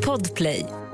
[0.00, 0.87] Podplay.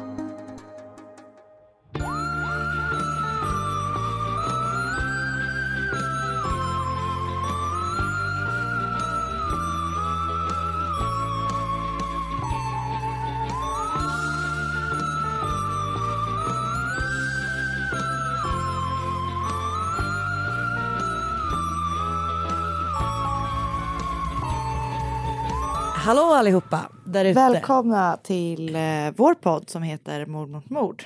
[26.05, 27.41] Hallå allihopa där ute.
[27.41, 28.83] Välkomna till eh,
[29.17, 31.05] vår podd som heter Mord mot mord.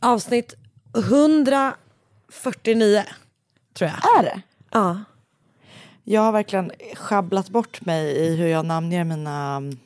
[0.00, 0.54] Avsnitt
[0.96, 3.04] 149
[3.74, 4.18] tror jag.
[4.18, 4.40] Är det?
[4.70, 5.00] Ja.
[6.04, 9.78] Jag har verkligen schabblat bort mig i hur jag namnger mina mm,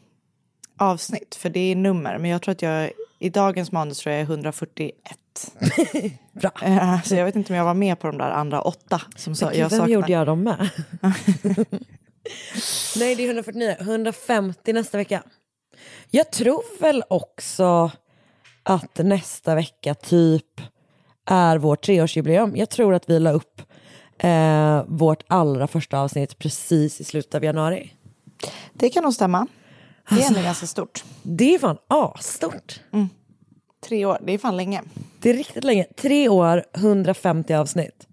[0.76, 1.34] avsnitt.
[1.34, 2.18] För det är nummer.
[2.18, 4.92] Men jag tror att jag i dagens manus tror jag är 141.
[6.32, 6.50] Bra.
[6.62, 9.02] Eh, Så jag vet inte om jag var med på de där andra åtta.
[9.16, 9.94] Som så, Gud, jag vem saknar.
[9.94, 10.70] gjorde jag dem med?
[12.96, 15.22] Nej det är 149, 150 nästa vecka.
[16.10, 17.90] Jag tror väl också
[18.62, 20.60] att nästa vecka typ
[21.26, 22.56] är vårt treårsjubileum.
[22.56, 23.62] Jag tror att vi la upp
[24.18, 27.94] eh, vårt allra första avsnitt precis i slutet av januari.
[28.72, 29.46] Det kan nog stämma.
[30.08, 30.28] Det är Alltså.
[30.28, 31.04] ändå ganska stort.
[31.22, 32.80] Det är fan asstort.
[33.88, 34.82] Tre år, det är fan länge.
[35.18, 35.84] Det är riktigt länge.
[35.96, 38.06] Tre år, 150 avsnitt.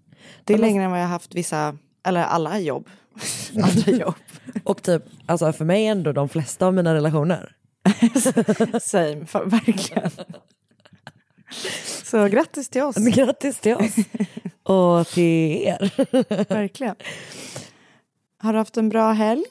[0.44, 2.88] Det är längre än vad jag har haft vissa, eller alla jobb.
[3.62, 4.14] Andra jobb.
[4.64, 7.52] Och typ, alltså för mig ändå de flesta av mina relationer.
[8.80, 10.10] Same, för, verkligen.
[12.04, 12.96] Så grattis till oss.
[12.96, 13.94] Grattis till oss
[14.62, 15.92] och till er.
[16.48, 16.96] Verkligen.
[18.38, 19.44] Har du haft en bra helg?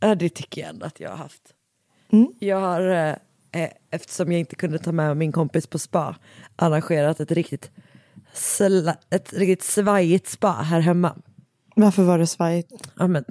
[0.00, 1.42] Ja, det tycker jag ändå att jag har haft.
[2.12, 2.28] Mm.
[2.38, 3.14] Jag har, eh,
[3.62, 6.16] eh, eftersom jag inte kunde ta med min kompis på spa,
[6.56, 7.70] arrangerat ett riktigt,
[8.32, 11.16] sla, ett riktigt svajigt spa här hemma.
[11.80, 12.72] Varför var det svajigt?
[12.98, 13.24] Ja, men,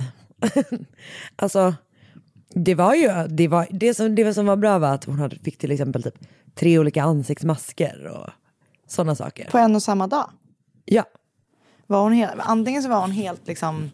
[1.36, 1.76] alltså,
[2.50, 5.40] det var ju, det, var, det, som, det som var bra var att hon hade,
[5.40, 6.16] fick till exempel typ
[6.56, 8.30] tre olika ansiktsmasker och
[8.88, 9.50] sådana saker.
[9.52, 10.30] På en och samma dag?
[10.86, 11.03] Ja,
[11.88, 13.91] Var hon helt, antingen så var hon helt liksom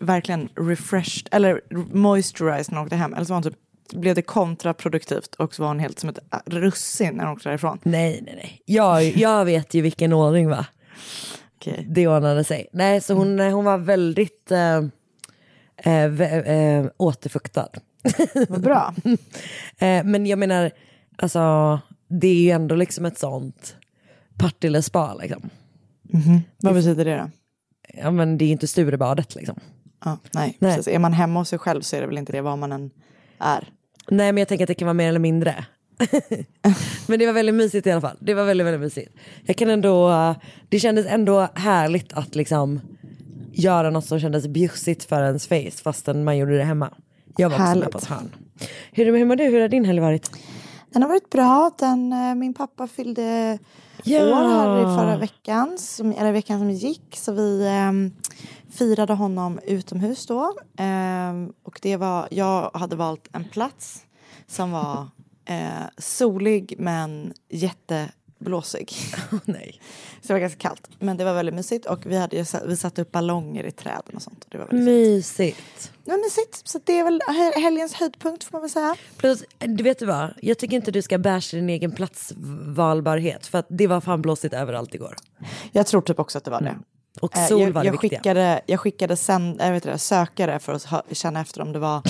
[0.00, 1.60] verkligen refreshed eller
[1.94, 3.58] moisturized när hon åkte hem eller så var hon typ
[3.92, 7.78] blev det kontraproduktivt och så var hon helt som ett russin när hon åkte därifrån.
[7.82, 8.62] nej nej nej.
[8.64, 10.66] Jag, jag vet ju vilken ordning va.
[11.58, 11.86] Okej.
[11.88, 12.66] det ordnade sig.
[12.72, 14.82] Nej, så hon, hon var väldigt eh,
[15.76, 17.68] eh, eh, återfuktad.
[18.48, 18.94] Vad bra.
[19.80, 20.70] Eh, men jag menar,
[21.16, 23.76] alltså, det är ju ändå liksom ett sånt
[24.38, 25.14] Partille-spa.
[25.14, 25.50] Liksom.
[26.60, 27.30] Vad betyder det då?
[27.94, 29.60] Ja, men det är ju inte Sturebadet liksom.
[30.04, 30.74] Ja, nej, Nej.
[30.74, 30.94] Precis.
[30.94, 32.90] Är man hemma hos sig själv så är det väl inte det vad man än
[33.38, 33.68] är.
[34.10, 35.64] Nej, men jag tänker att det kan vara mer eller mindre.
[37.06, 38.16] men det var väldigt mysigt i alla fall.
[38.20, 39.16] Det var väldigt, väldigt mysigt.
[39.46, 40.36] Jag kan ändå, eh,
[40.68, 42.80] det kändes ändå härligt att liksom
[43.52, 46.90] göra något som kändes bjussigt för ens face fastän man gjorde det hemma.
[47.36, 48.34] Jag var också med på ett hörn.
[48.92, 49.44] Hur, hur mår du?
[49.44, 50.30] Hur har din helg varit?
[50.90, 51.70] Den har varit bra.
[51.78, 53.58] Den, eh, min pappa fyllde
[54.02, 54.22] Ja.
[54.22, 57.16] år här i förra veckan, som, eller veckan som gick.
[57.16, 58.12] Så vi ehm,
[58.70, 60.54] firade honom utomhus då.
[60.78, 64.02] Ehm, och det var, jag hade valt en plats
[64.46, 65.06] som var
[65.48, 68.92] eh, solig men jätteblåsig.
[69.44, 69.80] Nej.
[70.22, 70.88] Så det var ganska kallt.
[70.98, 74.22] Men det var väldigt mysigt och vi, hade, vi satte upp ballonger i träden och
[74.22, 74.44] sånt.
[74.44, 74.96] Och det var väldigt fint.
[75.06, 75.92] Mysigt.
[76.04, 76.68] Det var mysigt.
[76.68, 78.96] Så det är väl he- helgens höjdpunkt får man väl säga.
[79.16, 80.34] Plus, du vet du vad?
[80.42, 83.46] Jag tycker inte du ska basha din egen platsvalbarhet.
[83.46, 85.16] För att det var fan blåsigt överallt igår.
[85.72, 86.76] Jag tror typ också att det var det.
[87.22, 88.18] Och Eh, sol jag, var det jag viktiga.
[88.18, 90.86] skickade, jag skickade sen, jag vet inte, sökare för att
[91.16, 92.02] känna efter om det var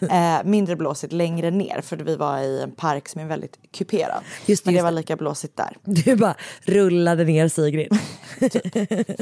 [0.10, 1.80] eh, mindre blåsigt längre ner.
[1.80, 4.22] För vi var i en park som är väldigt kuperad.
[4.46, 4.96] Just det, Men det just var det.
[4.96, 5.76] lika blåsigt där.
[5.84, 7.98] Du bara rullade ner Sigrid.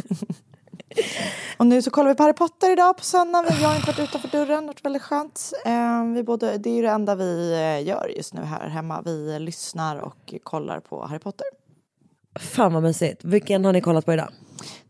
[1.56, 3.52] Och nu så kollar vi på Harry Potter idag på söndagen.
[3.58, 5.52] Vi har inte varit utanför dörren, det varit väldigt skönt.
[5.66, 7.50] Eh, vi både, det är ju det enda vi
[7.86, 9.02] gör just nu här hemma.
[9.04, 11.46] Vi lyssnar och kollar på Harry Potter.
[12.38, 13.24] Fan vad mysigt.
[13.24, 14.28] Vilken har ni kollat på idag?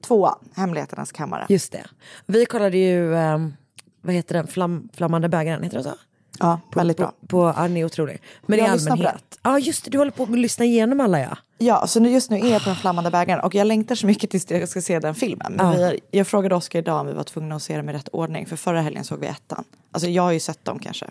[0.07, 1.47] Tvåan, Hemligheternas kammare.
[1.49, 1.85] Just det.
[2.27, 3.55] Vi kollade ju, ehm,
[4.03, 5.95] vad heter den, Flam, Flammande bägaren, heter den så?
[6.41, 7.13] Ja, väldigt på, bra.
[7.29, 8.23] På, ja, den är otrolig.
[8.47, 9.39] Men Jag i på allmänhet.
[9.43, 11.37] Ja just det, du håller på att lyssna igenom alla ja.
[11.59, 14.07] Ja, så nu, just nu är jag på den flammande bägaren och jag längtar så
[14.07, 15.53] mycket tills jag ska se den filmen.
[15.57, 15.91] Men Ja.
[15.91, 18.47] vi, jag frågade Oskar idag om vi var tvungna att se dem i rätt ordning.
[18.47, 19.65] För förra helgen såg vi ettan.
[19.93, 21.07] Alltså jag har ju sett dem kanske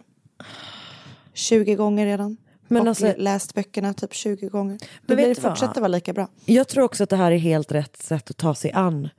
[1.33, 2.37] 20 gånger redan.
[2.67, 4.77] Men och alltså- läst böckerna typ 20 gånger.
[5.01, 6.27] Men Det blir, fortsätter vara lika bra.
[6.45, 9.09] Jag tror också att det här är helt rätt sätt att ta sig an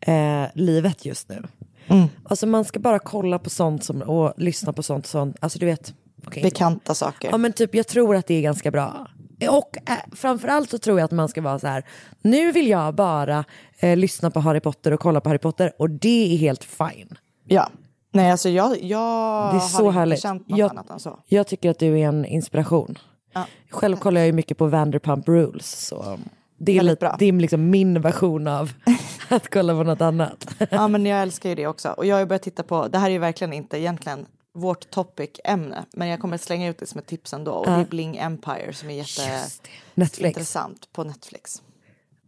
[0.00, 1.42] eh, livet just nu.
[1.86, 2.08] Mm.
[2.24, 5.36] Alltså man ska bara kolla på sånt som, och lyssna på sånt, sånt.
[5.40, 5.94] Alltså du vet.
[6.26, 7.28] okej, Bekanta saker.
[7.30, 9.06] Ja men typ jag tror att det är ganska bra.
[9.48, 11.84] Och eh, framförallt så tror jag att man ska vara så här,
[12.22, 13.44] nu vill jag bara
[13.78, 17.18] eh, lyssna på Harry Potter och kolla på Harry Potter och det är helt fine.
[17.46, 17.70] Ja.
[18.12, 20.16] Nej, alltså jag, jag Det är så har härligt.
[20.16, 21.18] inte känt något Jag- annat än så.
[21.26, 22.98] Jag tycker att du är en inspiration.
[23.32, 23.46] Ja.
[23.70, 25.86] Själv kollar jag ju mycket på Vanderpump Rules.
[25.86, 26.18] Så
[26.58, 28.72] det är, lite, det är liksom min version av
[29.28, 30.54] att kolla på något annat.
[30.70, 31.88] Ja, men jag älskar ju det också.
[31.88, 35.84] Och jag har börjat titta på, det här är ju verkligen inte egentligen vårt topic-ämne,
[35.92, 37.52] men jag kommer att slänga ut det som ett tips ändå.
[37.52, 38.94] Och det är Bling Empire som är
[39.96, 41.62] jätteintressant på Netflix.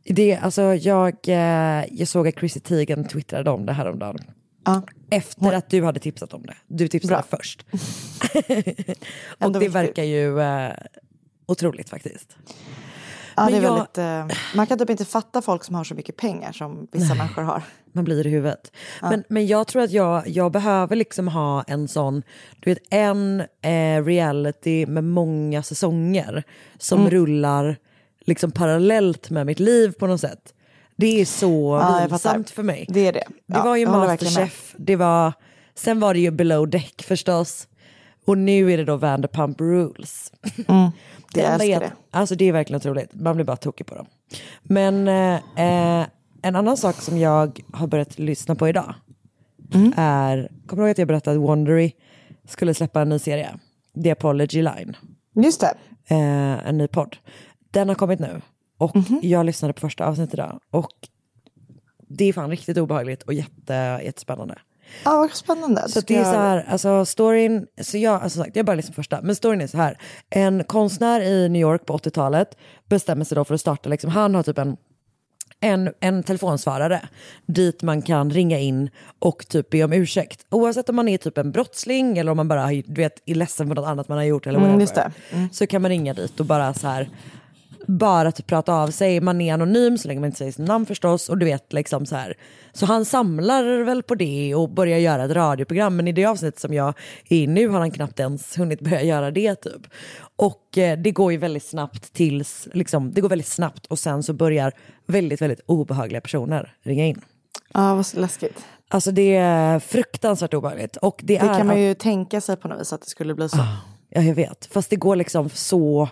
[0.05, 4.19] Det, alltså, jag, eh, jag såg att Chrissy Teigen twittrade om det här om dagen.
[4.65, 4.83] Ja.
[5.11, 6.55] Efter att du hade tipsat om det.
[6.67, 7.39] Du tipsade Bra.
[7.39, 7.67] först.
[9.39, 9.75] och det viktigt.
[9.75, 10.73] verkar ju eh,
[11.47, 12.37] otroligt faktiskt.
[13.37, 13.99] Ja, Men det är jag- väldigt,
[14.33, 17.43] eh, man kan typ inte fatta folk som har så mycket pengar som vissa människor
[17.43, 17.63] har.
[17.97, 18.73] Man blir i huvudet.
[19.03, 22.23] Men, men jag tror att jag, jag behöver liksom ha en sån,
[22.61, 26.43] du vet en eh, reality med många säsonger
[26.79, 27.11] som Mm.
[27.11, 27.77] rullar
[28.21, 30.54] liksom parallellt med mitt liv på något sätt.
[30.97, 32.55] Det är så vilsamt fattar.
[32.55, 32.87] för mig.
[32.89, 33.25] Det är det.
[33.29, 33.87] Det Ja, var ju.
[33.87, 35.33] Masterchef, det var,
[35.75, 37.69] sen var det ju Below Deck förstås.
[38.27, 40.33] Och nu är det då Vanderpump Rules.
[40.69, 40.91] Mm,
[41.35, 41.93] Det jag älskar det.
[42.11, 43.15] Alltså det är verkligen otroligt.
[43.15, 44.07] Man blir bara tokig på dem.
[44.63, 46.07] Men eh, eh,
[46.43, 48.95] en annan sak som jag har börjat lyssna på idag
[49.75, 49.93] Mm.
[49.97, 51.93] är, kommer du ihåg att jag berättade att Wondery
[52.49, 53.59] skulle släppa en ny serie?
[54.05, 54.97] The Apology Line.
[55.35, 55.75] Just det.
[56.15, 57.17] Eh, en ny podd.
[57.71, 58.41] Den har kommit nu.
[58.79, 59.21] Och Mhm.
[59.23, 60.61] jag lyssnade på första avsnittet idag.
[60.71, 60.93] Och
[62.09, 64.59] det är fan riktigt obehagligt och jätte, jättespännande.
[65.05, 65.89] Ja, vad spännande.
[65.89, 69.21] Så det är så här, alltså storyn, så jag, alltså sagt, jag bara liksom första,
[69.23, 69.99] men storyn är så här.
[70.31, 72.57] En konstnär i New York på 80-talet
[72.89, 74.77] bestämmer sig då för att starta, liksom, han har typ en,
[75.61, 77.09] en, en telefonsvarare
[77.47, 80.47] dit man kan ringa in och typ be om ursäkt.
[80.51, 83.69] Oavsett om man är typ en brottsling eller om man bara du vet, är ledsen
[83.69, 85.13] för något annat man har gjort eller Mm, whatever.
[85.31, 85.49] det.
[85.53, 87.09] Så kan man ringa dit och bara så här
[87.87, 89.21] bara typ prata av sig.
[89.21, 91.29] Man är anonym så länge man inte säger sitt namn förstås.
[91.29, 92.35] Och du vet liksom så här.
[92.73, 95.97] Så han samlar väl på det och börjar göra ett radioprogram.
[95.97, 96.89] Men i det avsnitt som jag
[97.29, 99.87] är i nu har han knappt ens hunnit börja göra det typ.
[100.37, 104.23] Och eh, det går ju väldigt snabbt tills, liksom, det går väldigt snabbt och sen
[104.23, 104.73] så börjar
[105.07, 107.21] väldigt, väldigt obehagliga personer ringa in.
[107.75, 108.65] Ja, vad så läskigt.
[108.89, 110.97] Alltså det är fruktansvärt obehagligt.
[110.97, 113.35] Och det, Det är kan man ju tänka sig på något vis att det skulle
[113.35, 113.59] bli så.
[114.09, 114.69] Ja, jag vet.
[114.73, 116.09] Fast det går liksom så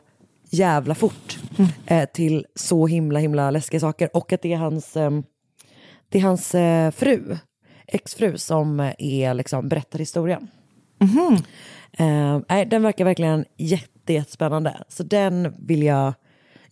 [0.52, 1.38] jävla fort
[1.86, 4.16] eh, till så himla himla läskiga saker.
[4.16, 5.10] Och att det är hans, eh,
[6.08, 7.36] det är hans eh, fru,
[7.86, 10.48] exfru, som eh, är liksom berättar historien.
[11.92, 14.82] Eh, nej, den verkar verkligen jätte, jättespännande.
[14.88, 16.14] Så den vill jag...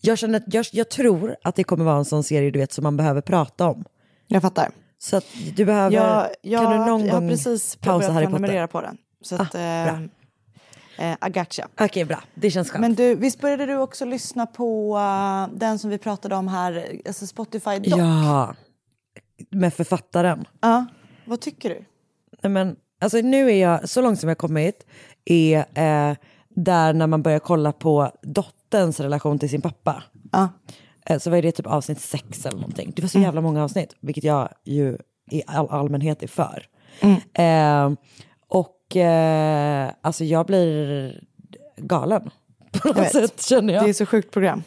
[0.01, 2.83] Jag, känner, jag, jag tror att det kommer vara en sån serie du vet, som
[2.83, 3.85] man behöver prata om.
[4.27, 4.71] Jag fattar.
[4.99, 5.25] Så att
[5.57, 5.97] du behöver...
[5.97, 8.39] Jag, jag, kan du någon jag har precis pausa Harry Potter?
[8.39, 8.97] prenumerera på den.
[9.23, 10.01] Så att, bra.
[11.01, 11.69] Eh, gotcha.
[11.81, 12.23] Okej, bra.
[12.35, 12.81] Det känns skönt.
[12.81, 17.01] Men du, visst började du också lyssna på eh, den som vi pratade om här,
[17.07, 17.99] alltså Spotify Doc?
[17.99, 18.55] ja,
[19.51, 20.45] med författaren.
[20.61, 20.87] Ja,
[21.25, 21.85] Vad tycker du?
[22.43, 24.87] Nej, men, alltså, nu är jag, så långt som jag kommit,
[25.25, 26.17] är eh,
[26.49, 30.03] där när man börjar kolla på dotterns relation till sin pappa.
[31.07, 32.93] Eh, så var det typ avsnitt sex eller någonting.
[32.97, 34.99] Det var så jävla många avsnitt, vilket jag ju
[35.31, 36.67] i all allmänhet är för.
[37.33, 37.93] Eh,
[38.49, 41.21] och eh, alltså jag blir
[41.77, 42.31] galen
[42.73, 43.13] på något vet.
[43.13, 43.85] sätt känner jag.
[43.85, 44.63] Det är så sjukt program.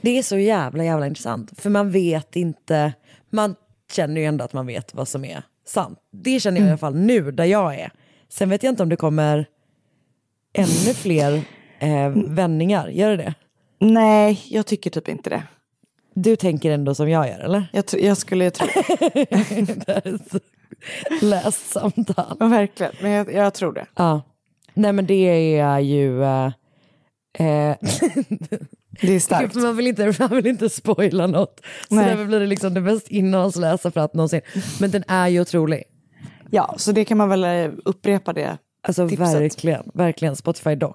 [0.00, 1.60] Det är så jävla jävla intressant.
[1.60, 2.92] För man vet inte,
[3.30, 3.54] man
[3.92, 5.98] känner ju ändå att man vet vad som är sant.
[6.12, 7.92] Det känner jag i alla fall nu där jag är.
[8.28, 9.46] Sen vet jag inte om det kommer
[10.52, 11.42] ännu fler
[11.78, 12.88] eh, vändningar.
[12.88, 13.34] Gör det det?
[13.80, 15.42] Nej, jag tycker typ inte det.
[16.22, 17.66] Du tänker ändå som jag gör eller?
[17.72, 18.66] Jag, jag skulle tro
[19.86, 20.18] det
[21.20, 22.36] läst samtal.
[22.40, 23.86] ja, verkligen, men jag, jag tror det.
[23.94, 24.22] Ja.
[24.74, 26.22] Nej men det är ju...
[26.24, 26.50] Eh,
[29.00, 29.54] Det är starkt.
[29.54, 31.60] man, vill inte, man vill inte spoila något.
[31.88, 32.04] Så Nej.
[32.06, 34.40] därför blir det liksom det mest innehållslösa för att någonsin.
[34.80, 35.82] Men den är ju otrolig.
[36.50, 38.58] Ja, så det kan man väl eh, upprepa det.
[38.82, 39.34] Alltså tipset.
[39.34, 40.94] verkligen, verkligen Spotify Doc.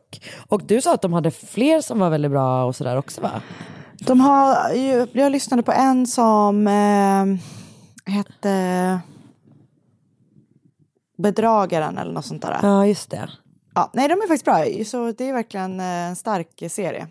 [0.49, 3.41] Och du sa att de hade fler som var väldigt bra och sådär också va?
[4.05, 7.25] De har ju, jag lyssnade på en som eh,
[8.13, 8.99] hette
[11.17, 12.51] Bedragaren eller något sånt där.
[12.51, 12.59] Ja.
[12.67, 13.29] Ja just det.
[13.93, 14.65] nej, de är faktiskt bra.
[14.85, 17.07] Så det är verkligen eh, en stark serie.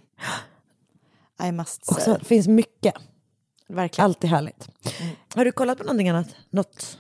[1.43, 2.05] I must say.
[2.05, 2.95] så finns mycket,
[3.69, 4.05] Verkligen.
[4.05, 4.69] alltid härligt.
[5.35, 6.29] Har du kollat på någonting annat?
[6.51, 6.99] Något?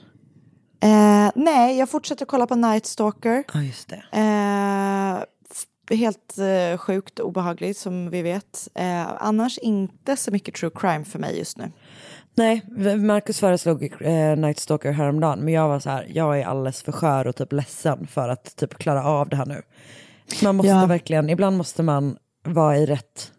[0.80, 3.44] Eh, nej, jag fortsätter kolla på Night Stalker.
[3.54, 4.02] Ja just det.
[4.12, 5.24] Eh,
[5.90, 8.68] helt eh, sjukt obehagligt som vi vet.
[8.74, 11.72] Eh, annars inte så mycket true crime för mig just nu.
[12.34, 12.62] Nej,
[12.96, 16.92] Marcus föreslog eh, Night Stalker häromdagen men jag var så här, jag är alldeles för
[16.92, 19.62] skör och typ ledsen för att typ klara av det här nu.
[20.42, 20.86] Man måste Ja.
[20.86, 23.32] verkligen, ibland måste man vara i rätt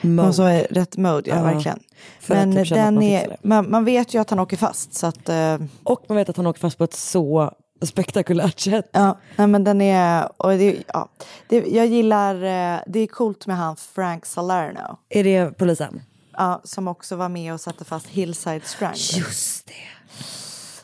[0.00, 0.28] mode.
[0.28, 1.78] Och så är rätt mode, ja, Ja, verkligen.
[2.26, 5.06] Men typ att den man är, man, man vet ju att han åker fast så
[5.06, 8.90] att eh, Och man vet att han åker fast på ett så spektakulärt sätt.
[8.92, 11.08] Ja, nej, men den är, och det, ja,
[11.48, 14.98] det, jag gillar, eh, det är coolt med han Frank Salerno.
[15.08, 16.02] Är det polisen?
[16.32, 19.18] Ja, som också var med och satte fast Hillside Strangler.
[19.18, 19.72] Just det.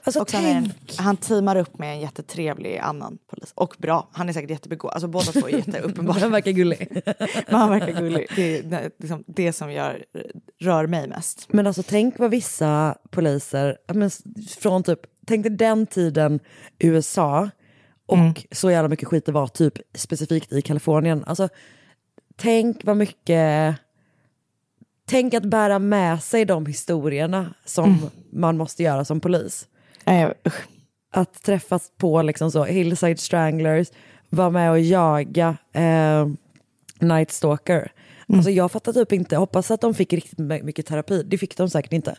[0.05, 3.53] Alltså Och sen en, han teamar upp med en jättetrevlig annan polis.
[3.55, 4.95] Och bra, han är säkert jättebegåvad.
[4.95, 6.19] Alltså båda två är jätteuppenbara.
[6.19, 6.89] Han verkar gullig.
[7.49, 8.27] Men han verkar gullig.
[8.37, 10.05] Det är liksom, det som gör,
[10.61, 11.53] rör mig mest.
[11.53, 14.11] Men alltså tänk vad vissa poliser, men,
[14.59, 16.41] från typ, tänk dig den tiden
[16.79, 17.51] USA
[18.07, 18.35] och Mm.
[18.53, 21.25] så jävla mycket skit det var typ specifikt i Kalifornien.
[21.27, 21.49] Alltså
[22.37, 23.77] tänk vad mycket,
[25.09, 27.99] tänk att bära med sig de historierna som Mm.
[28.33, 29.69] man måste göra som polis.
[30.05, 30.63] Eh, usch.
[31.15, 33.89] Att träffas på liksom så, Hillside Stranglers,
[34.31, 36.27] vara med och jaga eh,
[37.01, 37.93] Night Stalker.
[38.29, 38.39] Mm.
[38.39, 41.23] Alltså jag fattar typ inte, hoppas att de fick riktigt mycket terapi.
[41.23, 42.17] Det fick de säkert inte.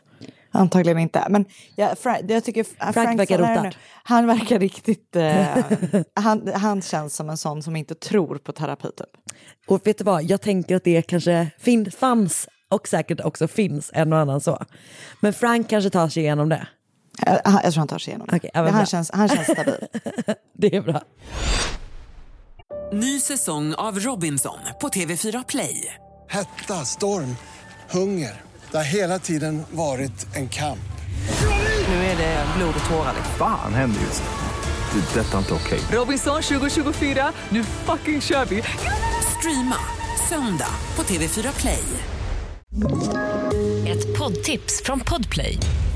[0.51, 1.25] Antagligen inte.
[1.29, 3.75] Men jag, Frank, jag tycker Frank, Frank verkar rotad.
[4.03, 5.15] Han verkar riktigt...
[5.15, 5.45] Eh,
[6.13, 9.35] han, han känns som en sån som inte tror på terapi typ.
[9.67, 13.91] Och vet du vad, jag tänker att det kanske fin- fanns och säkert också finns
[13.93, 14.65] en och annan så.
[15.19, 16.67] Men Frank kanske tar sig igenom det.
[17.21, 18.49] Jag, han- jag tror han tar sig igenom det.
[18.53, 19.75] Ja, men han, känns, han känns stabil.
[20.57, 21.01] Det är bra.
[22.93, 25.93] Ny säsong av Robinson på TV4 Play.
[26.29, 27.35] Hetta, storm,
[27.89, 28.41] hunger.
[28.71, 30.79] Det har hela tiden varit en kamp.
[31.87, 33.13] Nu är det blod och tårar.
[33.37, 34.99] Fan händer just nu.
[35.13, 35.19] Det.
[35.19, 35.79] är Detta är inte okej.
[35.91, 38.63] Robinson 2024, nu fucking kör vi!
[39.39, 39.75] Streama
[40.29, 41.83] söndag på TV4 Play.
[43.87, 45.57] Ett poddtips från Podplay.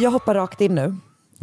[0.00, 0.96] Jag hoppar rakt in nu.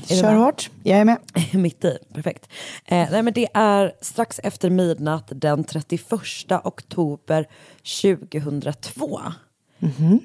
[0.09, 1.17] Är Kör hårt, jag är med.
[1.53, 2.49] Mitt i, perfekt.
[2.85, 6.11] Eh, nej, men det är strax efter midnatt den 31
[6.63, 7.47] oktober
[8.01, 9.21] 2002.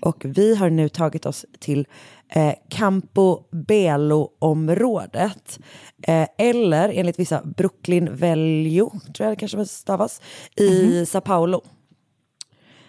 [0.01, 1.87] Och vi har nu tagit oss till
[2.29, 5.59] eh, Campo Belo-området.
[6.03, 10.21] Eh, eller enligt vissa Brooklyn Velho, tror jag det kanske stavas,
[10.57, 11.63] i Sao Paulo.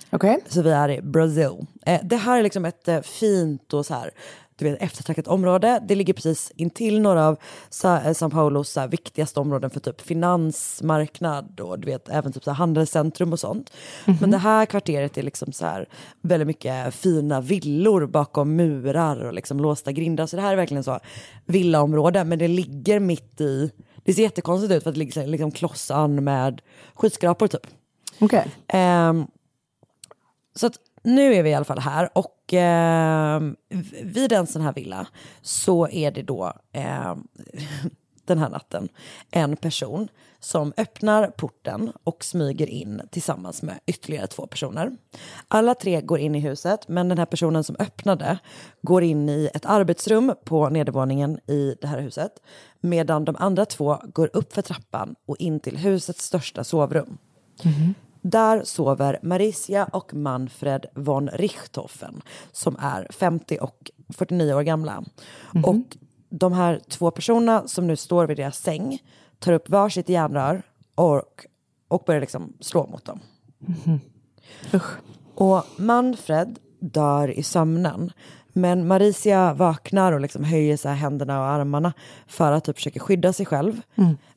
[0.10, 0.40] Okej.
[0.48, 1.66] Så vi är i Brazil.
[1.86, 4.12] Eh, det här är liksom ett eh, fint och så här,
[4.66, 5.80] du vet, eftertraktat område.
[5.88, 7.38] Det ligger precis intill några av
[7.70, 12.44] Sa- eh, São Paulos så viktigaste områden för typ finansmarknad och du vet, även typ
[12.44, 13.74] så handelscentrum och sånt.
[14.20, 15.86] Men det här kvarteret är liksom så här,
[16.22, 20.26] väldigt mycket fina villor bakom murar och liksom låsta grindar.
[20.26, 21.00] Så det här är verkligen så
[21.46, 23.72] villaområde, men det ligger mitt i...
[24.04, 26.62] Det ser jättekonstigt ut för att det ligger liksom klossan med
[26.94, 27.68] skyskrapor typ.
[28.20, 28.48] Okej.
[28.68, 29.28] Ehm,
[30.56, 33.42] så att nu är vi i alla fall här och eh,
[34.04, 35.08] vid en sån här villa
[35.42, 37.16] så är det då eh,
[38.26, 38.90] den här natten
[39.32, 40.08] en person
[40.40, 44.98] som öppnar porten och smyger in tillsammans med ytterligare två personer.
[45.48, 48.40] Alla tre går in i huset men den här personen som öppnade
[48.82, 52.32] går in i ett arbetsrum på nedervåningen i det här huset
[52.80, 57.18] medan de andra två går upp för trappan och in till husets största sovrum.
[57.62, 57.94] Mm-hmm.
[58.22, 65.04] Där sover Maricia och Manfred von Richthofen som är 50 och 49 år gamla.
[65.66, 65.98] Och
[66.30, 69.00] de här två personerna som nu står vid deras säng
[69.40, 70.64] tar upp varsitt järnrör
[70.96, 71.46] och,
[71.88, 73.20] och börjar liksom slå mot dem.
[75.36, 78.12] Och Manfred dör i sömnen.
[78.54, 81.94] Men Maricia vaknar och liksom höjer så händerna och armarna
[82.28, 83.82] för att typ försöka skydda sig själv.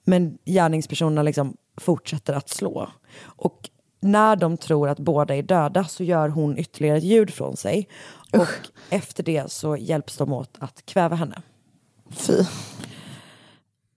[0.05, 2.89] Men gärningspersonerna liksom fortsätter att slå.
[3.23, 3.71] Och
[4.05, 7.89] när de tror att båda är döda så gör hon ytterligare ett ljud från sig.
[8.33, 8.49] Och
[8.91, 11.43] efter det så hjälps de åt att kväva henne.
[12.11, 12.45] Fy.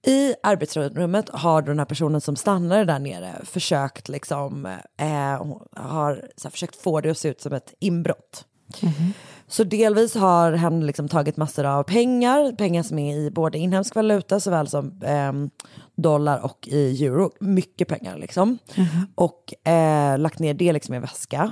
[0.08, 4.66] I arbetsrummet har den här personen som stannade där nere försökt, liksom,
[4.98, 5.08] eh,
[5.76, 8.46] har här, försökt få det att se ut som ett inbrott.
[9.50, 13.96] Så delvis har hen liksom tagit massor av pengar, pengar som är i både inhemsk
[13.96, 15.50] valuta såväl som ehm,
[15.96, 17.32] dollar och i euro.
[17.40, 18.58] Mycket pengar liksom.
[19.16, 21.52] Och eh, lagt ner det liksom i en väska.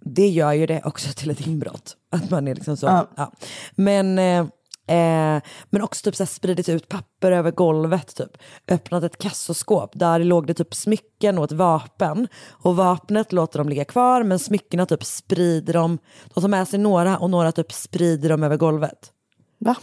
[0.00, 1.96] Det gör ju det också till ett inbrott.
[2.10, 2.86] Att man är liksom så.
[3.16, 3.32] Ja.
[3.74, 4.46] Men, eh,
[4.86, 8.16] eh, men också typ så spridit ut papper över golvet.
[8.16, 8.36] Typ.
[8.68, 9.90] Öppnat ett kassoskåp.
[9.94, 12.28] Där låg det typ smycken och ett vapen.
[12.50, 15.98] Och vapnet låter de ligga kvar men smyckena typ sprider de.
[16.34, 19.12] De tar med sig några och några typ sprider dem över golvet.
[19.58, 19.76] Va?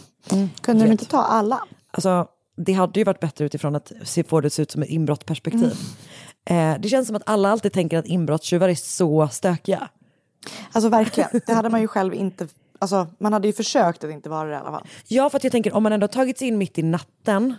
[0.60, 1.60] Kunde de inte ta alla?
[1.90, 4.82] Alltså, det hade ju varit bättre utifrån att se, få det att se ut som
[4.82, 5.72] ett inbrottsperspektiv.
[6.44, 9.88] Eh, det känns som att alla alltid tänker att inbrottstjuvar är så stökiga.
[10.72, 12.48] Alltså verkligen, det hade man ju själv inte,
[12.82, 14.86] alltså man hade ju försökt att inte vara det i alla fall.
[15.08, 17.54] Ja, för att jag tänker om man ändå har tagit sig in mitt i natten.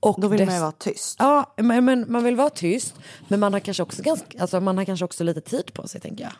[0.00, 1.16] Och Då vill man ju vara tyst.
[1.18, 2.94] Ja, men, men man vill vara tyst.
[3.28, 6.00] Men man har kanske också, ganska, alltså, man har kanske också lite tid på sig
[6.00, 6.32] tänker jag.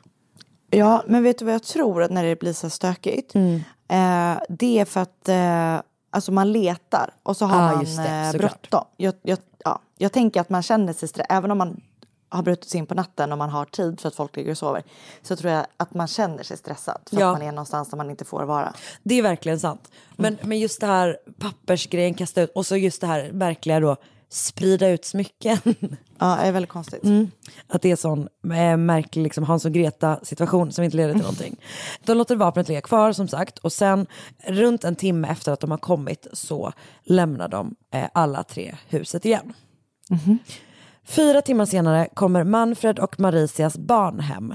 [0.71, 3.35] Ja, men vet du vad jag tror att när det blir så stökigt?
[3.35, 3.55] Mm.
[3.89, 8.09] Eh, det är för att eh, alltså man letar och så har Ah, man det,
[8.09, 8.85] eh, bråttom.
[8.97, 11.81] Jag, jag, ja, jag tänker att man känner sig stressad, även om man
[12.29, 14.59] har brutit sig in på natten och man har tid för att folk ligger och
[14.59, 14.83] sover.
[15.23, 17.27] Så tror jag att man känner sig stressad för Ja.
[17.33, 18.73] att man är någonstans där man inte får vara.
[19.03, 19.91] Det är verkligen sant.
[20.17, 23.97] Men, men just det här pappersgrejen, kasta ut och så just det här märkliga då,
[24.29, 25.59] sprida ut smycken.
[26.21, 27.05] Ja, det är väldigt konstigt.
[27.05, 27.31] Mm.
[27.67, 31.23] Att det är sån eh, märklig liksom, Hans och Greta situation som inte leder till
[31.23, 31.57] någonting.
[32.05, 34.07] De låter vapnet ligga kvar som sagt och sen
[34.47, 36.73] runt en timme efter att de har kommit så
[37.05, 39.53] lämnar de eh, alla tre huset igen.
[41.09, 44.55] Fyra timmar senare kommer Manfred och Maricias barn hem.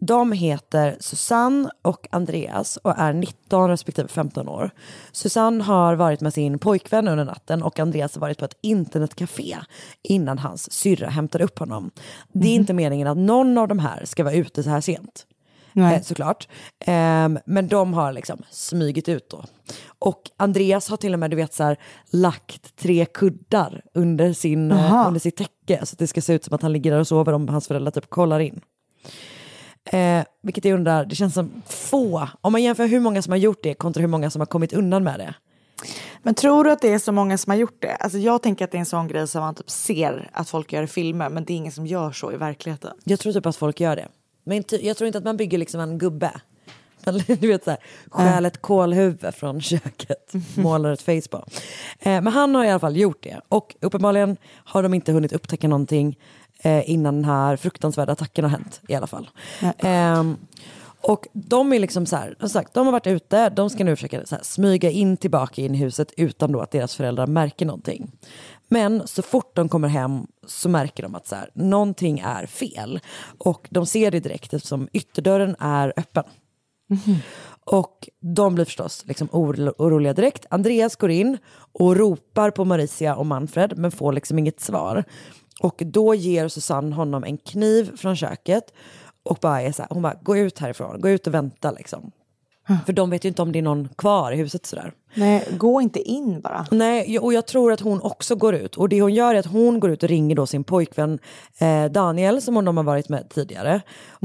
[0.00, 4.70] De heter Susanne och Andreas och är 19 respektive 15 år.
[5.12, 9.56] Susanne har varit med sin pojkvän under natten och Andreas har varit på ett internetcafé
[10.02, 11.90] innan hans syrra hämtar upp honom.
[12.32, 15.26] Det är inte meningen att någon av de här ska vara ute så här sent.
[15.76, 15.96] Nej.
[15.96, 16.48] Eh, såklart.
[16.86, 19.44] Ehm, men de har liksom smygit ut då.
[19.98, 21.76] Och Andreas har till och med du vet, så här,
[22.10, 26.44] lagt tre kuddar under, sin, eh, under sitt täcke så att det ska se ut
[26.44, 28.60] som att han ligger där och sover om hans föräldrar typ kollar in.
[29.84, 33.38] Eh, vilket jag undrar, det känns som få, om man jämför hur många som har
[33.38, 35.34] gjort det kontra hur många som har kommit undan med det.
[36.22, 37.94] Men tror du att det är så många som har gjort det?
[37.94, 40.72] Alltså jag tänker att det är en sån grej som man typ ser att folk
[40.72, 42.96] gör i filmer men det är ingen som gör så i verkligheten.
[43.04, 44.08] Jag tror typ att folk gör det.
[44.46, 46.30] Men jag tror inte att man bygger liksom en gubbe.
[47.26, 47.78] Du vet såhär,
[48.10, 51.44] stjäl ett kålhuvud från köket, målar ett face på.
[51.98, 53.40] Eh, men han har i alla fall gjort det.
[53.48, 56.18] Och uppenbarligen har de inte hunnit upptäcka någonting
[56.58, 59.30] eh, innan den här fruktansvärda attacken har hänt i alla fall.
[59.78, 60.36] Ehm,
[61.00, 63.96] och de är liksom så här, som sagt, de har varit ute, de ska nu
[63.96, 67.66] försöka så här, smyga in tillbaka in i huset utan då att deras föräldrar märker
[67.66, 68.10] någonting.
[68.68, 73.00] Men så fort de kommer hem så märker de att så här, någonting är fel.
[73.38, 76.24] Och de ser det direkt eftersom ytterdörren är öppen.
[77.64, 80.46] Och de blir förstås liksom oro- oroliga direkt.
[80.50, 81.38] Andreas går in
[81.72, 85.04] och ropar på Maricia och Manfred men får liksom inget svar.
[85.60, 88.72] Och då ger Susanne honom en kniv från köket
[89.22, 92.10] och bara är så här, hon bara gå ut härifrån, gå ut och vänta liksom.
[92.86, 94.92] För de vet ju inte om det är någon kvar i huset sådär.
[95.14, 96.66] Nej, gå inte in bara.
[96.70, 98.76] Nej, och jag tror att hon också går ut.
[98.76, 101.18] Och det hon gör är att hon går ut och ringer då sin pojkvän
[101.58, 103.80] eh, Daniel som hon de har varit med tidigare.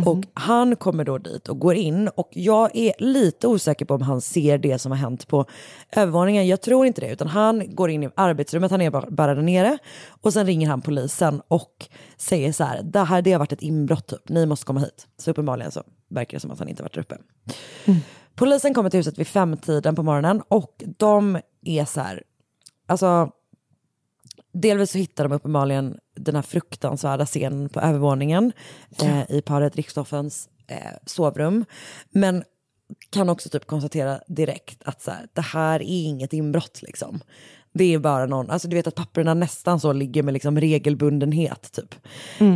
[0.06, 2.08] Och han kommer då dit och går in.
[2.08, 5.46] Och jag är lite osäker på om han ser det som har hänt på
[5.92, 6.48] övervåningen.
[6.48, 9.78] Jag tror inte det, utan han går in i arbetsrummet, han är bara, där nere.
[10.22, 13.62] Och sen ringer han polisen och säger så här, det här det har varit ett
[13.62, 15.08] inbrott typ, ni måste komma hit.
[15.18, 17.18] Så uppenbarligen så verkar det som att han inte varit där uppe.
[18.42, 22.24] Polisen kommer till huset vid femtiden på morgonen och de är så här,
[22.88, 23.32] alltså
[24.54, 28.52] delvis så hittar de uppenbarligen den här fruktansvärda scenen på övervåningen
[29.02, 31.66] eh, i paret Richthoffens eh, sovrum.
[32.10, 32.44] Men
[33.10, 37.20] kan också typ konstatera direkt att så här, det här är inget inbrott liksom.
[37.74, 41.72] Det är bara någon, alltså du vet att papperna nästan så ligger med liksom regelbundenhet
[41.72, 41.96] typ.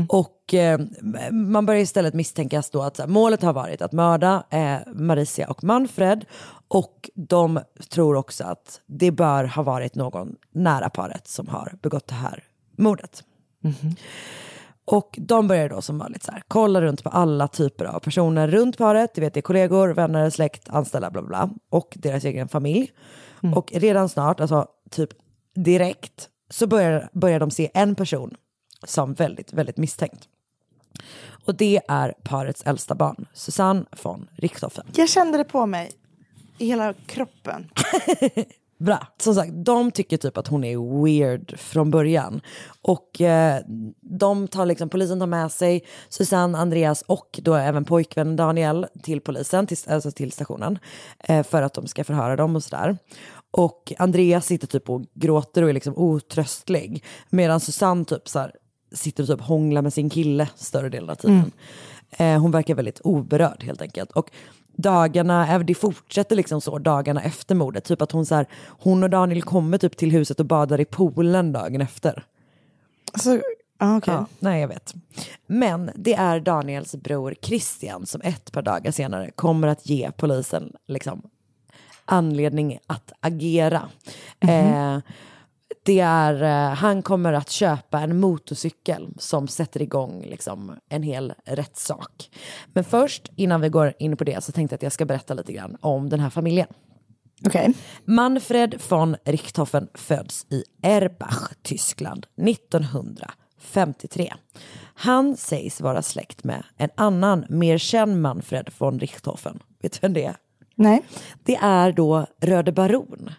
[0.09, 0.79] Och eh,
[1.31, 5.63] man börjar istället misstänkas då att här, målet har varit att mörda eh, Maricia och
[5.63, 6.25] Manfred
[6.67, 12.07] och de tror också att det bör ha varit någon nära paret som har begått
[12.07, 12.43] det här
[12.77, 13.23] mordet.
[14.85, 18.47] Och de börjar då som vanligt så här, kolla runt på alla typer av personer
[18.47, 19.15] runt paret.
[19.15, 21.49] Du vet, det är kollegor, vänner, släkt, anställda, bla bla bla.
[21.69, 22.91] Och deras egen familj.
[23.55, 25.09] Och redan snart, alltså typ
[25.55, 28.35] direkt, så börjar, börjar de se en person
[28.83, 30.29] som väldigt, väldigt misstänkt.
[31.45, 34.85] Och det är parets äldsta barn, Susanne von Richthofen.
[34.95, 35.91] Jag kände det på mig
[36.57, 37.69] i hela kroppen.
[38.77, 39.07] Bra.
[39.17, 42.41] Som sagt, de tycker typ att hon är weird från början.
[42.81, 43.61] Och eh,
[44.01, 49.21] de tar liksom, polisen tar med sig Susanne, Andreas och då även pojkvännen Daniel till
[49.21, 50.79] polisen, till, alltså till stationen.
[51.19, 52.97] Eh, för att de ska förhöra dem och sådär.
[53.57, 57.03] Och Andreas sitter typ och gråter och är liksom otröstlig.
[57.29, 58.51] Medan Susanne typ så här,
[58.91, 61.51] sitter och typ hånglar med sin kille större delen av tiden.
[62.11, 64.11] Eh, hon verkar väldigt oberörd helt enkelt.
[64.11, 64.31] Och
[64.75, 67.83] dagarna, det fortsätter liksom så dagarna efter mordet.
[67.83, 70.85] Typ att hon, så här, hon och Daniel kommer typ till huset och badar i
[70.85, 72.25] poolen dagen efter.
[73.13, 73.39] Alltså,
[73.79, 74.13] ja, okej.
[74.13, 74.93] Ja, nej, jag vet.
[75.47, 80.73] Men det är Daniels bror Christian som ett par dagar senare kommer att ge polisen
[80.87, 81.21] liksom,
[82.05, 83.89] anledning att agera.
[84.39, 84.99] Eh,
[85.85, 91.33] det är, eh, han kommer att köpa en motorcykel som sätter igång liksom, en hel
[91.45, 92.31] rättssak.
[92.73, 95.33] Men först, innan vi går in på det, så tänkte jag att jag ska berätta
[95.33, 96.67] lite grann om den här familjen.
[97.45, 97.73] Okej.
[98.05, 104.33] Manfred von Richthofen föds i Erbach, Tyskland 1953.
[104.95, 109.59] Han sägs vara släkt med en annan, mer känd Manfred von Richthofen.
[109.81, 110.35] Vet du vem det är?
[110.75, 111.01] Nej.
[111.43, 113.29] Det är då Röde Baron.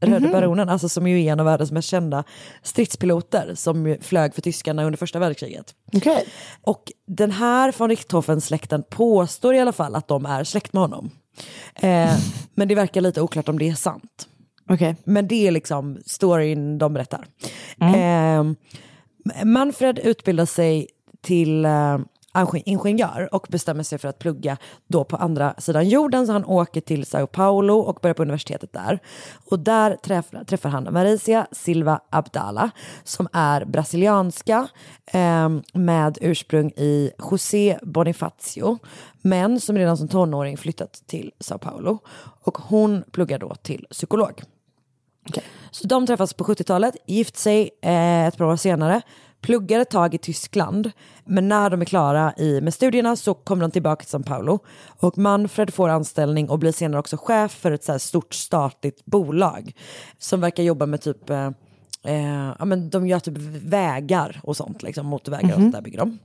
[0.00, 2.24] Röde Baronen, alltså som ju är en av världens mest kända
[2.62, 5.74] stridspiloter som flög för tyskarna under första världskriget.
[5.96, 6.24] Okej.
[6.62, 11.10] Och den här von Richthofen-släkten påstår i alla fall att de är släkt med honom.
[11.74, 12.18] Eh,
[12.54, 14.28] men det verkar lite oklart om det är sant.
[14.70, 14.96] Okej.
[15.04, 17.26] Men det är liksom storyn de berättar.
[17.80, 18.44] Eh,
[19.44, 20.88] Manfred utbildar sig
[21.22, 21.98] till eh,
[22.64, 26.26] ingenjör och bestämmer sig för att plugga då på andra sidan jorden.
[26.26, 28.98] Så han åker till Sao Paulo och börjar på universitetet där.
[29.50, 32.70] Och där träffar, träffar han Maricia Silva Abdala
[33.04, 34.68] som är brasilianska
[35.06, 38.78] eh, med ursprung i José Bonifacio
[39.22, 41.98] men som redan som tonåring flyttat till Sao Paulo.
[42.44, 44.42] Och hon pluggar då till psykolog.
[45.70, 49.02] Så de träffas på 70-talet, gift sig eh, ett par år senare,
[49.40, 50.90] pluggar ett tag i Tyskland,
[51.24, 54.58] men när de är klara i, med studierna så kommer de tillbaka till São Paulo.
[54.86, 59.72] Och Manfred får anställning och blir senare också chef för ett så stort statligt bolag
[60.18, 61.50] som verkar jobba med typ eh,
[62.02, 65.98] Eh, ja, men de gör typ vägar och sånt, liksom, motorvägar och sånt där bygger
[65.98, 66.18] de.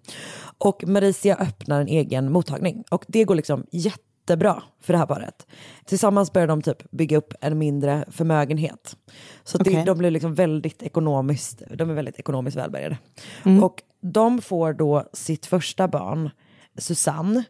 [0.58, 3.66] Och Maricia öppnar en egen mottagning och det går liksom
[4.24, 5.48] jättebra för det här paret.
[5.86, 8.98] Tillsammans börjar de typ bygga upp en mindre förmögenhet.
[9.44, 12.98] Så att det, de blir liksom väldigt ekonomiskt, de är väldigt ekonomiskt välbärgade.
[13.62, 16.30] Och de får då sitt första barn,
[16.78, 17.44] Susanne,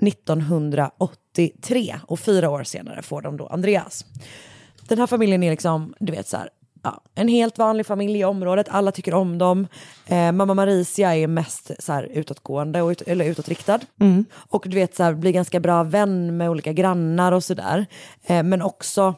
[0.00, 4.04] 1983 och fyra år senare får de då Andreas.
[4.88, 6.48] Den här familjen är liksom, du vet så här,
[6.86, 9.66] ja, en helt vanlig familj i området, alla tycker om dem.
[10.06, 13.80] Eh, mamma Maricia är mest så här, utåtgående och ut, eller utåtriktad.
[14.50, 17.86] Och du vet så här, blir ganska bra vän med olika grannar och sådär.
[18.26, 19.14] Eh, men också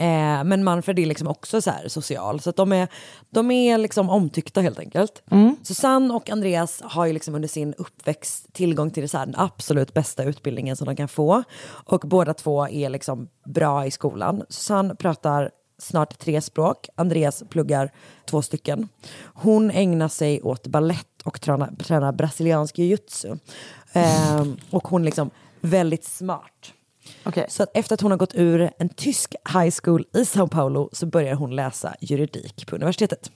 [0.00, 2.88] Eh, men Manfred är liksom också så social, så de är,
[3.30, 5.22] de är liksom omtyckta helt enkelt.
[5.62, 10.24] Susanne och Andreas har ju liksom under sin uppväxt tillgång till så den absolut bästa
[10.24, 11.42] utbildningen som de kan få.
[11.68, 14.42] Och båda två är liksom bra i skolan.
[14.48, 17.92] Susanne pratar snart tre språk, Andreas pluggar
[18.24, 18.88] två stycken.
[19.20, 23.38] Hon ägnar sig åt ballett och tränar, tränar brasiliansk jiu-jitsu.
[23.92, 26.72] Eh, och hon är liksom väldigt smart.
[27.24, 27.46] Okej.
[27.48, 30.90] Så att efter att hon har gått ur en tysk high school i Sao Paulo
[30.92, 33.30] så börjar hon läsa juridik på universitetet.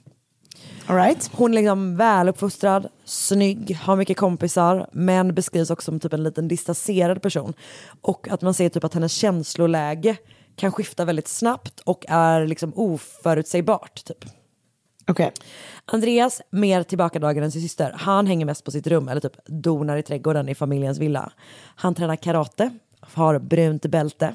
[0.87, 1.31] All right.
[1.33, 6.48] Hon är liksom väluppfostrad, snygg, har mycket kompisar men beskrivs också som typ en liten
[6.48, 7.55] distanserad person.
[8.00, 10.16] Och att man ser typ att hennes känsloläge
[10.62, 14.05] kan skifta väldigt snabbt och är liksom oförutsägbart.
[14.05, 14.25] Typ.
[15.09, 15.33] Okej.
[15.85, 19.96] Andreas, mer tillbakadragen än sin syster, han hänger mest på sitt rum eller typ donar
[19.96, 21.33] i trädgården i familjens villa.
[21.77, 22.70] Han tränar karate,
[23.01, 24.35] har brunt bälte.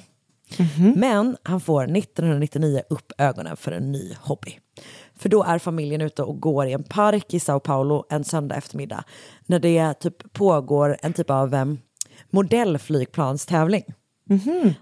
[0.95, 4.59] Men han får 1999 upp ögonen för en ny hobby.
[5.15, 8.55] För då är familjen ute och går i en park i Sao Paulo en söndag
[8.55, 9.03] eftermiddag
[9.45, 11.79] när det typ pågår en typ av um,
[12.29, 13.83] modellflygplanstävling.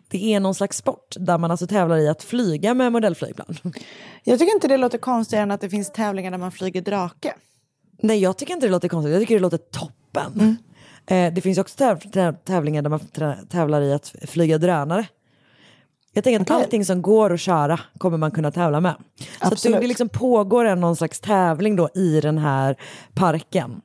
[0.08, 3.58] Det är någon slags sport där man alltså tävlar i att flyga med modellflygplan.
[4.24, 7.34] Jag tycker inte det låter konstigare än att det finns tävlingar där man flyger drake.
[8.02, 9.12] Nej, jag tycker inte det låter konstigt.
[9.14, 10.58] Jag tycker det låter toppen.
[11.08, 15.06] Eh, det finns också täv- täv- tävlingar där man trä- tävlar i att flyga drönare.
[16.14, 16.64] Jag tänker att Okej.
[16.64, 18.96] allting som går att köra kommer man kunna tävla med.
[19.18, 19.82] Så att det, Absolut.
[19.82, 22.76] det liksom pågår en någon slags tävling då i den här
[23.14, 23.82] parken.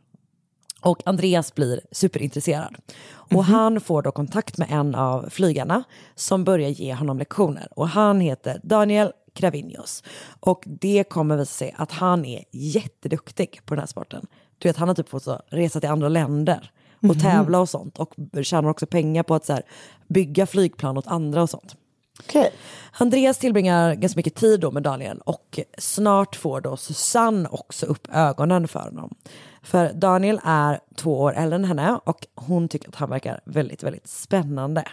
[0.81, 2.77] Och Andreas blir superintresserad.
[3.09, 5.83] Och han får då kontakt med en av flygarna
[6.15, 7.69] som börjar ge honom lektioner.
[7.71, 10.03] Och han heter Daniel Cravinhos.
[10.41, 14.27] Och det kommer visa sig att han är jätteduktig på den här sporten.
[14.59, 16.73] Du vet, han har typ fått så, resa till andra länder
[17.09, 17.99] och tävla och sånt.
[17.99, 19.63] Och tjänar också pengar på att så här,
[20.09, 21.77] bygga flygplan åt andra och sånt.
[22.19, 22.53] Okej.
[22.93, 28.09] Andreas tillbringar ganska mycket tid då med Daniel och snart får då Susanne också upp
[28.13, 29.15] ögonen för honom.
[29.63, 33.83] För Daniel är två år äldre än henne och hon tycker att han verkar väldigt,
[33.83, 34.85] väldigt spännande.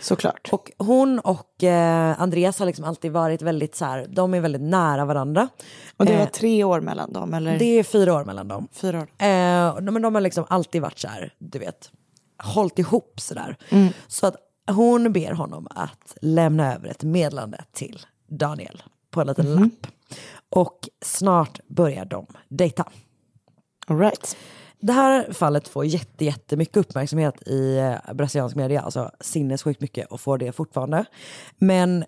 [0.00, 0.48] Såklart.
[0.52, 4.62] Och hon och eh, Andreas har liksom alltid varit väldigt så här, de är väldigt
[4.62, 5.48] nära varandra.
[5.96, 7.58] Och det var Eh, tre år mellan dem, eller?
[7.58, 8.68] det är fyra år mellan dem.
[8.72, 9.08] Fyra år.
[9.18, 11.90] Eh, men de har liksom alltid varit så här, du vet,
[12.42, 13.56] hållit ihop sådär.
[14.08, 14.36] Så att
[14.70, 19.86] hon ber honom att lämna över ett meddelande till Daniel på en liten lapp.
[20.50, 22.84] Och snart börjar de dejta.
[23.90, 24.36] All right.
[24.80, 30.20] det här fallet får jätte, jättemycket uppmärksamhet i eh, brasiliansk media, alltså sinnessjukt mycket och
[30.20, 31.04] får det fortfarande.
[31.58, 32.04] Men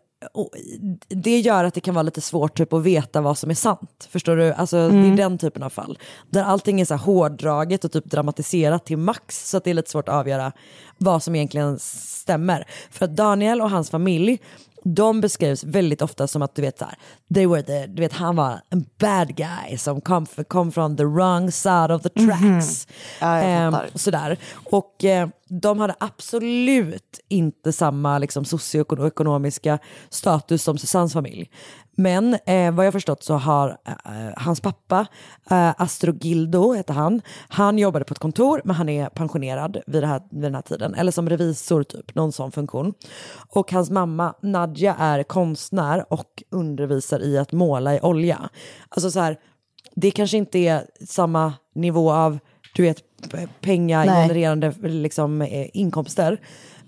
[1.09, 4.09] det gör att det kan vara lite svårt typ, att veta vad som är sant.
[4.11, 4.53] Förstår du?
[4.53, 5.99] Alltså, Det är den typen av fall.
[6.31, 9.51] Där allting är så här hårdraget och typ dramatiserat till max.
[9.51, 10.53] Så att det är lite svårt att avgöra
[10.99, 12.67] vad som egentligen stämmer.
[12.91, 14.39] För att Daniel och hans familj
[14.85, 16.95] de beskrivs väldigt ofta som att du vet så här,
[17.35, 21.05] they were the, du vet han var en bad guy som kom, kom from the
[21.05, 22.87] wrong side of the tracks.
[23.21, 23.91] Ja, jag fattar.
[23.95, 24.39] sådär.
[24.71, 25.29] Och eh,
[25.61, 31.51] de hade absolut inte samma liksom, socioekonomiska status som Susannes familj.
[31.97, 33.95] Men eh, vad jag förstått så har eh,
[34.37, 35.07] hans pappa,
[35.51, 40.07] eh, Astrogildo heter han, han jobbade på ett kontor men han är pensionerad vid, det
[40.07, 40.95] här, vid den här tiden.
[40.95, 42.95] Eller som revisor typ, någon sån funktion.
[43.49, 48.49] Och hans mamma Nadja är konstnär och undervisar i att måla i olja.
[48.89, 49.37] Alltså så här,
[49.95, 52.39] det kanske inte är samma nivå av
[52.75, 53.03] du vet,
[53.61, 56.41] pengagenererande liksom, eh, inkomster.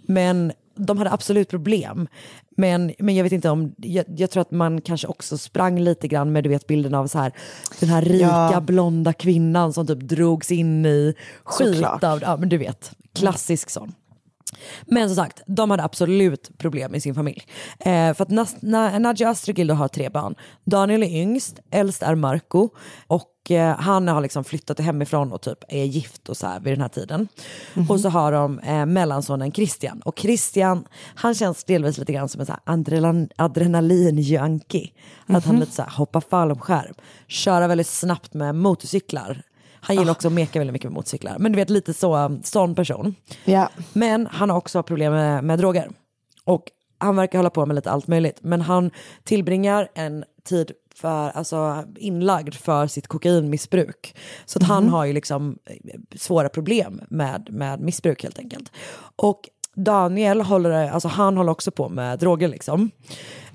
[0.02, 2.08] Men de hade absolut problem.
[2.56, 6.08] Men, men jag vet inte om, jag, jag tror att man kanske också sprang lite
[6.08, 7.32] grann med du vet bilden av så här,
[7.80, 8.60] den här rika Ja.
[8.60, 12.04] blonda kvinnan som typ drogs in i skit Såklart.
[12.04, 13.92] av, ja men du vet, klassisk sån.
[14.86, 17.42] Men som sagt, de hade absolut problem i sin familj.
[17.78, 20.34] Eh, för att Nas- Na- Nadja Astrogildo har tre barn.
[20.64, 22.68] Daniel är yngst, äldst är Marco
[23.06, 26.72] och eh, han har liksom flyttat hemifrån och typ är gift och så här vid
[26.72, 27.28] den här tiden.
[27.88, 30.00] Och så har de eh, mellansonen Christian.
[30.04, 34.90] Och Christian, han känns delvis lite grann som en så adrenalin, adrenalin-junkie.
[35.26, 36.94] Att han lite så här hoppar fallskärm,
[37.26, 39.42] köra väldigt snabbt med motorcyklar.
[39.84, 41.36] Han gillar också att meka väldigt mycket med motorcyklar.
[41.38, 43.14] Men du vet lite så, sån person.
[43.44, 43.68] Ja.
[43.92, 45.90] Men han har också problem med, med droger.
[46.44, 48.38] Och han verkar hålla på med lite allt möjligt.
[48.42, 48.90] Men han
[49.24, 54.16] tillbringar en tid för, alltså, inlagd för sitt kokainmissbruk.
[54.46, 58.72] Så att han har ju liksom eh, svåra problem med, med missbruk helt enkelt.
[59.16, 62.90] Och Daniel håller, alltså han håller också på med droger liksom.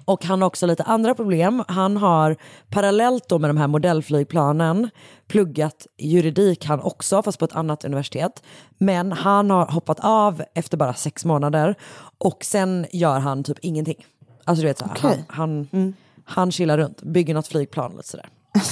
[0.09, 1.63] Och han har också lite andra problem.
[1.67, 2.35] Han har
[2.69, 4.89] parallellt då med de här modellflygplanen
[5.27, 8.43] pluggat juridik han också, fast på ett annat universitet.
[8.77, 11.75] Men han har hoppat av efter bara sex månader
[12.17, 14.05] och sen gör han typ ingenting.
[14.43, 15.25] Alltså du vet så här, Okej.
[15.27, 15.93] han, han,
[16.23, 18.29] han chillar runt, bygger något flygplan lite sådär.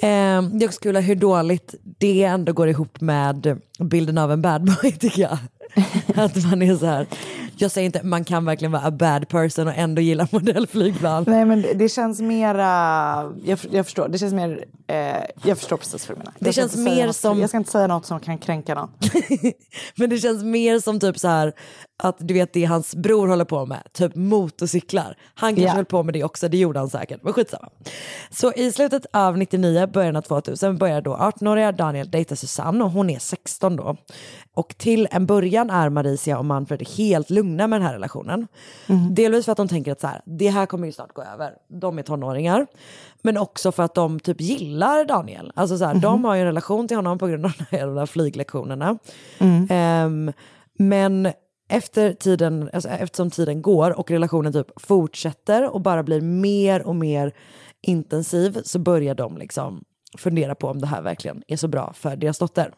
[0.00, 4.42] Eh, det är också kul hur dåligt det ändå går ihop med bilden av en
[4.42, 5.38] bad boy tycker jag.
[6.24, 7.06] Att man är så här,
[7.60, 11.24] jag säger inte man kan verkligen vara a bad person och ändå gilla modellflygplan.
[11.26, 12.64] Nej men det, det känns mera,
[13.44, 14.96] jag, jag förstår, det känns mer, eh,
[15.42, 16.32] jag förstår precis vad du menar.
[16.38, 18.90] Det Jag känns mer något, som- Jag ska inte säga något som kan kränka någon.
[19.96, 21.52] Men det känns mer som typ så här
[22.02, 25.16] att du vet det hans bror håller på med, typ motorcyklar.
[25.34, 25.72] Han kanske Ja.
[25.74, 27.68] höll på med det också, det gjorde han säkert, men skitsamma.
[28.30, 32.90] Så i slutet av 99, början av 2000 börjar då 18-åriga Daniel dejta Susanne och
[32.90, 33.96] hon är 16 då.
[34.54, 38.46] Och till en början är Maricia och Manfred helt lugna med den här relationen.
[39.10, 41.52] Delvis för att de tänker att så här, det här kommer ju snart gå över,
[41.80, 42.66] de är tonåringar.
[43.22, 45.52] Men också för att de typ gillar Daniel.
[45.54, 48.06] Alltså så här, De har ju en relation till honom på grund av de här
[48.06, 48.98] flyglektionerna.
[49.70, 50.32] Ehm,
[50.78, 51.32] men
[51.68, 56.96] efter tiden, alltså eftersom tiden går och relationen typ fortsätter och bara blir mer och
[56.96, 57.34] mer
[57.82, 59.84] intensiv så börjar de liksom
[60.18, 62.74] fundera på om det här verkligen är så bra för deras dotter.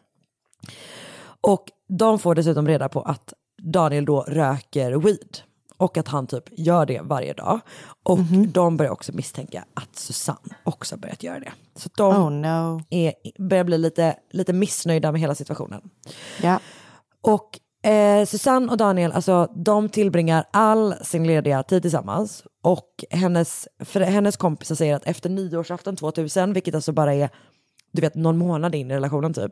[1.41, 5.37] Och de får dessutom reda på att Daniel då röker weed
[5.77, 7.59] och att han typ gör det varje dag.
[8.03, 11.51] Och de börjar också misstänka att Susanne också börjat göra det.
[11.75, 12.81] Så de Oh no.
[12.89, 15.81] är, börjar bli lite, lite missnöjda med hela situationen.
[16.41, 16.59] Ja.
[17.21, 22.43] Och eh, Susanne och Daniel, alltså, de tillbringar all sin lediga tid tillsammans.
[22.63, 27.29] Och hennes, för hennes kompisar säger att efter nyårsafton 2000, vilket alltså bara är
[27.93, 29.51] du vet, någon månad in i relationen typ.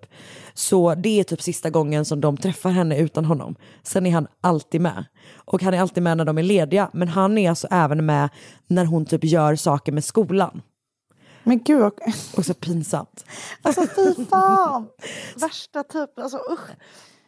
[0.54, 3.56] Så det är typ sista gången som de träffar henne utan honom.
[3.84, 5.06] Sen är han alltid med.
[5.46, 6.90] Och han är alltid med när de är lediga.
[6.94, 8.30] Men han är alltså även med
[8.68, 10.62] när hon typ gör saker med skolan.
[11.44, 11.94] Men gud, vad-
[12.38, 13.26] Och så pinsamt.
[13.62, 14.88] alltså fy fan.
[15.36, 16.70] Värsta typ, alltså usch.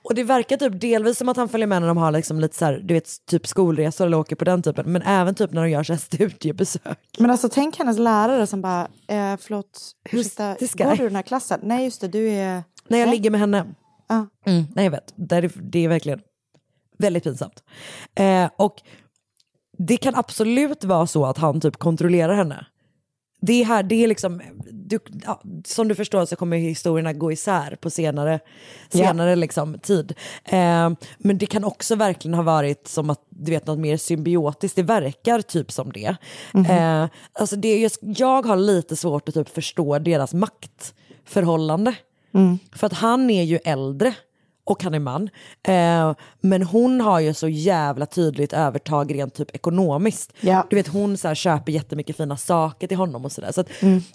[0.03, 2.57] Och det verkar typ delvis som att han följer med när de har liksom lite
[2.57, 4.91] så här, du vet, typ skolresor eller åker på den typen.
[4.91, 6.99] Men även typ när de gör så här studiebesök.
[7.19, 11.23] Men alltså tänk hennes lärare som bara, eh, förlåt, ursäkta, går du i den här
[11.23, 11.59] klassen?
[11.63, 12.63] Nej just det, du är...
[12.87, 13.15] När jag Nej.
[13.15, 13.65] ligger med henne.
[14.07, 14.27] Ja.
[14.45, 16.19] Mm, nej jag vet, det är, det är verkligen
[16.97, 17.63] väldigt pinsamt.
[18.15, 18.81] Eh, och
[19.77, 22.65] det kan absolut vara så att han typ kontrollerar henne.
[23.41, 24.41] Det är, här, det är liksom,
[24.91, 28.39] du, ja, som du förstår så kommer historierna gå isär på senare,
[28.89, 30.13] senare liksom, tid.
[30.45, 34.75] Eh, men det kan också verkligen ha varit som att du vet något mer symbiotiskt,
[34.75, 36.15] det verkar typ som det.
[36.69, 41.95] Eh, alltså det just, jag har lite svårt att typ förstå deras maktförhållande.
[42.75, 44.13] För att han är ju äldre
[44.71, 45.29] och han är man.
[45.63, 50.33] Eh, men hon har ju så jävla tydligt övertag rent typ ekonomiskt.
[50.41, 50.67] Ja.
[50.69, 53.51] Du vet hon så här, köper jättemycket fina saker till honom och sådär.
[53.51, 53.67] Så att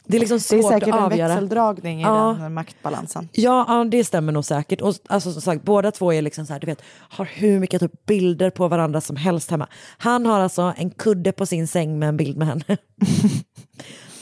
[0.04, 1.28] det är liksom Det är svårt säkert att en avgöra.
[1.28, 2.36] växeldragning i Ja.
[2.40, 3.28] den maktbalansen.
[3.32, 4.80] Ja, ja, det stämmer nog säkert.
[4.80, 7.80] Och alltså, som sagt, båda två är liksom så här, du vet, har hur mycket
[7.80, 9.66] typ bilder på varandra som helst hemma.
[9.98, 12.64] Han har alltså en kudde på sin säng med en bild med henne.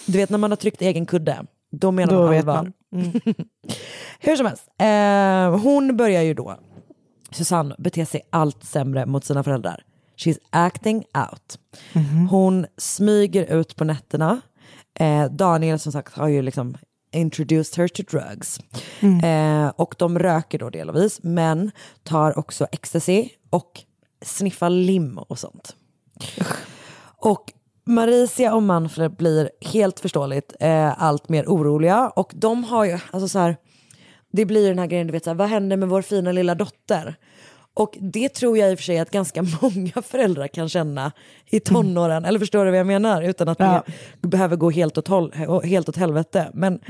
[0.06, 2.54] du vet när man har tryckt egen kudde, då menar Då man allvar.
[2.54, 2.72] man.
[2.94, 3.12] Mm.
[4.20, 6.58] Hur som helst, eh, hon börjar ju då,
[7.30, 9.84] Susanne, bete sig allt sämre mot sina föräldrar.
[10.16, 11.58] She's acting out.
[12.30, 14.40] Hon smyger ut på nätterna.
[14.98, 16.76] Eh, Daniel som sagt har ju liksom
[17.12, 18.60] introduced her to drugs.
[19.24, 21.70] Eh, och de röker då delvis, men
[22.02, 23.80] tar också ecstasy och
[24.22, 25.76] sniffar lim och sånt.
[27.16, 27.52] Och
[27.86, 33.28] Maricia och Manfred blir helt förståeligt eh, allt mer oroliga och de har ju, alltså
[33.28, 33.56] så här,
[34.32, 36.54] det blir den här grejen, du vet så här, vad händer med vår fina lilla
[36.54, 37.16] dotter?
[37.76, 41.12] Och det tror jag i och för sig att ganska många föräldrar kan känna
[41.46, 43.22] i tonåren, eller förstår du vad jag menar?
[43.22, 43.82] Utan att Ja.
[44.20, 45.32] det behöver gå helt åt, håll,
[45.64, 46.50] helt åt helvete.
[46.54, 46.80] Men,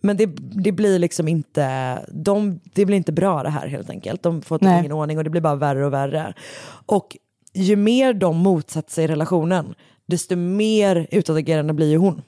[0.00, 0.26] men det,
[0.64, 4.22] det blir liksom inte, de, det blir inte bra det här helt enkelt.
[4.22, 4.78] De får Nej.
[4.80, 6.34] ingen ordning och det blir bara värre och värre.
[6.86, 7.16] Och
[7.54, 9.74] ju mer de motsätter sig relationen,
[10.06, 12.22] desto mer utåtagerande blir ju hon.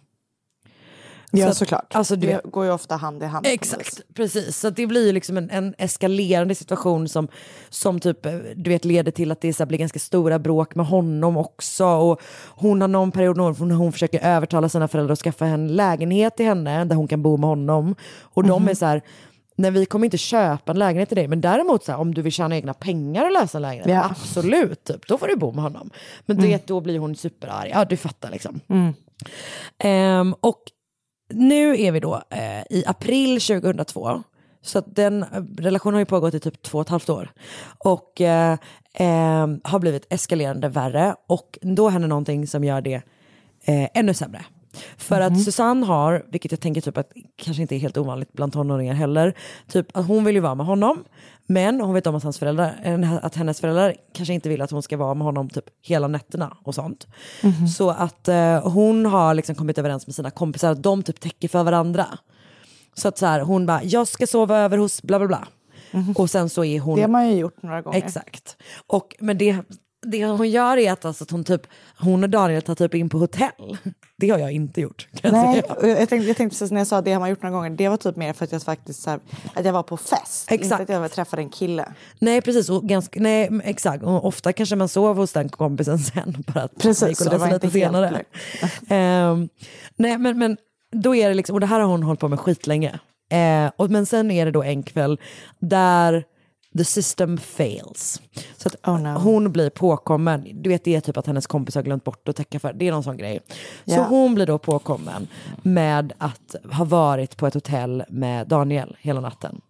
[1.36, 1.94] Ja, Så såklart.
[1.94, 3.46] alltså, det vet- går ju ofta hand i hand.
[3.46, 4.58] Exakt, precis.
[4.58, 7.28] Så det blir ju liksom en, en eskalerande situation som,
[7.68, 10.74] som typ, eh, du vet, leder till att det så här blir ganska stora bråk
[10.74, 11.84] med honom också.
[11.86, 15.68] Och hon har någon period när hon, hon försöker övertala sina föräldrar att skaffa en
[15.68, 17.94] lägenhet till henne där hon kan bo med honom.
[18.22, 19.02] Och de är så här,
[19.56, 22.22] nej vi kommer inte köpa en lägenhet till dig, men däremot så här, om du
[22.22, 24.04] vill tjäna egna pengar och lösa en lägenhet, Ja.
[24.10, 25.90] absolut, typ, då får du bo med honom.
[26.26, 28.60] Men du vet, då blir hon superarg, ja du fattar liksom.
[29.78, 30.62] Ehm, och
[31.32, 34.22] nu är vi då eh, i april 2002.
[34.62, 37.32] Så att den eh, relationen har ju pågått i typ två och ett halvt år.
[37.78, 38.58] Och eh,
[38.94, 41.14] ehm, har blivit eskalerande värre.
[41.28, 42.94] Och då händer någonting som gör det
[43.64, 44.44] eh, ännu sämre.
[44.96, 48.52] För att Susanne har, vilket jag tänker typ att kanske inte är helt ovanligt bland
[48.52, 49.34] tonåringar heller,
[49.68, 51.04] typ att hon vill ju vara med honom.
[51.46, 54.82] Men hon vet om att, hans föräldrar, att hennes föräldrar kanske inte vill att hon
[54.82, 57.06] ska vara med honom typ hela nätterna och sånt.
[57.76, 61.48] Så att eh, hon har liksom kommit överens med sina kompisar att de typ täcker
[61.48, 62.06] för varandra.
[62.94, 65.48] Så att så här, hon bara, jag ska sova över hos bla bla bla.
[66.16, 66.96] Och sen så är hon...
[66.96, 67.98] Det har man ju gjort några gånger.
[67.98, 68.56] Exakt.
[68.86, 69.56] Och, men det,
[70.06, 71.66] det hon gör är att, alltså, att hon, typ,
[71.98, 73.78] hon och Daniel tar typ in på hotell.
[74.16, 75.08] Det har jag inte gjort.
[75.22, 77.42] Jag Nej, och jag tänkte, jag tänkte precis när jag sa det har man gjort
[77.42, 79.20] några gånger, det var typ mer för att jag faktiskt så här,
[79.54, 80.50] att jag var på fest.
[80.50, 80.82] Inte Exakt.
[80.82, 81.92] att jag träffade en kille.
[82.18, 84.04] Nej precis, och ganska, nej, exakt.
[84.04, 86.44] Och ofta kanske man sov hos den kompisen sen.
[86.54, 88.22] Bara att Precis, så det var inte senare.
[88.88, 89.48] Ehm,
[89.96, 90.56] nej men, men
[90.92, 92.98] då är det liksom, och det här har hon hållit på med skitlänge.
[93.32, 95.20] Uh, och, men sen är det då en kväll
[95.58, 96.24] där
[96.78, 98.20] the system fails.
[98.56, 99.18] Så att Oh no.
[99.18, 102.36] hon blir påkommen, du vet det är typ att hennes kompis har glömt bort att
[102.36, 103.40] täcka för, det är någon sån grej.
[103.84, 104.06] Så Ja.
[104.08, 105.28] hon blir då påkommen
[105.62, 109.60] med att ha varit på ett hotell med Daniel hela natten.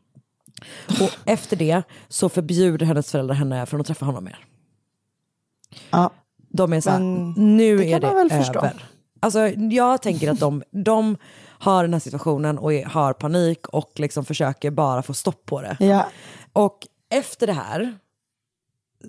[0.88, 4.38] Och efter det så förbjuder hennes föräldrar henne från att träffa honom mer.
[5.90, 6.10] Ja.
[6.48, 6.98] De är så här,
[7.38, 8.58] nu det är det förstå.
[8.58, 8.84] över.
[9.20, 13.92] Alltså, jag tänker att de, de har den här situationen och är, har panik och
[13.96, 15.76] liksom försöker bara få stopp på det.
[15.80, 16.06] Ja.
[16.52, 17.98] Och efter det här,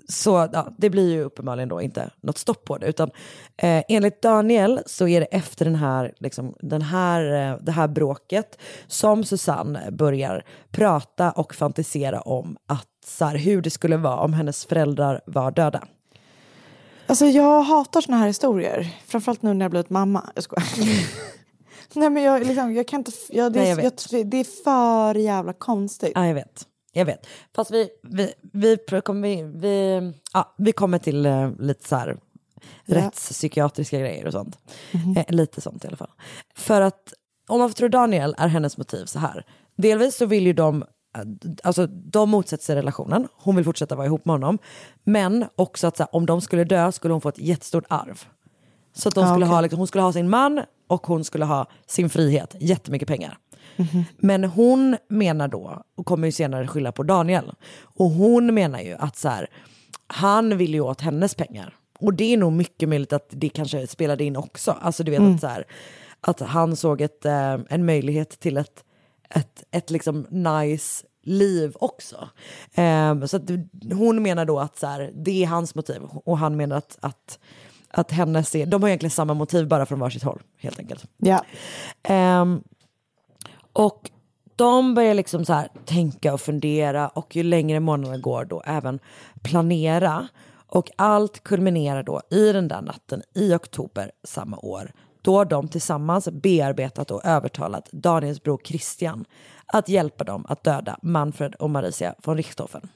[0.08, 2.86] så ja, det blir ju uppenbarligen då inte något stopp på det.
[2.86, 3.10] Utan
[3.56, 7.88] eh, enligt Daniel så är det efter den här, liksom, den här, eh, det här
[7.88, 14.20] bråket som Susanne börjar prata och fantisera om att, så här, hur det skulle vara
[14.20, 15.84] om hennes föräldrar var döda.
[17.06, 18.96] Alltså jag hatar såna här historier.
[19.06, 20.30] Framförallt nu när jag blivit mamma.
[20.34, 20.68] Jag skojar.
[21.94, 23.12] Nej men jag, liksom, jag kan inte...
[23.30, 26.12] Jag, det, Nej, jag jag, det är för jävla konstigt.
[26.14, 26.66] Ja, jag vet.
[26.98, 27.26] Jag vet.
[27.54, 28.78] Fast vi, vi, vi,
[29.22, 32.16] vi, vi, ja, vi kommer till eh, lite så här
[32.84, 32.96] Ja.
[32.96, 34.58] rättspsykiatriska grejer och sånt.
[35.16, 36.10] Eh, lite sånt i alla fall.
[36.54, 37.12] För att
[37.48, 39.44] om man får tro Daniel är hennes motiv så här.
[39.76, 41.20] Delvis så vill ju de, eh,
[41.64, 43.28] alltså de motsätter sig relationen.
[43.34, 44.58] Hon vill fortsätta vara ihop med honom.
[45.04, 48.24] Men också att här, om de skulle dö skulle hon få ett jättestort arv.
[48.94, 49.54] Så att de Ah, skulle okej.
[49.54, 53.38] ha, liksom, hon skulle ha sin man och hon skulle ha sin frihet, jättemycket pengar.
[54.16, 57.52] Men hon menar då, och kommer ju senare skylla på Daniel,
[57.82, 59.50] och hon menar ju att så här,
[60.06, 61.74] han vill ju åt hennes pengar.
[61.98, 64.76] Och det är nog mycket möjligt att det kanske spelade in också.
[64.80, 65.66] Alltså du vet att, så här,
[66.20, 68.84] att han såg ett, eh, en möjlighet till ett,
[69.30, 72.28] ett, ett liksom nice liv också.
[72.74, 73.50] Ehm, så att
[73.92, 77.38] hon menar då att så här, det är hans motiv och han menar att, att,
[77.90, 81.04] att hennes är, de har egentligen samma motiv bara från varsitt håll helt enkelt.
[81.16, 81.44] Ja.
[82.02, 82.62] Ehm,
[83.76, 84.10] och
[84.56, 88.98] de börjar liksom så här tänka och fundera och ju längre månaderna går då även
[89.42, 90.28] planera.
[90.68, 96.28] Och allt kulminerar då i den där natten i oktober samma år då de tillsammans
[96.28, 99.24] bearbetat och övertalat Daniels bror Christian
[99.66, 102.88] att hjälpa dem att döda Manfred och Maricia von Richthofen.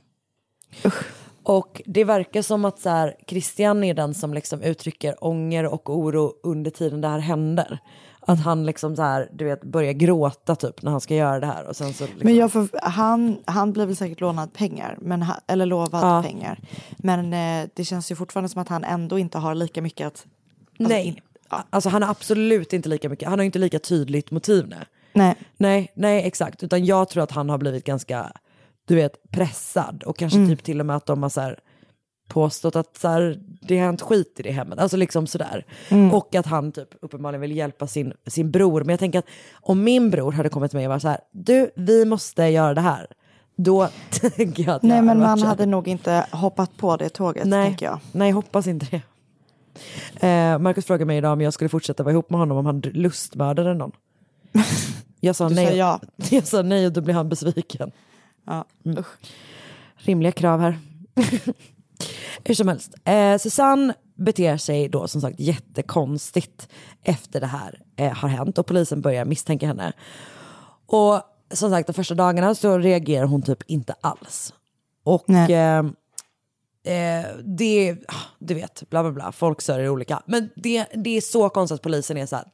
[1.43, 5.91] Och det verkar som att så här, Christian är den som liksom uttrycker ånger och
[5.91, 7.79] oro under tiden det här händer.
[8.27, 11.47] Att han liksom så här, du vet, börjar gråta typ när han ska göra det
[11.47, 11.69] här.
[11.69, 12.21] Och sen så liksom...
[12.25, 16.23] Men jag får, han, han blir väl säkert lånad pengar, men, eller lovad Ja.
[16.23, 16.59] pengar.
[16.99, 20.27] Men eh, det känns ju fortfarande som att han ändå inte har lika mycket att...
[20.79, 21.23] Alltså, Nej,
[21.71, 24.77] alltså han har absolut inte lika mycket, han har inte lika tydligt motiv nu.
[25.13, 25.35] Nej.
[25.57, 28.33] Nej, nej exakt, utan jag tror att han har blivit ganska,
[28.85, 30.51] du vet, pressad och kanske Mm.
[30.51, 31.59] typ till och med att de har så här
[32.31, 35.65] påstått att så här, det har hänt skit i det hemmet, alltså liksom sådär.
[35.89, 36.15] Mm.
[36.15, 38.81] Och att han typ uppenbarligen vill hjälpa sin, sin bror.
[38.81, 41.21] Men jag tänker att om min bror hade kommit till mig och varit så här,
[41.33, 43.07] du, vi måste göra det här.
[43.57, 47.45] Då tänker jag att Nej, jag men man hade nog inte hoppat på det tåget,
[47.47, 48.01] Nej, tänker jag.
[48.13, 49.03] nej, hoppas inte det.
[50.27, 52.81] Eh, Marcus frågade mig idag om jag skulle fortsätta vara ihop med honom om han
[52.81, 53.93] lustmördade någon.
[55.21, 55.67] Jag sa Du nej.
[55.67, 56.01] sa ja.
[56.31, 57.91] Jag sa nej och då blev han besviken.
[58.47, 58.65] Ja.
[58.85, 59.05] Mm.
[59.97, 60.79] Rimliga krav här.
[62.45, 62.95] Hur som helst.
[63.05, 66.69] Eh, Susanne beter sig då som sagt jättekonstigt
[67.03, 69.93] efter det här eh, har hänt och polisen börjar misstänka henne.
[70.87, 71.21] Och
[71.53, 74.55] som sagt de första dagarna så reagerar hon typ inte alls.
[75.05, 75.85] Och eh,
[76.85, 80.23] eh, det, ah, du vet, bla bla bla, folk sörjer olika.
[80.27, 82.45] Men det, det är så konstigt att polisen är så här,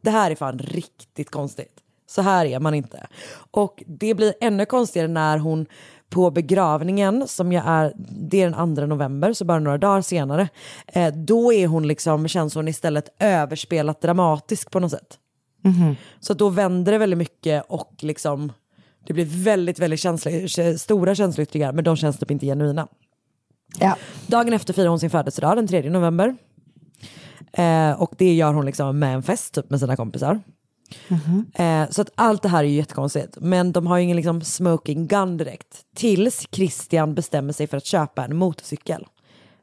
[0.00, 1.82] det här är fan riktigt konstigt.
[2.06, 3.06] Så här är man inte.
[3.50, 5.66] Och det blir ännu konstigare när hon
[6.10, 10.48] på begravningen, som jag är, det är den 2 november, så bara några dagar senare,
[10.86, 15.18] eh, då är hon liksom, känns hon istället överspelat dramatisk på något sätt.
[16.20, 18.52] Så att då vänder det väldigt mycket och liksom,
[19.06, 22.88] det blir väldigt, väldigt känsliga, stora känsloyttringar, men de känns typ inte genuina.
[23.78, 23.96] Ja.
[24.26, 26.36] Dagen efter firar hon sin födelsedag, den 3 november.
[27.52, 30.40] Eh, och det gör hon liksom med en fest typ, med sina kompisar.
[31.54, 33.36] Eh, så att allt det här är ju jättekonstigt.
[33.40, 35.84] Men de har ju ingen liksom smoking gun direkt.
[35.96, 39.06] Tills Christian bestämmer sig för att köpa en motorcykel.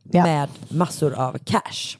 [0.04, 0.24] Ja.
[0.24, 1.98] Med massor av cash.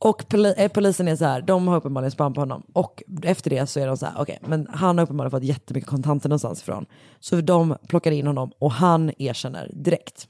[0.00, 2.62] Och poli- eh, polisen är så här, de har uppenbarligen span på honom.
[2.72, 5.90] Och efter det så är de så här, okej, men han har uppenbarligen fått jättemycket
[5.90, 6.86] kontanter någonstans ifrån.
[7.20, 10.28] Så de plockar in honom och han erkänner direkt.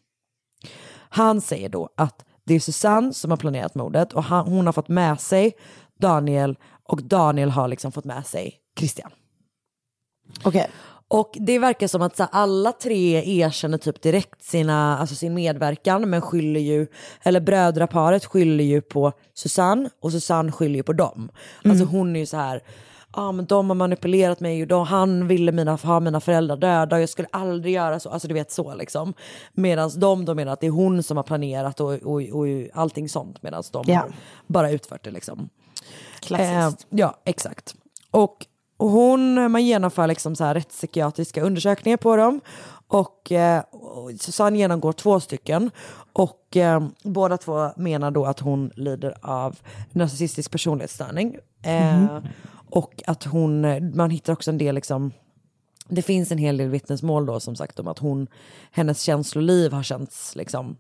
[1.09, 4.73] Han säger då att det är Susanne som har planerat mordet och han, hon har
[4.73, 5.53] fått med sig
[5.99, 9.11] Daniel och Daniel har liksom fått med sig Christian.
[10.45, 10.71] Okej.
[11.11, 15.35] Och det verkar som att så här, alla tre erkänner typ direkt sina, alltså sin
[15.35, 16.87] medverkan men skyller ju,
[17.23, 21.31] eller brödraparet skyller ju på Susanne och Susanne skyller ju på dem.
[21.65, 22.63] Alltså hon är ju så här,
[23.13, 26.97] ja men de har manipulerat mig och de, han ville mina, ha mina föräldrar döda
[26.97, 29.15] och jag skulle aldrig göra så, alltså du vet så liksom.
[29.53, 33.09] Medan de då menar att det är hon som har planerat och, och, och allting
[33.09, 34.13] sånt medan de har
[34.47, 35.49] bara utfört det liksom.
[36.21, 36.87] Klassiskt.
[36.93, 37.75] Eh, ja, exakt.
[38.11, 38.47] Och,
[38.79, 42.41] hon, man genomför liksom så här rättspsykiatriska undersökningar på dem.
[42.89, 45.71] Och, eh, och Susanne genomgår två stycken.
[46.13, 49.59] Och eh, båda två menar då att hon lider av
[49.93, 51.37] narcissistisk personlighetsstörning.
[51.63, 52.19] Eh,
[52.71, 53.61] Och att hon,
[53.97, 55.13] man hittar också en del liksom
[55.89, 58.27] det finns en hel del vittnesmål då som sagt om att hon,
[58.71, 60.77] hennes känsloliv har känts liksom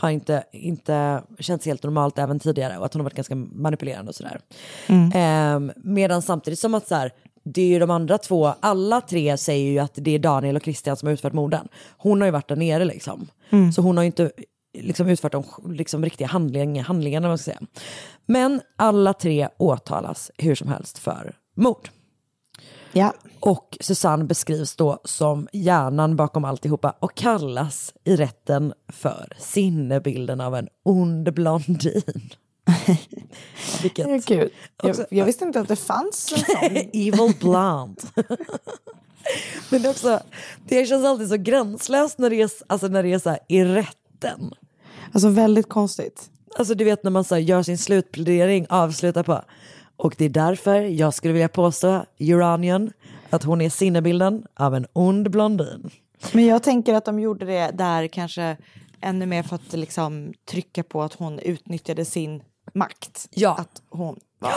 [0.00, 4.08] har inte, inte känts helt normalt även tidigare och att hon har varit ganska manipulerande
[4.08, 4.40] och sådär.
[4.86, 5.72] Mm.
[5.76, 7.12] medan samtidigt som att så här,
[7.44, 10.62] det är ju de andra två, alla tre säger ju att det är Daniel och
[10.62, 11.68] Christian som har utfört morden.
[11.96, 13.26] Hon har ju varit där nere liksom.
[13.74, 14.30] Så hon har ju inte
[14.78, 17.28] liksom utfört de liksom, riktiga handling, handlingarna.
[17.28, 17.60] Man ska säga.
[18.26, 21.88] Men alla tre åtalas hur som helst för mord.
[22.92, 23.14] Ja.
[23.40, 30.54] Och Susanne beskrivs då som hjärnan bakom alltihopa och kallas i rätten för sinnebilden av
[30.54, 32.30] en ond blondin.
[33.82, 34.26] Vilket...
[34.26, 34.50] Gud.
[34.82, 36.76] Jag, Också- jag visste inte att det fanns en sån.
[36.92, 38.02] Evil blonde.
[39.70, 40.20] Men det, är också,
[40.68, 43.64] det känns alltid så gränslöst när det är, alltså när det är så här i
[43.64, 44.54] rätten.
[45.12, 46.30] Alltså väldigt konstigt.
[46.58, 49.42] Alltså du vet när man så här, gör sin slutplädering, avslutar på
[50.00, 52.92] och det är därför jag skulle vilja påstå, Uranian,
[53.30, 55.90] att hon är sinnebilden av en ond blondin.
[56.32, 58.56] Men jag tänker att de gjorde det där kanske
[59.00, 62.42] ännu mer för att liksom trycka på att hon utnyttjade sin
[62.74, 63.28] makt.
[63.30, 63.56] Ja.
[63.58, 64.52] Att hon var...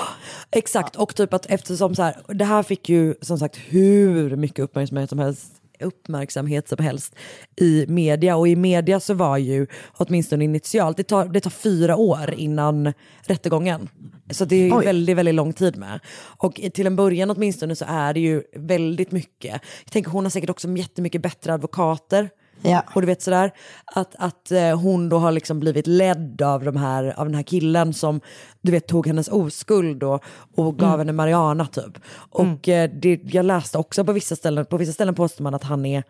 [0.52, 4.60] Exakt, och typ att eftersom så här, det här fick ju som sagt hur mycket
[4.60, 7.16] uppmärksamhet som helst uppmärksamhet som helst
[7.56, 8.36] i media.
[8.36, 12.94] Och i media så var ju, åtminstone initialt, det tar, det tar fyra år innan
[13.22, 13.90] rättegången.
[14.32, 14.86] Så det är Oj.
[14.86, 16.00] väldigt, väldigt lång tid med.
[16.38, 19.62] Och till en början åtminstone så är det ju väldigt mycket.
[19.84, 22.30] Jag tänker hon har säkert också jättemycket bättre advokater.
[22.64, 22.84] Ja.
[22.96, 23.52] Och du vet sådär,
[23.86, 27.44] att, att eh, hon då har liksom blivit ledd av, de här, av den här
[27.44, 28.22] killen som
[28.62, 30.24] du vet tog hennes oskuld och,
[30.56, 32.00] och gav henne Mariana typ.
[32.30, 35.64] Och eh, det, jag läste också på vissa ställen, på vissa ställen påstår man att
[35.64, 36.04] han är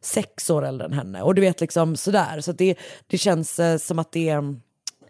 [0.00, 1.22] sex år äldre än henne.
[1.22, 4.40] Och du vet liksom sådär, så det, det känns eh, som att det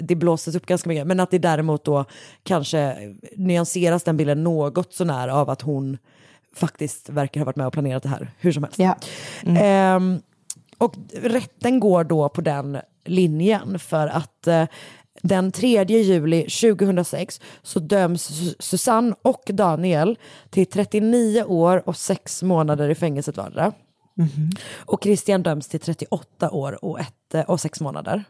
[0.01, 1.07] det blåses upp ganska mycket.
[1.07, 2.05] Men att det däremot då
[2.43, 2.97] kanske
[3.37, 5.99] nyanseras den bilden något sånär av att hon
[6.57, 8.79] faktiskt verkar ha varit med och planerat det här hur som helst.
[8.79, 8.97] Ja.
[9.61, 10.21] Ehm,
[10.81, 14.65] och rätten går då på den linjen för att eh,
[15.23, 20.19] den 3 juli 2006 så döms Su- Susanne och Daniel
[20.51, 23.73] till 39 år och 6 månader i fängelset vardera.
[24.77, 28.25] Och Christian döms till 38 år och, ett, eh, och 6 månader.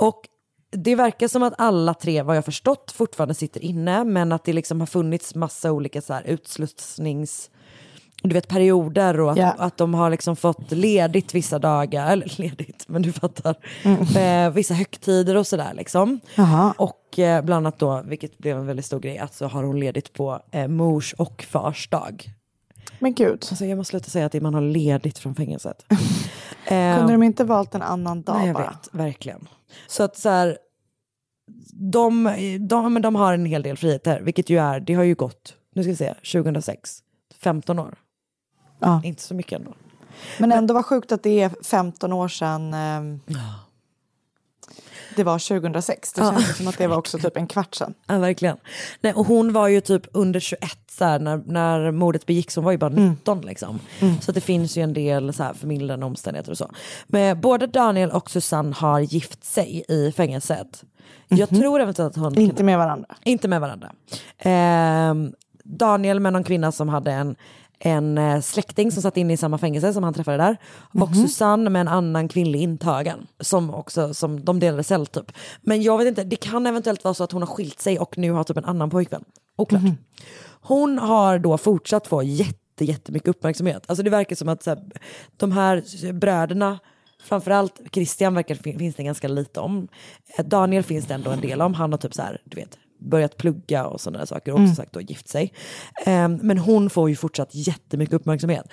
[0.00, 0.28] Och
[0.70, 4.52] det verkar som att alla tre, vad jag förstått, fortfarande sitter inne, men att det
[4.52, 7.50] liksom har funnits massa olika så här utslussnings
[8.22, 9.54] du vet perioder och att, Ja.
[9.58, 14.46] att de har liksom fått ledigt vissa dagar, eller ledigt, men du fattar, Mm.
[14.48, 16.20] eh, vissa högtider och sådär liksom.
[16.76, 19.80] Och eh, bland annat då, vilket blev en väldigt stor grej, att så har hon
[19.80, 22.24] ledigt på eh, mors och fars dag.
[22.98, 25.84] Men gud, Alltså jag måste sluta säga att man har ledigt från fängelset.
[26.66, 28.64] Eh, kunde de inte valt en annan dag Nej, jag bara?
[28.64, 29.48] vet, verkligen.
[29.86, 30.58] Så att så här,
[31.72, 32.34] de,
[32.68, 35.54] de, men de har en hel del friheter, vilket ju är, det har ju gått,
[35.74, 36.98] nu ska vi se, 2006,
[37.40, 37.94] 15 år.
[38.82, 39.00] Ja.
[39.04, 39.74] Inte så mycket ändå.
[40.38, 43.20] Men ändå var sjukt att det är 15 år sedan ehm,
[45.16, 46.12] det var 2006.
[46.12, 47.94] Det Ja, känns som att det var också typ en kvart sedan.
[48.06, 48.56] Ja, verkligen.
[49.00, 52.64] Nej, och hon var ju typ under 21 så här, när, när mordet begicks, hon
[52.64, 53.78] var ju bara 19 liksom.
[54.20, 56.70] Så att det finns ju en del så här, förmildrande omständigheter och så.
[57.06, 60.84] Men både Daniel och Susanne har gift sig i fängelset.
[61.28, 62.38] Jag tror eventuellt att hon...
[62.38, 63.16] Inte med varandra.
[63.24, 63.92] Inte med varandra.
[64.38, 65.32] Ehm,
[65.64, 67.36] Daniel med någon kvinna som hade en,
[67.84, 70.56] en eh, släkting som satt inne i samma fängelse som han träffade där.
[71.00, 73.26] Och Susanne med en annan kvinnlig intagen.
[73.40, 75.32] Som också, som de delade cell typ.
[75.60, 78.18] Men jag vet inte, det kan eventuellt vara så att hon har skilt sig och
[78.18, 79.24] nu har typ en annan pojkvän.
[79.56, 79.82] Oklart.
[80.60, 83.84] Hon har då fortsatt få jätte, jättemycket uppmärksamhet.
[83.86, 84.82] Alltså det verkar som att så här,
[85.36, 86.78] de här bröderna
[87.24, 89.88] Framförallt Christian verkar fin- finns det ganska lite om.
[90.38, 91.74] Eh, Daniel finns det ändå en del om.
[91.74, 94.92] Han har typ så här, du vet, börjat plugga och sådana saker och också sagt
[94.92, 95.52] då gift sig.
[96.04, 98.66] Ehm, men hon får ju fortsatt jättemycket uppmärksamhet.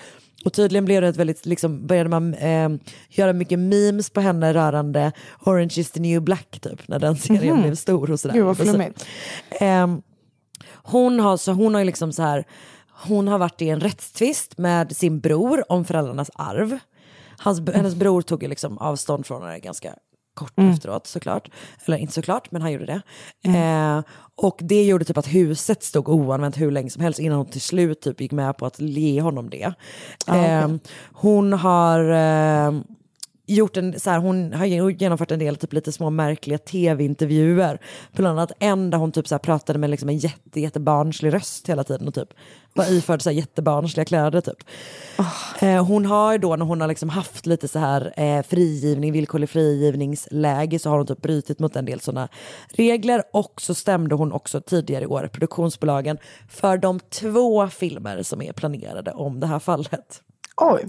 [0.46, 4.54] Och tydligen blev det ett väldigt, liksom, började man ehm, göra mycket memes på henne
[4.54, 5.12] rörande
[5.46, 8.36] Orange is the new black typ, när den serien blev stor och sådär.
[8.36, 9.06] Gud vad flummigt.
[9.50, 10.02] Ehm,
[10.74, 12.46] hon har, så hon har ju liksom så här,
[13.08, 16.80] hon har varit i en rättstvist med sin bror om föräldrarnas arv.
[17.38, 19.96] Hans, hennes bror tog ju liksom avstånd från henne ganska
[20.40, 21.50] kort efteråt såklart.
[21.86, 23.02] Eller inte såklart, men han gjorde det.
[23.50, 24.02] Eh,
[24.36, 27.62] och det gjorde typ att huset stod oanvänt hur länge som helst innan hon till
[27.62, 29.74] slut typ gick med på att ge honom det.
[30.28, 30.68] Eh,
[31.12, 32.72] hon har eh,
[33.56, 37.80] gjort en, så här, hon har genomfört en del typ lite små märkliga tv-intervjuer.
[38.12, 41.70] Bland annat en där hon typ så här pratade med liksom en jätte, jättebarnslig röst
[41.70, 42.30] hela tiden och typ
[42.74, 44.64] var iförd så här jättebarnsliga kläder typ.
[45.62, 49.50] Eh, hon har då när hon har liksom haft lite så här eh, frigivning, villkorlig
[49.50, 52.30] frigivningsläge så har hon typ brutit mot en del sådana
[52.70, 56.18] regler och så stämde hon också tidigare i år produktionsbolagen
[56.50, 60.22] för de två filmer som är planerade om det här fallet.
[60.58, 60.86] Oj,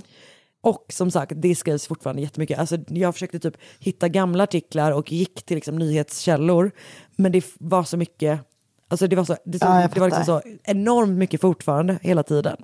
[0.62, 2.58] Och som sagt, det skrivs fortfarande jättemycket.
[2.58, 6.70] Alltså, jag försökte typ hitta gamla artiklar och gick till liksom, nyhetskällor.
[7.16, 8.40] Men det var så mycket,
[8.88, 12.22] alltså det var, så, det, så, Ja, det var liksom så enormt mycket fortfarande hela
[12.22, 12.56] tiden.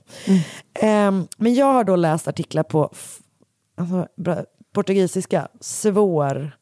[0.74, 2.92] Ehm, men jag har då läst artiklar på
[3.74, 4.06] alltså,
[4.72, 6.52] portugisiska, svårtolkat.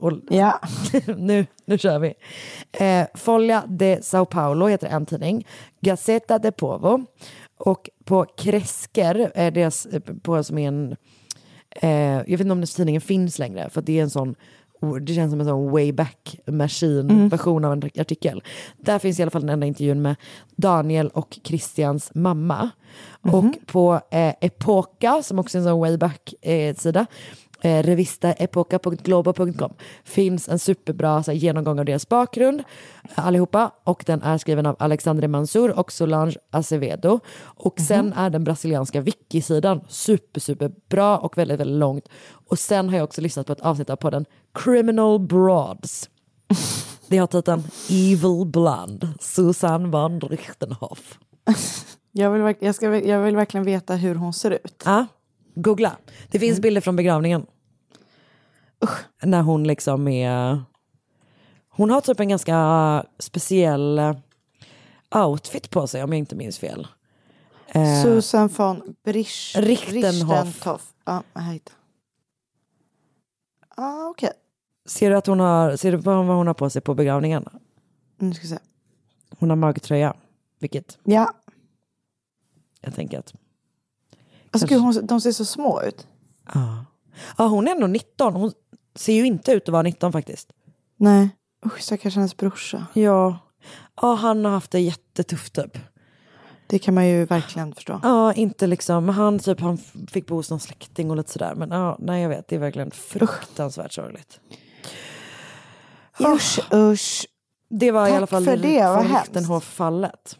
[0.00, 0.60] Och ja.
[1.16, 2.14] nu, nu kör vi.
[2.72, 5.46] Eh, Folha de Sao Paulo heter en tidning.
[5.80, 7.06] Gazeta de Povo.
[7.58, 9.86] Och på Kresker, eh, deras,
[10.22, 10.96] på, som är en...
[11.70, 14.34] Eh, jag vet inte om den tidningen finns längre, för det är en sån
[15.00, 18.42] det känns som en sån way back machine version av en artikel.
[18.76, 20.16] Där finns i alla fall den enda intervjun med
[20.56, 22.70] Daniel och Christians mamma.
[23.20, 26.74] Och på eh, Epoca, som också är en sån way back eh,
[27.62, 29.72] eh, revistaepoca.globo.com
[30.04, 32.62] finns en superbra så här, genomgång av deras bakgrund
[33.04, 33.70] eh, allihopa.
[33.84, 37.20] Och den är skriven av Alexandre Mansour och Solange Acevedo.
[37.40, 42.08] Och sen är den brasilianska wiki-sidan super super bra och väldigt väldigt långt.
[42.48, 46.10] Och sen har jag också lyssnat på ett avsnitt av podden Criminal Broads.
[47.06, 51.18] Det har titeln Evil Blonde Susanne van Richtenhoff.
[52.12, 54.82] Jag vill, jag, ska, jag vill verkligen veta hur hon ser ut.
[54.84, 55.06] Ja,
[55.62, 55.96] googla.
[56.30, 57.46] Det finns bilder från begravningen.
[59.22, 60.62] När hon liksom är...
[61.68, 64.14] Hon har typ en ganska speciell eh,
[65.14, 66.86] outfit på sig om jag inte minns fel.
[67.66, 70.46] Eh, Susan von Brisch, Richtenhoff.
[70.46, 70.94] Richtenhoff.
[71.04, 71.22] Ja.
[73.76, 74.30] Ah, Okej,
[74.86, 77.44] ser du att hon har, ser du vad hon har på sig på begravningen?
[78.18, 78.58] nu ska vi se.
[79.38, 80.14] Hon har magtröja,
[80.58, 81.34] vilket Ja,
[82.80, 83.34] jag tänker att...
[84.50, 86.06] alltså, gud, hon, de ser så små ut.
[86.54, 86.84] Ja.
[87.36, 88.34] ja, hon är ändå 19.
[88.34, 88.52] Hon
[88.94, 90.52] ser ju inte ut att vara 19 faktiskt.
[90.96, 91.28] Nej,
[91.66, 92.86] usch stackars hennes brorsa.
[92.92, 93.38] Ja.
[94.02, 95.78] ja, han har haft det jättetufft typ.
[96.66, 98.00] Det kan man ju verkligen förstå.
[98.02, 99.78] Ja, inte liksom, han typ, han
[100.08, 101.54] fick bo hos någon släkting och lite sådär.
[101.54, 104.40] Men ja, nej jag vet, det är verkligen fruktansvärt sorgligt.
[106.20, 107.26] Usch, usch.
[107.70, 110.38] Det var i Tack alla fall för det, vad från hemskt.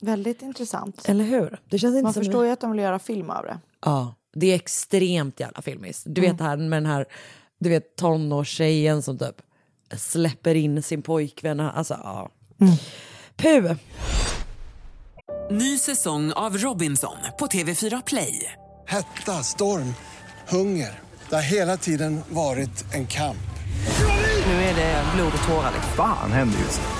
[0.00, 1.08] Väldigt intressant.
[1.08, 1.60] Eller hur?
[1.68, 2.24] Det känns inte Man som...
[2.24, 3.58] förstår ju att de vill göra film av det.
[3.84, 6.02] Ja, det är extremt jävla filmiskt.
[6.06, 7.06] Du vet det här med den här
[7.60, 9.42] du vet, tonårstjejen som typ
[9.96, 11.60] släpper in sin pojkvän.
[11.60, 12.30] Alltså, ja.
[13.36, 13.72] Puh.
[15.50, 18.52] Ny säsong av Robinson på TV4 Play.
[18.86, 19.94] Hetta, storm,
[20.48, 21.00] hunger.
[21.28, 23.36] Det har hela tiden varit en kamp.
[24.46, 25.72] Nu är det blod och tårar.
[25.96, 26.99] Fan händer just nu.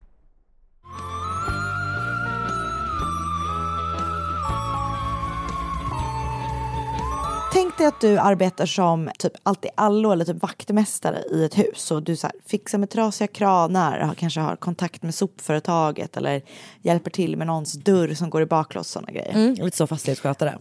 [7.53, 11.57] Tänk dig att du arbetar som typ allt i allo eller typ vaktmästare i ett
[11.57, 16.41] hus och du så här, fixar med trasiga kranar, kanske har kontakt med sopföretaget eller
[16.81, 19.33] hjälper till med någons dörr som går i baklås sådana grejer.
[19.33, 20.57] Mm, lite så fastighetsskötare.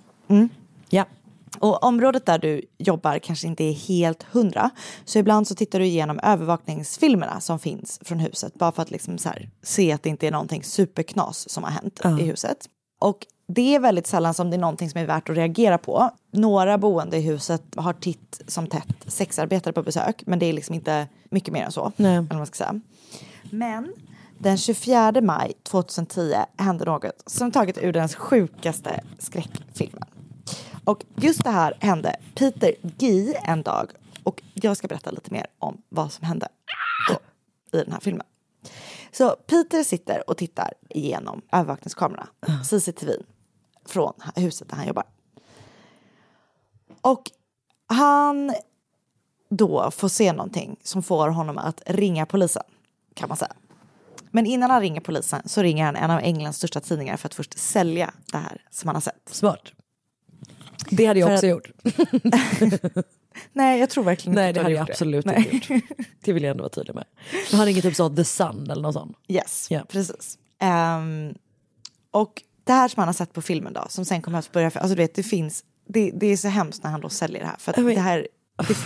[0.89, 1.05] Ja.
[1.59, 4.71] Och området där du jobbar kanske inte är helt hundra.
[5.05, 8.55] Så ibland så tittar du igenom övervakningsfilmerna som finns från huset.
[8.55, 11.71] Bara för att liksom så här, se att det inte är någonting superknas som har
[11.71, 12.59] hänt i huset.
[13.01, 16.11] Och det är väldigt sällan som det är någonting som är värt att reagera på.
[16.31, 20.23] Några boende i huset har titt som tätt sexarbetare på besök.
[20.27, 21.93] Men det är liksom inte mycket mer än så.
[21.97, 22.17] Nej.
[22.17, 22.81] Eller man ska säga.
[23.51, 23.93] Men
[24.39, 30.09] den 24 maj 2010 hände något som taget ur den sjukaste skräckfilmen.
[30.85, 33.91] Och just det här hände Peter Guy en dag.
[34.23, 36.49] Och jag ska berätta lite mer om vad som hände
[37.09, 37.19] då,
[37.79, 38.27] i den här filmen.
[39.13, 42.29] Så Peter sitter och tittar igenom övervakningskamerorna,
[42.65, 43.13] CCTV,
[43.91, 45.05] från huset där han jobbar.
[47.01, 47.23] Och
[47.87, 48.55] han
[49.51, 52.63] då får se någonting som får honom att ringa polisen,
[53.15, 53.53] kan man säga.
[54.31, 57.35] Men innan han ringer polisen så ringer han en av Englands största tidningar för att
[57.35, 59.29] först sälja det här som han har sett.
[59.31, 59.73] Smart.
[60.91, 63.05] Det hade jag För också att- gjort.
[63.53, 65.49] Nej, jag tror verkligen Nej, inte det att du hade jag absolut Nej.
[65.53, 65.83] inte gjort.
[66.25, 67.05] Det vill jag ändå vara tydlig med.
[67.53, 69.17] Han ringer typ så The Sun eller något sånt.
[69.29, 69.85] Yes, Ja.
[69.89, 70.39] precis.
[70.59, 71.35] Ehm,
[72.11, 74.67] och det här som han har sett på filmen då, som sen kommer att börja,
[74.67, 77.47] alltså du vet det finns, det, det är så hemskt när han då säljer det
[77.47, 77.57] här.
[77.59, 78.29] För det här,
[78.69, 78.77] det,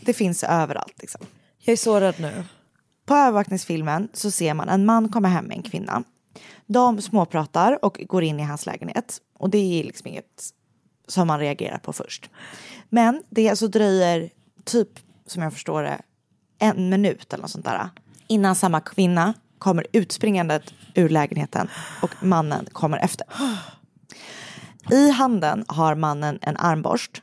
[0.00, 1.20] det finns överallt liksom.
[1.58, 2.44] Jag är så rädd nu.
[3.06, 6.02] På övervakningsfilmen så ser man en man komma hem med en kvinna.
[6.66, 9.18] De småpratar och går in i hans lägenhet.
[9.38, 10.50] Och det är liksom inget
[11.08, 12.30] som man reagerar på först.
[12.88, 14.30] Men det alltså dröjer
[14.64, 14.88] typ,
[15.26, 16.00] som jag förstår det,
[16.58, 17.88] en minut eller något sånt där.
[18.26, 20.60] Innan samma kvinna kommer utspringande
[20.94, 21.68] ur lägenheten
[22.02, 23.26] och mannen kommer efter.
[24.90, 27.22] I handen har mannen en armborst.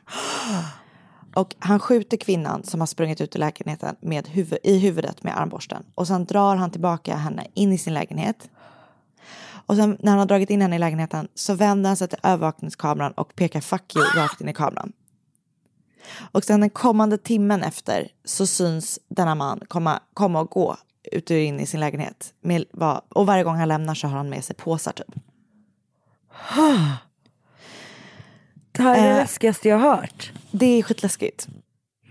[1.34, 5.38] Och han skjuter kvinnan som har sprungit ut ur lägenheten med huvud, i huvudet med
[5.38, 5.84] armborsten.
[5.94, 8.48] Och sen drar han tillbaka henne in i sin lägenhet.
[9.66, 12.18] Och sen när han har dragit in henne i lägenheten så vänder han sig till
[12.22, 14.92] övervakningskameran och pekar fuck you rakt in i kameran.
[16.32, 20.76] Och sen den kommande timmen efter så syns denna man komma, komma och gå
[21.12, 22.34] ut och in i sin lägenhet.
[22.40, 22.64] Med,
[23.08, 25.14] och varje gång han lämnar så har han med sig påsar typ.
[28.72, 29.16] Det här är det Eh.
[29.16, 30.32] läskigaste jag har hört.
[30.50, 31.48] Det är skitläskigt.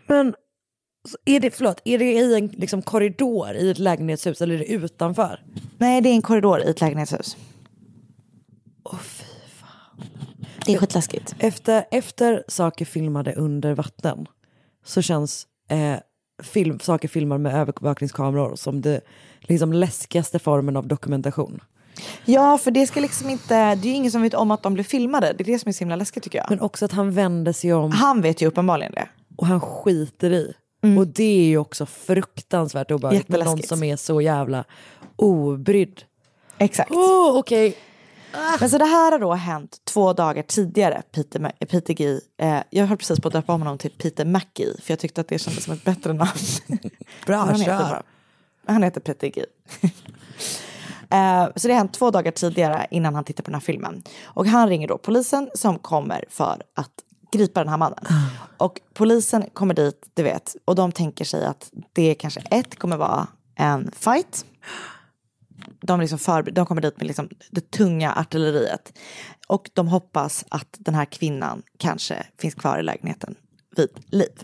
[0.08, 0.36] Men
[1.26, 4.66] är det, förlåt, är det i en liksom, korridor i ett lägenhetshus eller är det
[4.66, 5.44] utanför?
[5.78, 7.38] Nej, det är en korridor i ett lägenhetshus.
[8.84, 10.06] Åh fy fan.
[10.66, 11.36] Det är skitläskigt.
[11.40, 14.26] Efter, efter saker filmade under vatten
[14.86, 15.98] så känns eh,
[16.44, 19.02] film, saker filmade med övervakningskameror som det
[19.40, 21.60] liksom läskigaste formen av dokumentation.
[22.26, 24.74] Ja, för det ska liksom inte, det är ju ingen som vet om att de
[24.74, 25.34] blir filmade.
[25.38, 26.46] Det är det som är så himla läskigt tycker jag.
[26.50, 29.08] Men också att han vänder sig om Han vet ju uppenbarligen det.
[29.36, 30.54] och han skiter i.
[30.98, 34.64] Och det är ju också fruktansvärt obehagligt med någon som är så jävla
[35.16, 36.02] obrydd.
[36.58, 36.92] Exakt.
[36.92, 37.76] Oh, Okej,
[38.60, 42.20] Men så det här har då hänt två dagar tidigare, Peter, Ma- Peter G.
[42.42, 45.22] Eh, jag höll precis på att döpa om honom till Peter Mackie, för jag tyckte
[45.22, 46.30] att det kändes som ett bättre namn.
[47.26, 48.04] bra han, heter bara,
[48.66, 49.46] han heter Peter G.
[51.10, 54.04] Eh, så det har hänt två dagar tidigare innan han tittar på den här filmen.
[54.24, 56.92] Och han ringer då polisen som kommer för att
[57.32, 58.06] gripa den här mannen.
[58.58, 62.98] Och polisen kommer dit, du vet, och de tänker sig att det kanske ett kommer
[62.98, 64.46] vara en fight.
[65.82, 69.00] De, liksom för, de kommer dit med liksom det tunga artilleriet.
[69.48, 73.36] Och de hoppas att den här kvinnan kanske finns kvar i lägenheten
[73.76, 74.44] vid liv.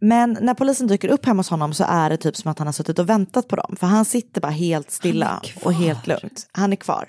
[0.00, 2.68] Men när polisen dyker upp hemma hos honom så är det typ som att han
[2.68, 3.76] har suttit och väntat på dem.
[3.80, 6.48] För han sitter bara helt stilla och helt lugnt.
[6.52, 7.08] Han är kvar.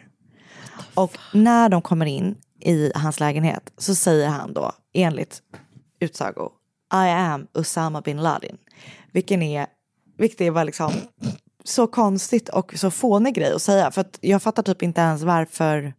[0.93, 5.41] Och när de kommer in i hans lägenhet så säger han då enligt
[5.99, 6.51] utsago
[6.93, 8.58] I am Osama bin Laden.
[9.12, 9.68] Vilken är,
[10.18, 10.91] vilket är bara liksom
[11.64, 13.91] så konstigt och så fånig grej att säga.
[13.91, 15.93] För att jag fattar typ inte ens varför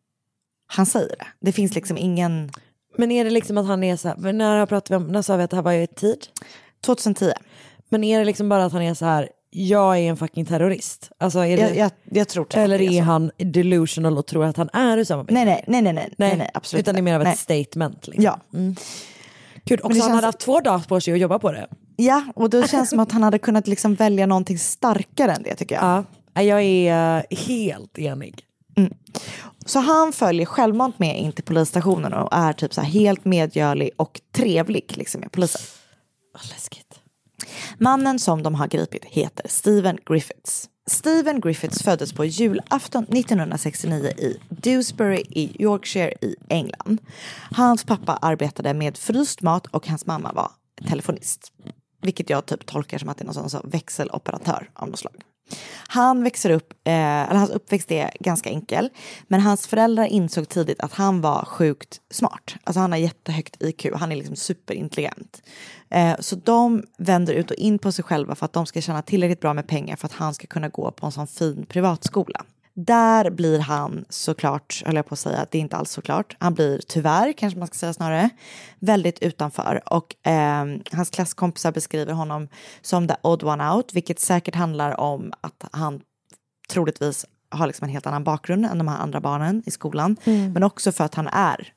[0.67, 1.27] han säger det.
[1.41, 2.51] Det finns liksom ingen...
[2.99, 5.23] Men är det liksom att han är så här, när, jag pratade vi om, när
[5.23, 6.27] sa vi att det här var i tid?
[6.85, 7.33] 2010.
[7.89, 11.11] Men är det liksom bara att han är så här, jag är en fucking terrorist?
[11.19, 13.05] Alltså är det, Jag, jag, jag tror typ eller det är så.
[13.05, 16.37] han delusional och tror att han är Usama bin Nej, nej, nej, nej, nej, nej,
[16.37, 17.37] nej, absolut Utan det är mer av ett nej.
[17.37, 18.07] statement.
[18.07, 18.25] Liksom.
[18.25, 18.41] Ja.
[19.67, 21.67] Kul, och han känns- hade haft två dagar på sig att jobba på det.
[21.97, 25.43] Ja, och då känns det som att han hade kunnat liksom välja någonting starkare än
[25.43, 26.05] det tycker jag.
[26.35, 26.43] Ja.
[26.43, 28.35] Jag är eh, helt enig.
[29.67, 34.21] Så han följer självmant med in till polisstationen och är typ så helt medgörlig och
[34.33, 35.61] trevlig liksom med polisen.
[36.33, 37.01] Vad läskigt.
[37.79, 40.69] Mannen som de har gripit heter Stephen Griffiths.
[40.87, 47.01] Stephen Griffiths föddes på julafton 1969 i Dewsbury i Yorkshire i England.
[47.51, 50.51] Hans pappa arbetade med fryst mat och hans mamma var
[50.89, 51.53] telefonist.
[52.03, 55.23] Vilket jag typ tolkar som att det är någon sån växeloperatör av något slag.
[55.89, 58.91] Han växer upp, eh, eller hans uppväxt är ganska enkel.
[59.29, 62.55] Men hans föräldrar insåg tidigt att han var sjukt smart.
[62.65, 65.43] Alltså han har jättehögt IQ, han är liksom superintelligent.
[65.91, 69.03] Eh, så de vänder ut och in på sig själva för att de ska tjäna
[69.03, 72.45] tillräckligt bra med pengar för att han ska kunna gå på en sån fin privatskola.
[72.77, 76.37] Där blir han såklart, höll jag på att säga, det är inte alls såklart.
[76.39, 78.31] Han blir tyvärr, kanske man ska säga snarare,
[78.79, 79.83] väldigt utanför.
[79.87, 82.49] Och eh, hans klasskompisar beskriver honom
[82.83, 86.01] som the odd one out, vilket säkert handlar om att han
[86.69, 90.17] troligtvis har liksom en helt annan bakgrund än de här andra barnen i skolan.
[90.25, 91.73] Men också för att han är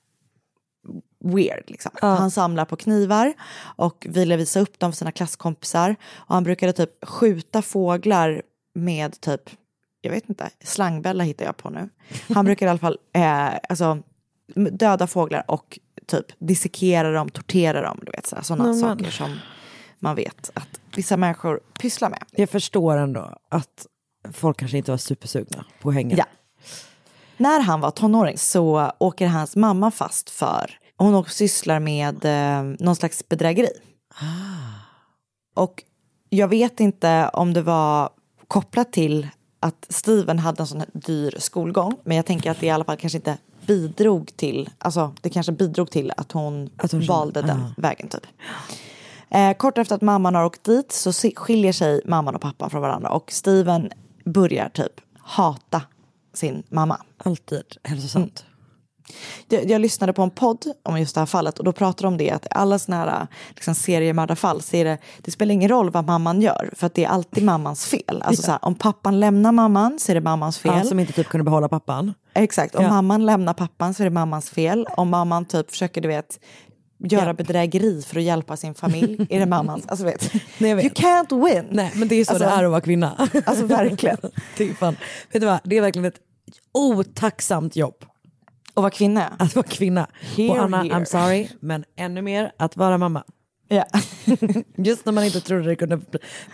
[1.24, 1.64] weird.
[1.68, 1.92] Liksom.
[2.02, 5.96] Han samlar på knivar och ville visa upp dem för sina klasskompisar.
[6.16, 8.42] Och han brukade typ skjuta fåglar
[8.74, 9.42] med typ,
[10.02, 11.90] jag vet inte, slangbella hittar jag på nu.
[12.34, 13.98] Han brukade i alla fall eh, alltså,
[14.72, 19.40] döda fåglar och typ dissekera dem, tortera dem, du vet sådana saker som
[20.00, 22.24] man vet att vissa människor pysslar med.
[22.32, 23.88] Jag förstår ändå att
[24.34, 26.18] folk kanske inte var supersugna på att hänga.
[26.18, 26.26] Ja.
[27.38, 32.64] När han var tonåring så åker hans mamma fast för hon också sysslar med eh,
[32.80, 33.70] någon slags bedrägeri.
[35.56, 35.84] Och
[36.30, 38.10] jag vet inte om det var
[38.48, 39.28] kopplat till
[39.60, 41.98] att Steven hade en sån här dyr skolgång.
[42.04, 45.52] Men jag tänker att det i alla fall kanske inte bidrog till, alltså det kanske
[45.52, 47.74] bidrog till att hon, Att hon valde den ah.
[47.78, 48.28] vägen typ.
[49.30, 52.82] Eh, kort efter att mamman har åkt dit så skiljer sig mamman och pappan från
[52.82, 53.92] varandra och Steven
[54.26, 55.82] börjar typ hata
[56.34, 57.02] sin mamma.
[57.18, 58.46] Alltid hälsosamt.
[59.50, 62.08] Jag, jag lyssnade på en podd om just det här fallet och då pratar de
[62.08, 66.06] om det att alla såna här liksom, seriemördarfall så det, det spelar ingen roll vad
[66.06, 68.22] mamman gör för att det är alltid mammans fel.
[68.22, 70.74] Alltså så här, om pappan lämnar mamman så är det mammans fel.
[70.78, 72.14] Ja, som inte typ kunde behålla pappan.
[72.34, 72.90] Exakt, om Ja.
[72.90, 74.88] mamman lämnar pappan så är det mammans fel.
[74.98, 76.40] Om mamman typ försöker du vet
[77.00, 77.34] göra Ja.
[77.34, 79.88] bedrägeri för att hjälpa sin familj är det mammans.
[79.88, 80.86] Alltså vet, Nej, vet.
[80.86, 81.66] you can't win.
[81.72, 83.28] Nej men det är så Alltså- det är att vara kvinna.
[83.46, 84.18] Alltså verkligen.
[84.58, 84.98] är fan,
[85.32, 85.60] vet du vad?
[85.64, 86.20] det är verkligen ett
[86.74, 87.96] otacksamt jobb
[88.78, 89.34] Och vara kvinna.
[89.40, 90.08] att vara kvinna.
[90.36, 90.94] Here, och Anna, here.
[90.94, 93.24] I'm sorry, men ännu mer att vara mamma.
[93.68, 93.86] Ja.
[94.76, 96.02] Just när man inte trodde det kunde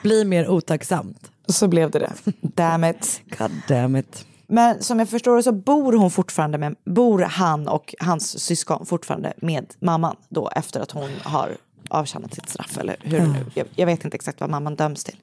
[0.02, 1.32] bli, mer otacksamt.
[1.48, 2.14] Så blev det det.
[2.42, 3.22] Damn it.
[3.38, 4.26] God damn it.
[4.48, 9.34] Men som jag förstår så bor hon fortfarande med, bor han och hans syskon fortfarande
[9.38, 11.58] med mamman då efter att hon har
[11.90, 15.18] avtjänat sitt straff eller hur nu, jag, jag vet inte exakt vad mamman döms till.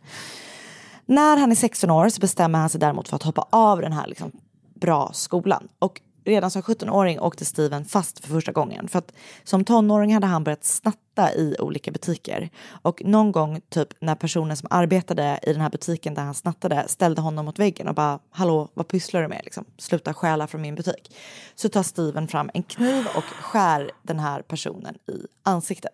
[1.07, 3.93] När han är 16 år så bestämmer han sig däremot för att hoppa av den
[3.93, 4.33] här liksom
[4.81, 8.89] bra skolan och redan som 17-åring åkte Steven fast för första gången.
[8.89, 9.13] För att
[9.45, 12.51] som tonåring hade han börjat snatta i olika butiker.
[12.83, 16.85] Och någon gång typ när personen som arbetade i den här butiken där han snattade
[16.89, 19.65] ställde honom mot väggen och bara hallå vad pysslar du med liksom?
[19.79, 21.17] Sluta stjäla från min butik.
[21.55, 25.93] Så tar Steven fram en kniv och skär den här personen i ansiktet.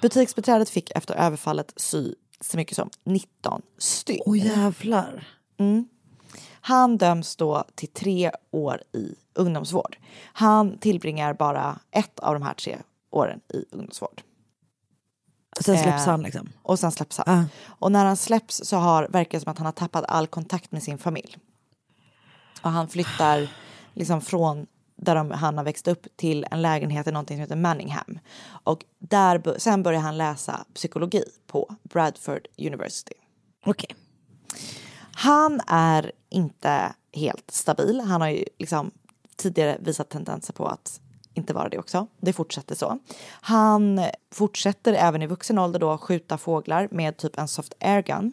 [0.00, 4.22] Butiksbeträdet fick efter överfallet sy så mycket som 19 stygn.
[4.26, 5.28] Åh jävlar.
[6.66, 9.96] Han döms då till tre år i ungdomsvård.
[10.32, 12.78] Han tillbringar bara ett av de här tre
[13.10, 14.22] åren i ungdomsvård.
[15.60, 16.48] Sen släpps Eh, han liksom.
[16.62, 17.38] Och sen släpps han.
[17.38, 17.44] Ah.
[17.66, 20.72] Och när han släpps så har, verkar det som att han har tappat all kontakt
[20.72, 21.36] med sin familj.
[22.62, 23.48] Och han flyttar
[23.94, 27.56] liksom från där de, han har växt upp till en lägenhet i någonting som heter
[27.56, 28.18] Manningham.
[28.46, 33.14] Och där, sen börjar han läsa psykologi på Bradford University.
[33.66, 33.96] Okej.
[35.14, 38.00] Han är inte helt stabil.
[38.00, 38.90] Han har ju liksom
[39.36, 41.00] tidigare visat tendenser på att
[41.34, 42.06] inte vara det också.
[42.20, 42.98] Det fortsätter så.
[43.40, 44.00] Han
[44.32, 48.32] fortsätter även i vuxen ålder då skjuta fåglar med typ en soft airgun.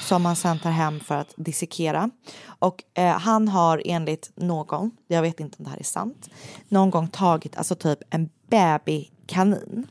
[0.00, 2.10] Som han sen tar hem för att dissekera.
[2.44, 6.30] Och eh, han har enligt någon, jag vet inte om det här är sant,
[6.68, 9.86] någon gång tagit alltså typ en babykanin.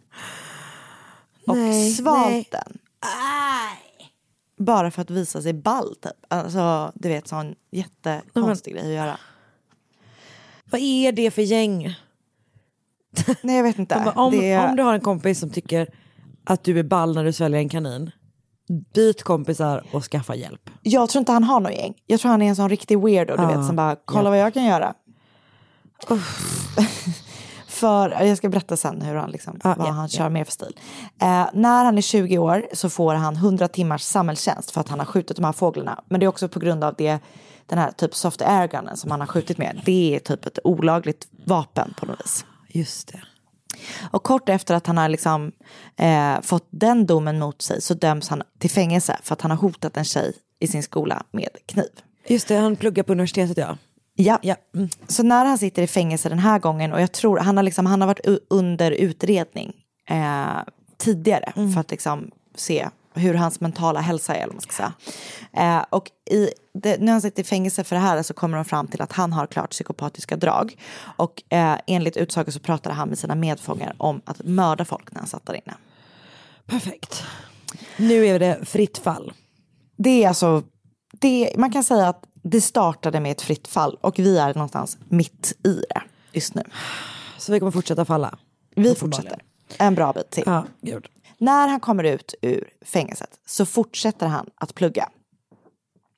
[1.48, 2.48] Och Nej, svalt nej.
[2.52, 2.78] den.
[4.58, 6.14] Bara för att visa sig ball typ.
[6.28, 9.18] Alltså du vet sån jättekonstig grej att göra.
[10.72, 11.96] Vad är det för gäng?
[13.42, 14.02] Nej jag vet inte.
[14.06, 15.88] bara, om, det, om du har en kompis som tycker
[16.44, 18.12] att du är ball när du sväljer en kanin,
[18.94, 20.70] byt kompisar och skaffa hjälp.
[20.84, 21.94] Jag tror inte han har något gäng.
[22.06, 24.30] Jag tror han är en sån riktig weirdo du Ja, vet som bara kolla ja.
[24.30, 24.94] vad jag kan göra.
[27.78, 30.52] För jag ska berätta sen hur han liksom, Ja, vad ja, han kör mer för
[30.52, 30.80] stil.
[31.22, 35.00] Eh, när han är 20 år så får han 100 timmars samhällstjänst för att han
[35.00, 36.04] har skjutit de här fåglarna.
[36.10, 37.20] Men det är också på grund av det
[37.66, 39.82] den här typ soft airgunnen som han har skjutit med.
[39.86, 42.46] Det är typ ett olagligt vapen på något vis.
[42.68, 43.22] Just det.
[44.12, 45.52] Och kort efter att han har liksom,
[45.96, 49.58] eh, fått den domen mot sig så döms han till fängelse för att han har
[49.58, 51.90] hotat en tjej i sin skola med kniv.
[52.28, 53.78] Just det, han pluggar på universitetet ja.
[54.20, 54.40] Ja.
[54.42, 54.90] Ja, mm.
[55.08, 57.86] Så när han sitter i fängelse den här gången och jag tror han har, liksom,
[57.86, 59.74] han har varit under utredning
[60.10, 60.58] eh,
[60.98, 64.44] tidigare för att liksom se hur hans mentala hälsa är.
[64.44, 64.94] Eller man ska säga.
[65.54, 68.66] Eh, och i, det, när han sitter i fängelse för det här så kommer de
[68.66, 70.78] fram till att han har klart psykopatiska drag.
[71.00, 75.20] Och eh, enligt utsago så pratade han med sina medfångar om att mörda folk när
[75.20, 75.74] han satt där inne.
[76.66, 77.24] Perfekt.
[77.98, 79.34] Nu är det fritt fall.
[79.98, 80.64] Det är alltså,
[81.12, 84.98] det, man kan säga att det startade med ett fritt fall och vi är någonstans
[85.10, 86.64] mitt i det just nu.
[87.38, 88.38] Så vi kommer fortsätta falla.
[88.76, 89.42] Vi fortsätter
[89.78, 90.44] en bra bit till.
[90.46, 91.06] Ja, gud.
[91.38, 95.10] När han kommer ut ur fängelset så fortsätter han att plugga.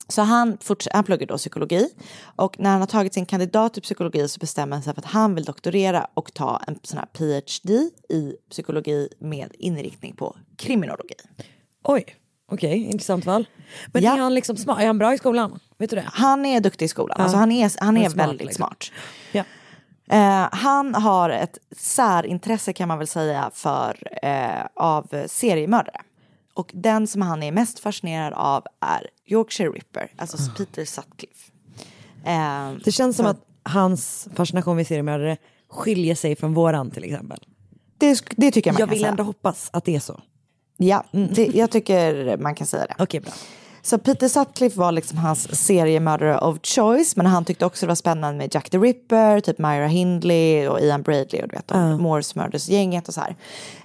[0.07, 0.57] Så han,
[0.91, 1.89] han pluggar då psykologi
[2.21, 5.07] och när han har tagit sin kandidat i psykologi så bestämmer han sig för att
[5.07, 7.73] han vill doktorera och ta en sån här PhD
[8.09, 11.15] i psykologi med inriktning på kriminologi.
[11.83, 12.05] Oj,
[12.51, 13.45] okej, intressant val.
[13.87, 14.13] Men Ja.
[14.13, 14.81] är han liksom smart?
[14.81, 15.59] Är han bra i skolan?
[15.77, 16.05] Vet du det?
[16.13, 18.63] Han är duktig i skolan, alltså han är, han Han är är smart, väldigt liksom.
[18.67, 18.91] smart.
[19.31, 19.43] Ja.
[20.11, 26.01] Eh, han har ett särintresse kan man väl säga för eh, av seriemördare.
[26.53, 31.51] Och den som han är mest fascinerad av är Yorkshire Ripper, alltså Peter Sutcliffe.
[32.25, 35.37] Eh, Det känns som att hans fascination vid seriemördare
[35.69, 37.39] skiljer sig från våran till exempel.
[37.97, 39.09] det, det tycker jag man Jag kan vill säga.
[39.11, 40.21] ändå hoppas att det är så.
[40.81, 42.95] Ja, det, jag tycker man kan säga det.
[43.03, 43.31] Okej, bra.
[43.81, 47.95] Så Peter Sutcliffe var liksom hans seriemördare of choice men han tyckte också det var
[47.95, 52.01] spännande med Jack the Ripper, typ Myra Hindley och Ian Bradley och du vet, de
[52.01, 53.35] Morse Murders-gänget och så här.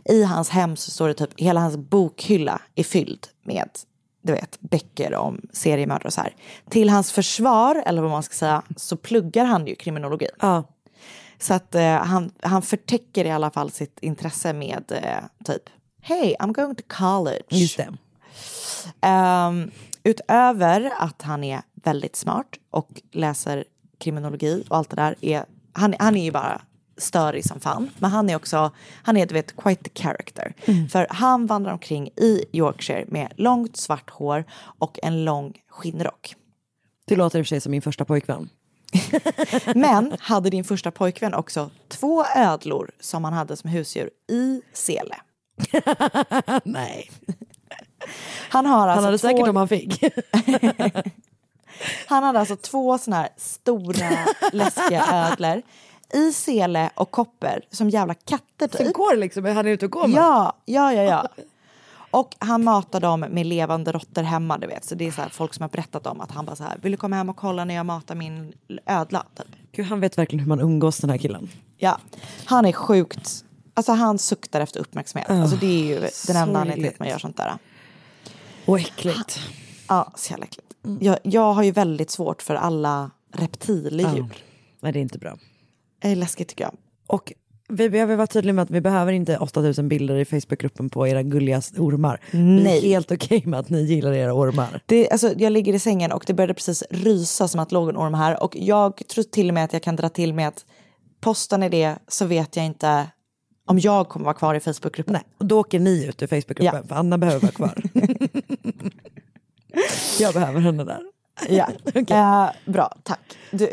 [0.05, 3.69] I hans hem så står det typ, hela hans bokhylla är fylld med
[4.23, 6.35] du vet, böcker om seriemördare och så här.
[6.71, 10.27] Till hans försvar, eller vad man ska säga, så pluggar han ju kriminologi.
[10.41, 10.65] Ja.
[11.39, 15.63] Så att eh, han, han förtäcker i alla fall sitt intresse med eh, typ,
[16.05, 17.45] hey I'm going to college.
[17.51, 17.93] Just det.
[19.01, 19.71] Ehm,
[20.03, 23.65] utöver att han är väldigt smart och läser
[23.99, 25.17] kriminologi och allt det där.
[25.21, 26.61] Är, han, han är ju bara
[26.97, 27.91] störig som fan.
[27.99, 28.71] Men han är också,
[29.03, 30.55] han är du vet quite the character.
[30.91, 34.45] För han vandrar omkring i Yorkshire med långt svart hår
[34.79, 36.35] och en lång skinnrock.
[37.07, 38.49] Det låter i och för sig som min första pojkvän.
[39.75, 45.17] Men hade din första pojkvän också två ödlor som han hade som husdjur i sele.
[46.65, 47.11] Nej.
[48.49, 49.29] Han har alltså Han hade två...
[49.29, 50.05] säkert om han fick.
[52.07, 54.11] Han hade alltså två såna här stora
[54.53, 55.63] läskiga ödlor
[56.13, 58.95] i sele och kopper som jävla katter Som typ.
[58.95, 60.17] går liksom, han är ute och går med.
[60.17, 61.29] Ja, ja, ja, ja.
[62.11, 64.85] Och han matar dem med levande råttor hemma, du vet.
[64.85, 66.93] Så det är så folk som har berättat om att han bara så här, vill
[66.93, 68.53] du komma hem och kolla när jag matar min
[68.87, 69.27] ödla?
[69.37, 69.47] Typ.
[69.73, 71.49] Gud, han vet verkligen hur man umgås den här killen.
[71.77, 71.99] Ja,
[72.45, 73.45] han är sjukt,
[73.75, 75.31] alltså han suktar efter uppmärksamhet.
[75.31, 77.53] Alltså det är ju den enda anledningen till att man gör sånt där.
[78.67, 79.41] Och äckligt.
[79.89, 80.75] Ja, så jävla äckligt.
[81.01, 84.27] Jag, jag har ju väldigt svårt för alla reptildjur.
[84.81, 85.37] Nej, det är inte bra.
[85.99, 86.75] Det är läskigt tycker jag.
[87.07, 87.33] Och
[87.69, 91.23] vi behöver vara tydliga med att vi behöver inte 8000 bilder i Facebookgruppen på era
[91.23, 92.21] gulliga ormar.
[92.31, 92.89] Det är Nej.
[92.89, 94.83] helt okej med att ni gillar era ormar.
[94.87, 97.97] Det, alltså, jag ligger i sängen och det började precis rysa som att låg en
[97.97, 98.43] orm här.
[98.43, 100.65] Och jag tror till och med att jag kan dra till med att
[101.21, 103.07] postar ni det så vet jag inte
[103.67, 105.13] om jag kommer vara kvar i Facebookgruppen.
[105.13, 106.89] Nej, och då åker ni ut ur Facebookgruppen Ja.
[106.89, 107.83] för Anna behöver vara kvar.
[110.21, 111.01] jag behöver henne där.
[111.49, 111.69] Ja.
[112.09, 113.21] Eh, bra, tack.
[113.51, 113.71] Du,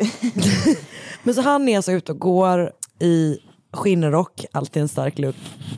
[1.24, 3.38] Men så han är alltså ute och går i
[3.74, 5.36] skinnrock, alltid en stark look,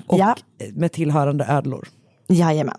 [0.07, 0.35] och Ja.
[0.73, 1.87] med tillhörande ödlor.
[2.27, 2.77] jajamän.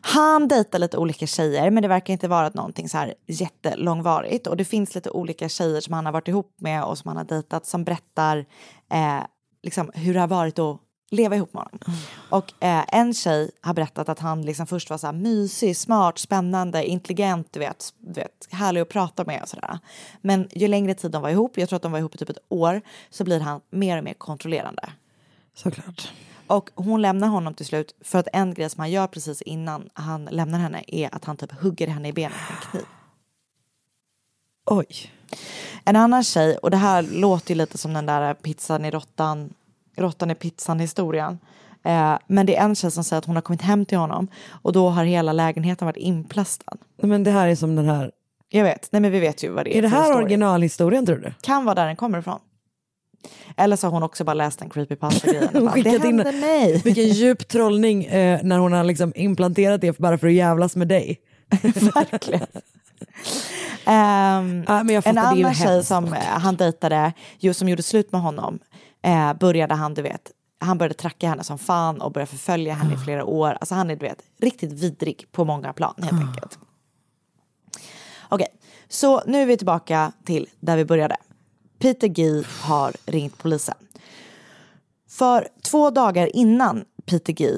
[0.00, 4.46] Han dejtar lite olika tjejer men det verkar inte vara någonting så här jättelångvarigt.
[4.46, 7.16] Och det finns lite olika tjejer som han har varit ihop med och som han
[7.16, 8.38] har dejtat som berättar
[8.92, 9.18] eh,
[9.64, 11.78] liksom hur det har varit att leva ihop med honom.
[12.30, 16.18] Och eh, en tjej har berättat att han liksom först var så här mysig, smart,
[16.18, 19.78] spännande, intelligent, du vet, du vet, härlig att prata med och sådär.
[20.20, 22.30] Men ju längre tid de var ihop, jag tror att de var ihop i typ
[22.30, 24.92] ett år, så blir han mer och mer kontrollerande.
[25.54, 26.12] Såklart.
[26.46, 29.88] Och hon lämnar honom till slut för att en grej som han gör precis innan
[29.92, 32.86] han lämnar henne är att han typ hugger henne i benet med en kniv.
[34.66, 35.13] Oj.
[35.84, 39.54] En annan tjej, och det här låter ju lite som den där pizzan i råttan,
[39.96, 41.38] råttan i pizzan historien.
[41.84, 44.28] Eh, men det är en tjej som säger att hon har kommit hem till honom
[44.62, 46.76] och då har hela lägenheten varit inplastad.
[47.02, 48.10] Nej, Men det här är som den här,
[48.48, 49.78] Jag vet, nej men vi vet ju vad det är.
[49.78, 51.32] är det här originalhistorien tror du?
[51.40, 52.38] Kan vara där den kommer ifrån.
[53.56, 55.48] Eller så har hon också bara läst en creepypasta-grejen.
[55.48, 56.78] och Hon bara, Det in- hände mig.
[56.84, 60.88] Vilken djup trollning eh, när hon har liksom implanterat det bara för att jävlas med
[60.88, 61.20] dig.
[61.94, 62.46] Verkligen.
[63.84, 66.16] Men jag en annan tjej som också.
[66.16, 68.58] eh, han dejtade, ju, som gjorde slut med honom,
[69.02, 70.30] eh, började han, du vet,
[70.60, 73.56] han började tracka henne som fan och började förfölja henne i flera år.
[73.60, 76.58] Alltså han är, du vet, riktigt vidrig på många plan helt enkelt.
[78.28, 78.48] Okej,
[78.88, 81.16] så nu är vi tillbaka till där vi började.
[81.78, 83.74] Peter G har ringt polisen.
[85.10, 87.50] För två dagar innan Peter G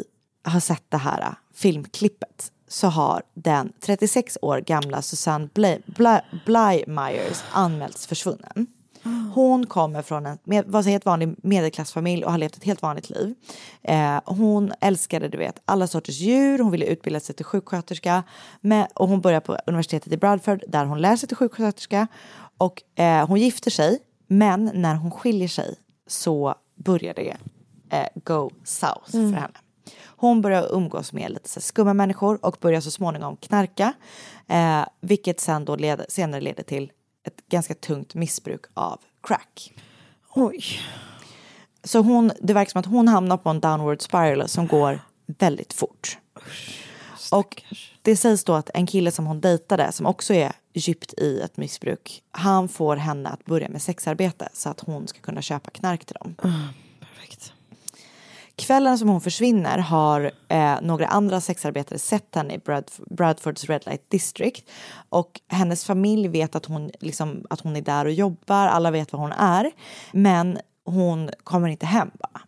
[0.44, 6.18] har sett det här äh, filmklippet så har den 36 år gamla Susanne Bly, Bly,
[6.44, 8.66] Blymyers anmälts försvunnen.
[9.34, 13.10] Hon kommer från en med, en helt vanlig medelklassfamilj och har levt ett helt vanligt
[13.10, 13.34] liv.
[13.82, 18.22] Eh, hon älskade du vet, alla sorters djur, hon ville utbilda sig till sjuksköterska
[18.60, 22.06] med, och hon börjar på universitetet i Bradford där hon lär sig till sjuksköterska.
[22.58, 25.74] Och eh, hon gifter sig, men när hon skiljer sig
[26.06, 27.36] så börjar det
[27.90, 29.58] eh, go south för henne.
[30.16, 33.92] Hon börjar umgås med lite så skumma människor och börjar så småningom knarka.
[34.48, 36.92] Eh, vilket sen då leder, senare leder till
[37.24, 39.72] ett ganska tungt missbruk av crack.
[40.34, 40.64] Oj.
[41.84, 45.72] Så hon, det verkar som att hon hamnar på en downward spiral som går väldigt
[45.72, 46.18] fort.
[47.32, 47.62] Och
[48.02, 51.56] det sägs då att en kille som hon dejtade som också är djupt i ett
[51.56, 52.22] missbruk.
[52.30, 56.16] Han får henne att börja med sexarbete så att hon ska kunna köpa knark till
[56.20, 56.34] dem.
[57.00, 57.52] Perfekt.
[58.58, 63.82] Kvällen som hon försvinner har eh, några andra sexarbetare sett henne i Bradf- Bradfords Red
[63.86, 64.70] Light District.
[65.08, 69.12] Och hennes familj vet att hon, liksom, att hon är där och jobbar, alla vet
[69.12, 69.70] var hon är.
[70.12, 72.40] Men hon kommer inte hem bara.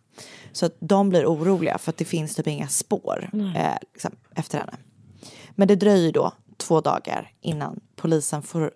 [0.51, 4.73] Så de blir oroliga för att det finns typ inga spår eh, liksom, efter henne.
[5.55, 8.71] Men det dröjer då två dagar innan polisen får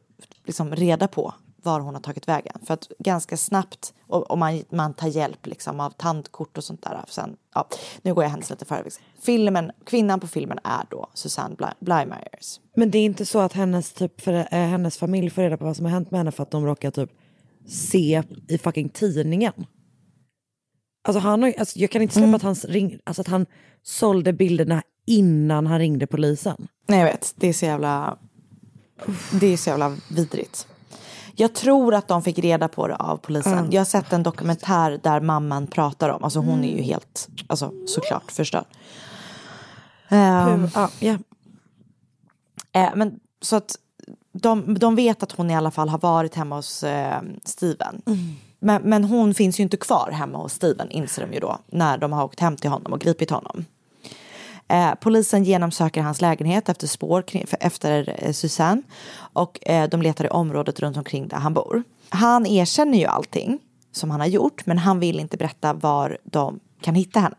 [0.45, 1.33] liksom, reda på
[1.65, 2.59] var hon har tagit vägen.
[2.65, 6.83] För att ganska snabbt, och, och man, man tar hjälp liksom, av tandkort och sånt
[6.83, 7.01] där.
[7.07, 7.67] Sen, ja,
[8.01, 8.91] nu går jag händelserna förväg.
[9.21, 12.59] Filmen, kvinnan på filmen är då Susanne Bly, Blymyers.
[12.75, 15.65] Men det är inte så att hennes, typ, för, eh, hennes familj får reda på
[15.65, 17.09] vad som har hänt med henne för att de råkar typ
[17.67, 19.53] se i fucking tidningen.
[21.07, 23.45] Alltså han har, alltså jag kan inte släppa att, han ring, alltså att han
[23.83, 26.67] sålde bilderna innan han ringde polisen.
[26.87, 28.17] Nej jag vet, det är så jävla,
[29.41, 30.67] det är så jävla vidrigt.
[31.35, 33.71] Jag tror att de fick reda på det av polisen.
[33.71, 37.71] Jag har sett en dokumentär där mamman pratar om, alltså hon är ju helt, alltså
[37.87, 38.65] såklart förstörd.
[40.09, 41.17] Ehm, Hur, ja, ja.
[42.71, 43.75] Eh, men så att
[44.33, 48.01] de, de vet att hon i alla fall har varit hemma hos eh, Steven.
[48.59, 51.97] Men, men hon finns ju inte kvar hemma hos Steven inser de ju då när
[51.97, 53.65] de har åkt hem till honom och gripit honom.
[54.67, 57.23] Eh, polisen genomsöker hans lägenhet efter spår
[57.59, 58.81] efter eh, Susanne
[59.15, 61.83] och eh, de letar i området runt omkring där han bor.
[62.09, 63.59] Han erkänner ju allting
[63.91, 67.35] som han har gjort men han vill inte berätta var de kan hitta henne.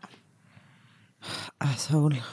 [1.57, 2.23] Asshole.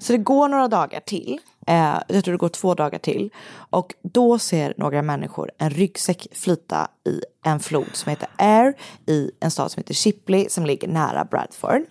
[0.00, 1.38] Så det går några dagar till.
[1.66, 3.30] Eh, jag tror det går två dagar till.
[3.52, 8.74] Och då ser några människor en ryggsäck flyta i en flod som heter Air
[9.06, 11.82] i en stad som heter Shipley som ligger nära Bradford.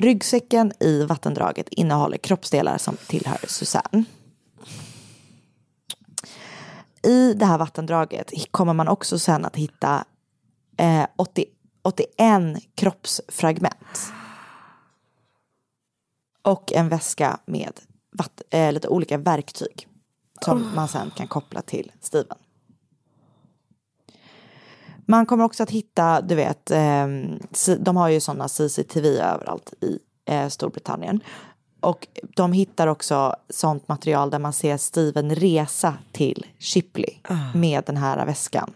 [0.00, 4.04] Ryggsäcken i vattendraget innehåller kroppsdelar som tillhör Susanne.
[7.02, 10.04] I det här vattendraget kommer man också sen att hitta
[10.76, 11.44] eh, 80,
[11.82, 12.08] 81
[12.74, 14.12] kroppsfragment.
[16.42, 17.80] Och en väska med
[18.12, 19.88] vatt- eh, lite olika verktyg
[20.44, 22.38] som man sen kan koppla till Steven.
[25.10, 27.06] Man kommer också att hitta, du vet, eh,
[27.52, 29.98] C- de har ju sådana CCTV överallt i
[30.28, 31.20] eh, Storbritannien.
[31.80, 37.14] Och de hittar också sånt material där man ser Steven resa till Shipley
[37.54, 38.70] med den här väskan.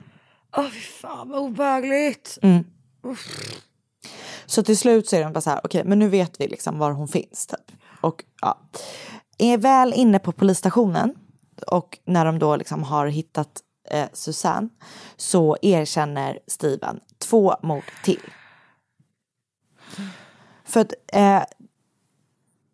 [0.57, 2.39] Åh fy fan vad obehagligt.
[4.47, 6.79] Så till slut så är de bara så här, okej men nu vet vi liksom
[6.79, 7.77] var hon finns typ.
[8.01, 8.59] Och ja,
[9.39, 11.15] är väl inne på polisstationen
[11.67, 13.61] och när de då liksom har hittat
[13.91, 14.69] eh, Susanne
[15.17, 18.31] så erkänner Steven två mord till.
[20.65, 21.43] För att eh,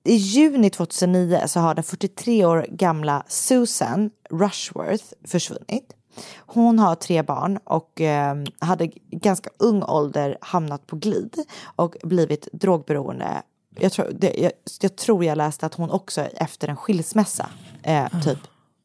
[0.04, 5.92] i juni 2009 så har den 43 år gamla Susan Rushworth försvunnit.
[6.38, 11.36] Hon har tre barn och eh, hade i ganska ung ålder hamnat på glid
[11.76, 13.42] och blivit drogberoende.
[13.78, 17.50] Jag tror, det, jag, jag tror jag läste att hon också efter en skilsmässa
[17.82, 18.38] eh, typ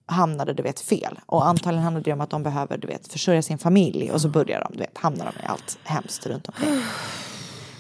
[0.06, 1.20] hamnade du vet fel.
[1.26, 4.30] Och antagligen handlar det om att de behöver du vet försörja sin familj och så
[4.30, 6.82] börjar de, du vet, hamnar de i allt hemskt runt omkring.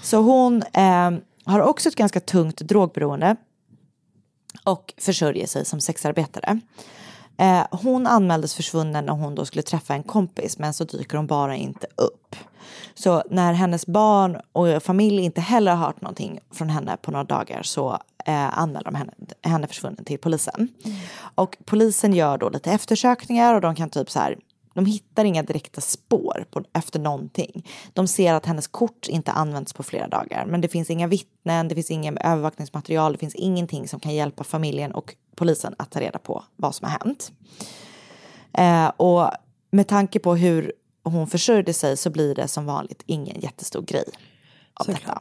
[0.01, 1.11] Så hon eh,
[1.45, 3.35] har också ett ganska tungt drogberoende
[4.63, 6.59] och försörjer sig som sexarbetare.
[7.37, 11.27] Eh, hon anmäldes försvunnen när hon då skulle träffa en kompis men så dyker hon
[11.27, 12.35] bara inte upp.
[12.93, 17.23] Så när hennes barn och familj inte heller har hört någonting från henne på några
[17.23, 20.67] dagar så eh, anmäler de henne, henne försvunnen till polisen.
[21.35, 24.37] Och polisen gör då lite eftersökningar och de kan typ så här
[24.75, 27.65] de hittar inga direkta spår på, efter någonting.
[27.93, 30.45] De ser att hennes kort inte används på flera dagar.
[30.45, 34.43] Men det finns inga vittnen, det finns inget övervakningsmaterial, det finns ingenting som kan hjälpa
[34.43, 37.31] familjen och polisen att ta reda på vad som har hänt.
[38.53, 39.29] Eh, och
[39.71, 40.73] med tanke på hur
[41.11, 44.05] hon försörjde sig så blir det som vanligt ingen jättestor grej
[44.73, 45.19] av detta.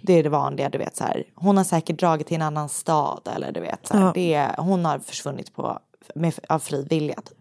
[0.00, 1.24] Det är det vanliga, du vet så här.
[1.34, 4.04] Hon har säkert dragit till en annan stad eller du vet så här.
[4.04, 4.12] Ja.
[4.14, 5.78] Det är, hon har försvunnit på,
[6.14, 7.14] med, av fri vilja.
[7.14, 7.38] Typ.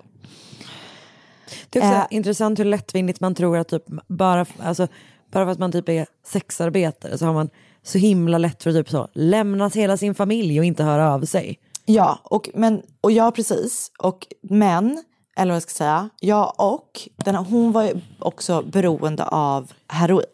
[1.70, 2.06] Det är också Eh.
[2.10, 4.88] intressant hur lättvindigt man tror att typ bara, alltså,
[5.32, 7.50] bara för att man typ är sexarbetare så har man
[7.84, 11.26] så himla lätt för att typ så lämna hela sin familj och inte höra av
[11.26, 11.60] sig.
[11.86, 13.92] Ja, och, men, och ja precis.
[14.00, 15.04] Och, men,
[15.38, 20.26] eller vad jag ska säga, ja och den, hon var ju också beroende av heroin.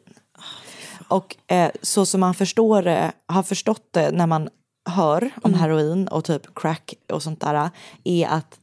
[1.07, 4.49] Och eh, så som man förstår det, har förstått det när man
[4.89, 7.69] hör om heroin och typ crack och sånt där
[8.03, 8.59] är att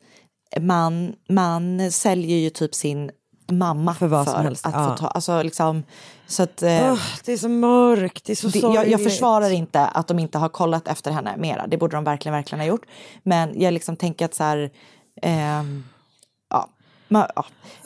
[0.61, 3.11] man, man säljer ju typ sin
[3.49, 4.89] mamma För vad som helst, att ja.
[4.89, 5.83] få ta, alltså liksom
[6.27, 9.51] så att eh, Åh, det är så mörkt, det är så det, jag, jag försvarar
[9.51, 11.67] inte att de inte har kollat efter henne mera.
[11.67, 12.87] Det borde de verkligen, verkligen ha gjort.
[13.23, 14.71] Men jag liksom tänker att så här,
[15.23, 15.85] ehm,
[17.11, 17.29] ja, ma,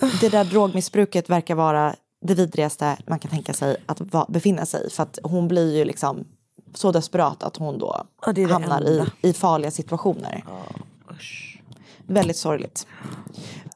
[0.01, 1.95] ja, det där drogmissbruket verkar vara
[2.27, 4.91] det vidrigaste man kan tänka sig att va, befinna sig i.
[4.91, 6.25] För att hon blir ju liksom
[6.75, 9.11] så desperat att hon då Ja, det är det hamnar i, enda.
[9.23, 10.45] i farliga situationer.
[12.07, 12.87] Väldigt sorgligt.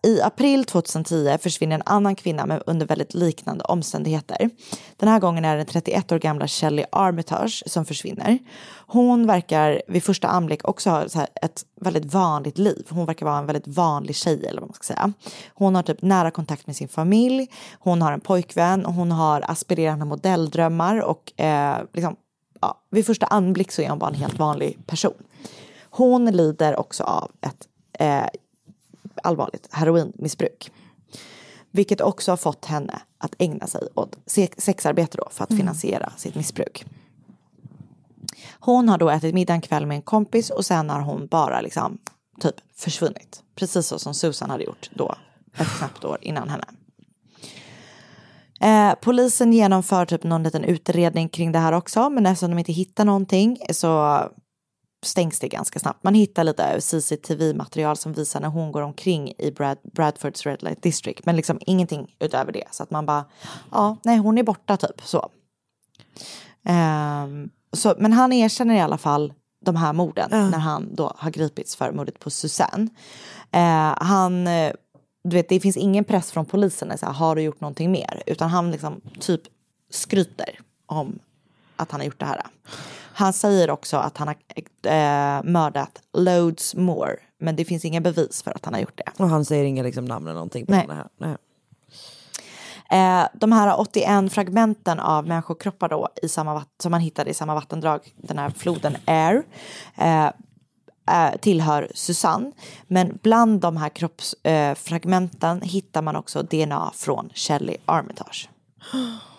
[0.03, 4.51] I april 2010 försvinner en annan kvinna med under väldigt liknande omständigheter.
[4.97, 8.39] Den här gången är det 31 år gamla Shelley Armitage som försvinner.
[8.87, 12.87] Hon verkar vid första anblick också ha så här ett väldigt vanligt liv.
[12.89, 15.13] Hon verkar vara en väldigt vanlig tjej eller vad man ska säga.
[15.55, 17.47] Hon har typ nära kontakt med sin familj.
[17.79, 18.85] Hon har en pojkvän.
[18.85, 22.17] Hon har aspirerande modelldrömmar och eh, liksom,
[22.61, 25.23] ja, vid första anblick så är hon bara en helt vanlig person.
[25.91, 27.69] Hon lider också av ett
[27.99, 28.27] eh,
[29.23, 30.73] allvarligt heroinmissbruk.
[31.71, 36.13] Vilket också har fått henne att ägna sig åt se- sexarbete då för att finansiera
[36.17, 36.85] sitt missbruk.
[38.61, 41.61] Hon har då ätit middag en kväll med en kompis och sen har hon bara
[41.61, 41.99] liksom
[42.41, 43.43] typ försvunnit.
[43.55, 45.15] Precis så som Susan hade gjort då
[45.59, 46.65] ett knappt år innan henne.
[48.61, 52.73] Eh, polisen genomför typ någon liten utredning kring det här också men eftersom de inte
[52.73, 54.23] hittar någonting så
[55.03, 56.05] stängs det ganska snabbt.
[56.05, 60.83] Man hittar lite CCTV-material som visar när hon går omkring i Brad, Bradfords Red Light
[60.83, 63.25] District men liksom ingenting utöver det så att man bara
[63.71, 65.31] ja, nej hon är borta typ så.
[66.65, 69.33] Ehm, så men han erkänner i alla fall
[69.65, 72.89] de här morden när han då har gripits för mordet på Susanne.
[73.51, 74.73] Eh, han, eh,
[75.25, 78.23] du vet det finns ingen press från polisen, så här, har du gjort någonting mer?
[78.27, 79.43] Utan han liksom typ
[79.91, 81.19] skryter om
[81.77, 82.43] att han har gjort det här.
[83.19, 84.37] Han säger också att han har
[84.93, 87.17] eh, mördat loads more.
[87.39, 89.23] Men det finns inga bevis för att han har gjort det.
[89.23, 90.87] Och han säger inga liksom, namn eller någonting på Nej.
[90.87, 91.07] den här.
[91.19, 91.37] Nej.
[92.91, 97.55] Eh, de här 81 fragmenten av människokroppar då i samma som man hittade i samma
[97.55, 99.43] vattendrag, den här floden Air,
[99.97, 102.53] eh, eh, tillhör Susanne.
[102.87, 108.51] Men bland de här kroppsfragmenten eh, hittar man också DNA från Shelley Armitage.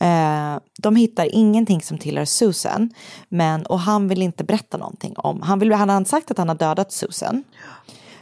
[0.00, 2.90] Eh, de hittar ingenting som tillhör Susan,
[3.28, 6.48] men, och han vill inte berätta någonting om, han, vill, han har sagt att han
[6.48, 7.44] har dödat Susan,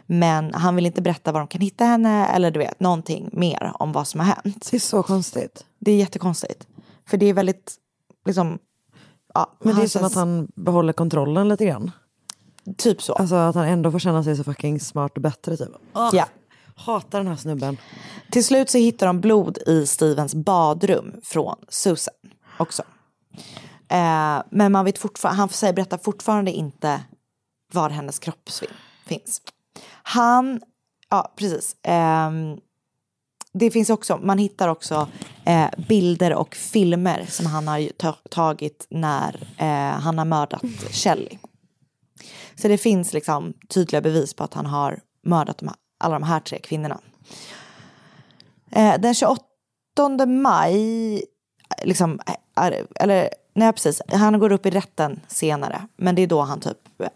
[0.06, 3.72] men han vill inte berätta var de kan hitta henne eller du vet någonting mer
[3.74, 4.68] om vad som har hänt.
[4.70, 5.64] Det är så konstigt.
[5.78, 6.66] Det är jättekonstigt.
[7.06, 7.74] För det är väldigt,
[8.26, 8.58] liksom,
[9.34, 11.90] ja, Men det är som att han behåller kontrollen lite grann.
[12.76, 13.12] Typ så.
[13.12, 15.68] Alltså att han ändå får känna sig så fucking smart och bättre typ.
[15.92, 16.28] Ja.
[16.78, 17.76] Hatar den här snubben.
[18.30, 22.14] Till slut så hittar de blod i Stevens badrum från Susan
[22.58, 22.82] också.
[23.88, 27.00] Eh, men man vet fortfarande, han säger, berättar fortfarande inte
[27.72, 28.50] var hennes kropp
[29.06, 29.42] finns.
[30.02, 30.60] Han,
[31.10, 31.76] ja precis.
[31.82, 32.30] Eh,
[33.52, 35.08] det finns också, man hittar också
[35.44, 37.88] eh, bilder och filmer som han har
[38.28, 41.38] tagit när eh, han har mördat Shelley.
[42.54, 46.22] Så det finns liksom tydliga bevis på att han har mördat de här, alla de
[46.22, 47.00] här tre kvinnorna.
[48.70, 49.42] Eh, den 28
[50.26, 51.24] maj,
[51.82, 52.20] liksom,
[52.54, 55.86] är, eller nej precis, han går upp i rätten senare.
[55.96, 57.08] Men det är då han typ eh,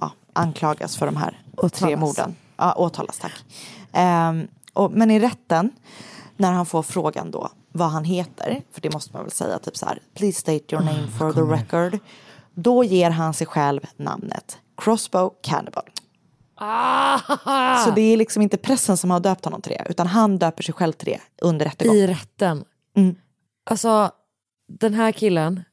[0.00, 2.00] ja, anklagas för de här tre Åtalas.
[2.00, 2.36] morden.
[2.56, 3.44] Ja, åtalas, tack.
[3.92, 5.70] Ehm, och, men i rätten,
[6.36, 9.76] när han får frågan då vad han heter, för det måste man väl säga, typ
[9.76, 11.98] så här, please state your name for the record.
[12.54, 15.90] Då ger han sig själv namnet Crossbow Cannibal.
[17.84, 20.62] Så det är liksom inte pressen som har döpt honom till det, utan han döper
[20.62, 21.96] sig själv till det under rättegång.
[21.96, 22.64] I rätten.
[22.96, 23.14] Mm.
[23.70, 24.10] Alltså
[24.78, 25.64] den här killen,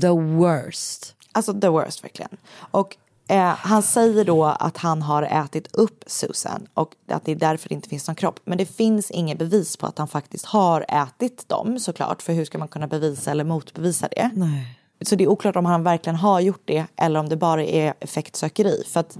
[0.00, 1.14] the worst.
[1.32, 2.36] Alltså the worst verkligen.
[2.56, 2.96] Och
[3.28, 7.68] eh, han säger då att han har ätit upp Susan och att det är därför
[7.68, 8.40] det inte finns någon kropp.
[8.44, 12.22] Men det finns inget bevis på att han faktiskt har ätit dem såklart.
[12.22, 14.30] För hur ska man kunna bevisa eller motbevisa det?
[14.34, 14.78] Nej.
[15.04, 17.94] Så det är oklart om han verkligen har gjort det eller om det bara är
[18.00, 18.84] effektsökeri.
[18.88, 19.18] För att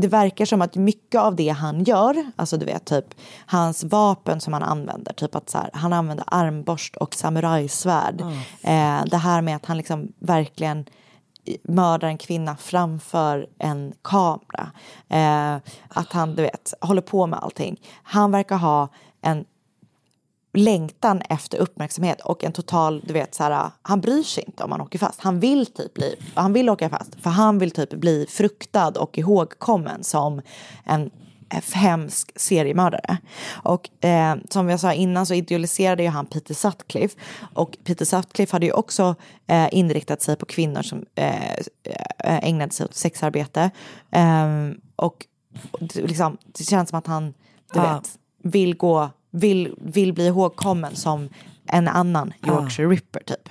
[0.00, 3.04] det verkar som att mycket av det han gör, alltså du vet typ
[3.46, 8.20] hans vapen som han använder, typ att så här, han använder armborst och samurajsvärd.
[8.62, 10.84] eh, det här med att han liksom verkligen
[11.62, 14.70] mördar en kvinna framför en kamera.
[15.08, 15.56] Eh,
[15.88, 17.80] att han, du vet, håller på med allting.
[18.02, 18.88] Han verkar ha
[19.20, 19.44] en
[20.58, 24.72] längtan efter uppmärksamhet och en total, du vet så här, han bryr sig inte om
[24.72, 25.20] han åker fast.
[25.20, 29.18] Han vill typ bli, han vill åka fast för han vill typ bli fruktad och
[29.18, 30.40] ihågkommen som
[30.84, 31.10] en
[31.72, 33.18] hemsk seriemördare.
[33.50, 37.18] Och eh, som jag sa innan så idealiserade ju han Peter Sutcliffe
[37.54, 39.14] och Peter Sutcliffe hade ju också
[39.46, 41.52] eh, inriktat sig på kvinnor som eh,
[42.24, 43.70] eh, ägnade sig åt sexarbete.
[44.10, 44.46] Eh,
[44.96, 45.26] och
[45.94, 47.24] liksom, det känns som att han,
[47.72, 47.94] du Ja.
[47.94, 51.28] vet, vill gå, vill, vill bli ihågkommen som
[51.66, 53.48] en annan Yorkshire Ripper typ.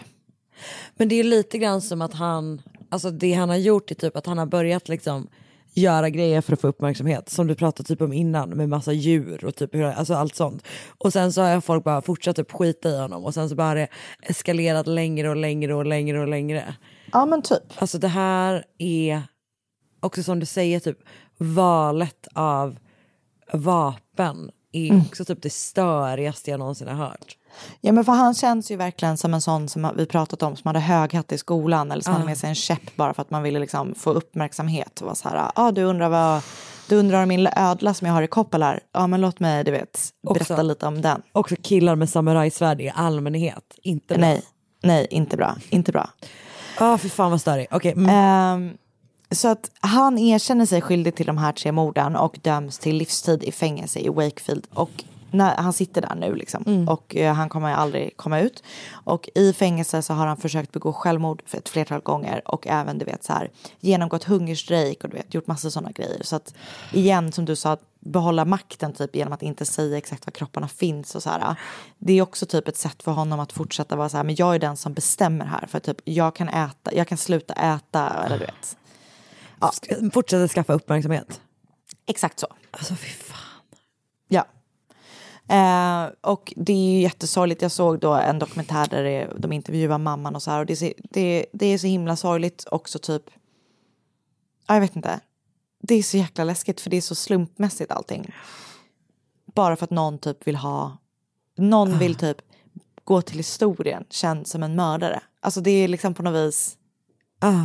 [0.95, 4.15] Men det är lite grann som att han, alltså det han har gjort är typ
[4.15, 5.27] att han har börjat liksom
[5.73, 9.45] göra grejer för att få uppmärksamhet som du pratade typ om innan med massa djur
[9.45, 10.63] och typ alltså allt sånt.
[10.97, 13.67] Och sen så har folk bara fortsatt typ skita i honom och sen så bara
[13.67, 13.87] har det
[14.21, 16.75] eskalerat längre och längre och längre och längre.
[17.11, 17.63] Ja men typ.
[17.75, 19.21] Alltså det här är
[19.99, 20.97] också som du säger typ
[21.37, 22.77] valet av
[23.53, 25.01] vapen är Mm.
[25.07, 27.37] också typ det störigaste jag någonsin har hört.
[27.81, 30.67] Ja men för han känns ju verkligen som en sån som vi pratat om som
[30.67, 33.29] hade hög hatt i skolan eller som hade med sig en käpp bara för att
[33.29, 35.01] man ville liksom få uppmärksamhet.
[35.01, 36.41] Och var så här, ja ah, du undrar vad,
[36.89, 38.79] du undrar om min ödla som jag har i koppel här.
[38.93, 39.99] Ja men låt mig du vet
[40.33, 41.21] berätta Också- lite om den.
[41.31, 43.75] Också killar med samurajsvärd i allmänhet.
[43.83, 44.21] Inte bra.
[44.21, 44.41] Nej,
[44.83, 46.09] nej inte bra, inte bra.
[46.79, 47.67] Ah, fy fan vad störig.
[47.71, 48.09] Okej, mm.
[48.09, 48.77] Ehm,
[49.31, 53.43] så att han erkänner sig skyldig till de här tre morden och döms till livstid
[53.43, 54.67] i fängelse i Wakefield.
[54.73, 56.87] Och när, han sitter där nu liksom.
[56.89, 58.63] Och eh, han kommer aldrig komma ut.
[58.91, 62.41] Och i fängelse så har han försökt begå självmord för ett flertal gånger.
[62.45, 63.49] Och även du vet så här
[63.79, 66.23] genomgått hungerstrejk och du vet gjort massa sådana grejer.
[66.23, 66.53] Så att
[66.93, 71.15] igen som du sa, behålla makten typ genom att inte säga exakt var kropparna finns
[71.15, 71.55] och så här.
[71.97, 74.55] Det är också typ ett sätt för honom att fortsätta vara så här, men jag
[74.55, 75.67] är den som bestämmer här.
[75.67, 78.77] För typ jag kan äta, jag kan sluta äta eller du vet.
[79.59, 79.71] Ja,
[80.13, 81.41] Fortsätter skaffa uppmärksamhet.
[82.05, 82.47] exakt så.
[82.71, 83.37] Alltså fy fan.
[84.27, 84.45] Ja.
[85.55, 87.61] Eh, och det är ju jättesorgligt.
[87.61, 90.59] Jag såg då en dokumentär där det, de intervjuar mamman och så här.
[90.59, 93.23] Och det, är så- det, det är så himla sorgligt också typ.
[94.67, 95.19] Ja, jag vet inte.
[95.81, 98.33] Det är så jäkla läskigt för det är så slumpmässigt allting.
[99.55, 100.97] Bara för att någon typ vill ha.
[101.57, 102.37] Någon vill typ
[103.03, 105.21] gå till historien känd som en mördare.
[105.39, 106.77] Alltså det är liksom på något vis,
[107.39, 107.63] Ah.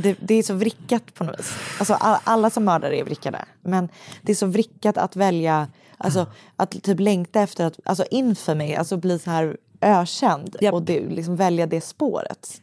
[0.00, 1.52] Det, det är så vrickat på något vis.
[1.78, 3.44] Alltså all, alla som mördar är vrickade.
[3.62, 3.88] Men
[4.22, 8.96] det är så vrickat att välja, alltså att typ längta efter att, alltså infamy, alltså
[8.96, 10.74] bli så här ökänd Japp.
[10.74, 12.62] och det, liksom välja det spåret.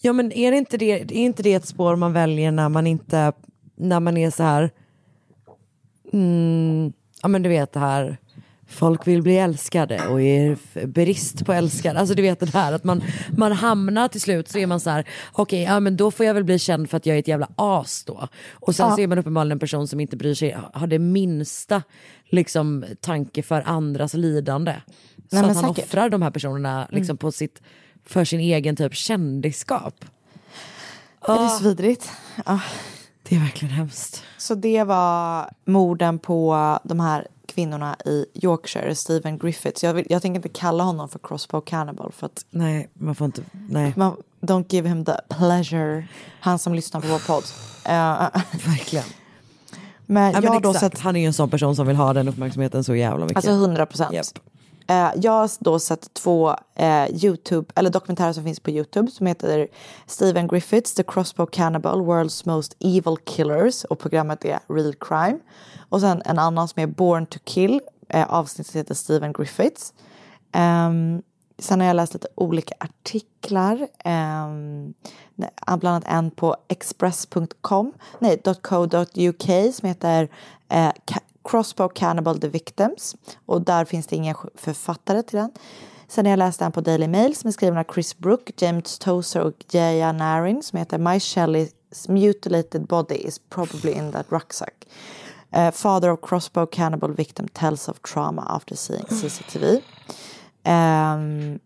[0.00, 2.86] Ja men är det inte det, är inte det ett spår man väljer när man
[2.86, 3.32] inte,
[3.76, 4.70] när man är så här,
[6.12, 6.92] mm,
[7.22, 8.16] ja men du vet det här,
[8.70, 12.00] folk vill bli älskade och är brist på älskade.
[12.00, 13.02] Alltså du vet det här att man,
[13.36, 16.34] man hamnar till slut så är man så här, okej ja men då får jag
[16.34, 18.28] väl bli känd för att jag är ett jävla as då.
[18.52, 18.96] Och sen Ja.
[18.96, 21.82] så är man uppenbarligen en person som inte bryr sig, har det minsta
[22.28, 24.74] liksom tanke för andras lidande.
[25.30, 25.84] Så Nej, att han säkert.
[25.88, 27.62] offrar de här personerna liksom på sitt,
[28.06, 30.04] för sin egen typ kändisskap.
[31.28, 32.10] Är det så vidrigt?
[32.46, 32.60] Ja.
[33.28, 34.24] Det är verkligen hemskt.
[34.38, 39.82] Så det var morden på de här kvinnorna i Yorkshire, Stephen Griffiths.
[39.84, 43.24] Jag, vill, jag tänker inte kalla honom för crossbow cannibal för att Nej, man får
[43.24, 46.08] inte, nej, man, don't give him the pleasure.
[46.40, 47.44] Han som lyssnar på vår podd.
[47.84, 48.40] Eh,
[48.70, 49.04] verkligen.
[50.06, 50.94] men Ja, jag men har då exakt.
[50.96, 53.36] sett, Han är ju en sån person som vill ha den uppmärksamheten så jävla mycket.
[53.36, 54.12] alltså 100 procent.
[54.12, 54.26] Japp.
[54.90, 59.26] Eh, jag har då sett två eh, YouTube, eller dokumentärer som finns på YouTube som
[59.26, 59.68] heter
[60.06, 65.38] Steven Griffiths, The Crossbow Cannibal, World's Most Evil Killers och programmet är Real Crime.
[65.88, 69.92] Och sen en annan som är Born to Kill, eh, avsnittet heter Steven Griffiths.
[70.52, 71.22] Ehm,
[71.58, 74.48] sen har jag läst lite olika artiklar, eh,
[75.66, 80.28] bland annat en på express.com, nej, .co.uk som heter
[80.68, 80.92] eh,
[81.50, 83.16] Crossbow Cannibal the Victims
[83.46, 85.50] och där finns det ingen författare till den.
[86.08, 88.98] Sen har jag läst den på Daily Mail som är skriven av Chris Brook, James
[88.98, 94.86] Tozer och Jaya Narin som heter My Shelley's mutilated body is probably in that rucksack.
[95.56, 99.72] Uh, father of crossbow cannibal victim tells of trauma after seeing CCTV.
[99.72, 99.82] Um,
[100.64, 101.58] ehm,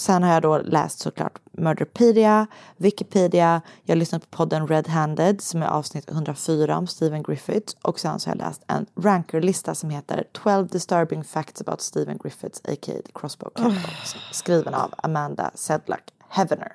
[0.00, 2.46] sen har jag då läst såklart Murderpedia,
[2.76, 7.76] Wikipedia, jag har lyssnat på podden Red Handed som är avsnitt 104 om Stephen Griffiths
[7.82, 12.18] och sen så har jag läst en rankerlista som heter 12 disturbing facts about Stephen
[12.22, 13.02] Griffiths a.k.a.
[13.06, 13.90] the crossbow cannibal
[14.32, 16.72] skriven av Amanda Sedlak Heavener.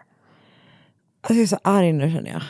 [1.21, 2.41] Alltså, jag är så arg nu känner jag.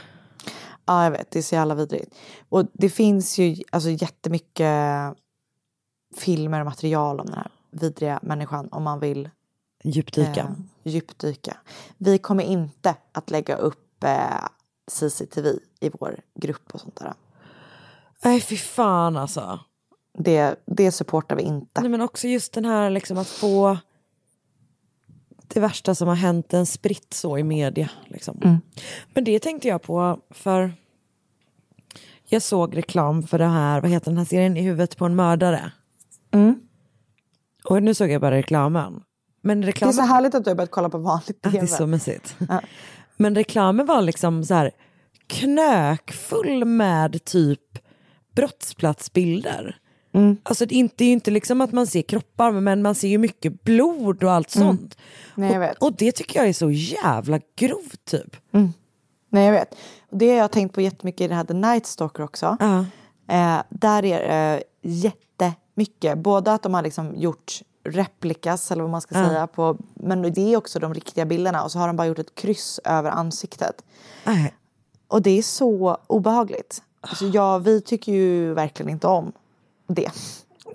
[0.86, 1.32] Ja, jag vet.
[1.32, 2.16] Det är så jävla vidrigt.
[2.50, 4.74] Och det finns ju alltså jättemycket
[6.18, 9.30] filmer och material om den här vidriga människan om man vill
[9.84, 10.40] Djupdyka.
[10.40, 11.58] eh, djupdyka.
[11.98, 14.48] Vi kommer inte att lägga upp eh,
[14.88, 15.50] CCTV
[15.80, 17.14] i vår grupp och sånt där.
[18.24, 19.60] Nej fy fan alltså.
[20.18, 21.82] Det, det supportar vi inte.
[21.82, 23.78] Nej, men också just den här liksom att få
[25.48, 27.90] det värsta som har hänt en spritt så i media.
[28.06, 28.40] Liksom.
[28.44, 28.58] Mm.
[29.14, 30.74] Men det tänkte jag på för
[32.26, 35.16] jag såg reklam för det här, vad heter den här serien, I huvudet på en
[35.16, 35.72] mördare.
[36.32, 36.60] Mm.
[37.64, 39.04] Och nu såg jag bara reklamen.
[39.46, 41.52] Men Det är reklamen, så härligt att du har börjat kolla på vanligt Ja, det
[41.52, 41.64] tv.
[41.64, 42.36] är så mysigt.
[43.18, 44.72] Men reklamen var liksom så här
[45.28, 47.60] knökfull med typ
[48.36, 49.78] brottsplatsbilder.
[50.14, 50.38] Mm.
[50.44, 52.96] Alltså det är inte, det är ju inte liksom att man ser kroppar men man
[52.96, 54.98] ser ju mycket blod och allt sånt.
[55.36, 55.48] Mm.
[55.48, 55.78] Nej, jag vet.
[55.78, 58.36] Och, och det tycker jag är så jävla grovt typ.
[59.30, 59.76] Nej, jag vet.
[60.12, 62.58] Och det har jag tänkt på jättemycket i den här The Night Stalker också.
[62.60, 62.80] Ja.
[63.36, 66.18] Eh, där är det eh, jättemycket.
[66.18, 67.54] Både att de har liksom gjort
[67.84, 69.28] replikas eller vad man ska Ja.
[69.30, 69.48] säga.
[69.48, 71.64] På, men det är också de riktiga bilderna.
[71.64, 73.84] Och så har de bara gjort ett kryss över ansiktet.
[74.24, 74.54] Nej.
[75.08, 76.82] Och det är så obehagligt.
[77.02, 79.32] Alltså jag, vi tycker ju verkligen inte om
[79.88, 80.12] det.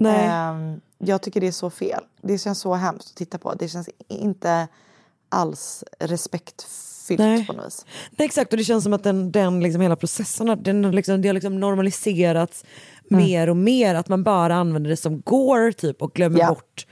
[0.00, 2.04] Ehm, jag tycker det är så fel.
[2.22, 3.54] Det känns så hemskt att titta på.
[3.54, 4.68] Det känns inte
[5.28, 7.46] alls respektfyllt Nej.
[7.46, 7.86] på något vis.
[8.10, 11.28] Nej, exakt, och det känns som att den, den liksom hela processen den liksom, det
[11.28, 12.64] har liksom normaliserats
[13.10, 13.94] mer och mer.
[13.94, 16.48] Att man bara använder det som går typ och glömmer Ja.
[16.48, 16.86] bort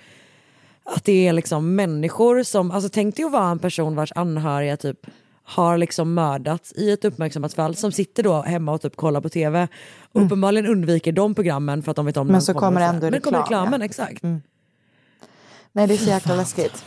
[0.85, 4.77] att det är liksom människor som, alltså tänk dig att vara en person vars anhöriga
[4.77, 5.07] typ
[5.43, 9.29] har liksom mördats i ett uppmärksammat fall som sitter då hemma och typ kollar på
[9.29, 9.69] tv
[10.13, 12.33] och uppenbarligen undviker de programmen för att de vet om Mm.
[12.33, 13.85] Men så kommer ändå Men kommer reklam, reklamen, ja.
[13.85, 14.23] exakt.
[15.73, 16.85] Nej, det är så jäkla läskigt.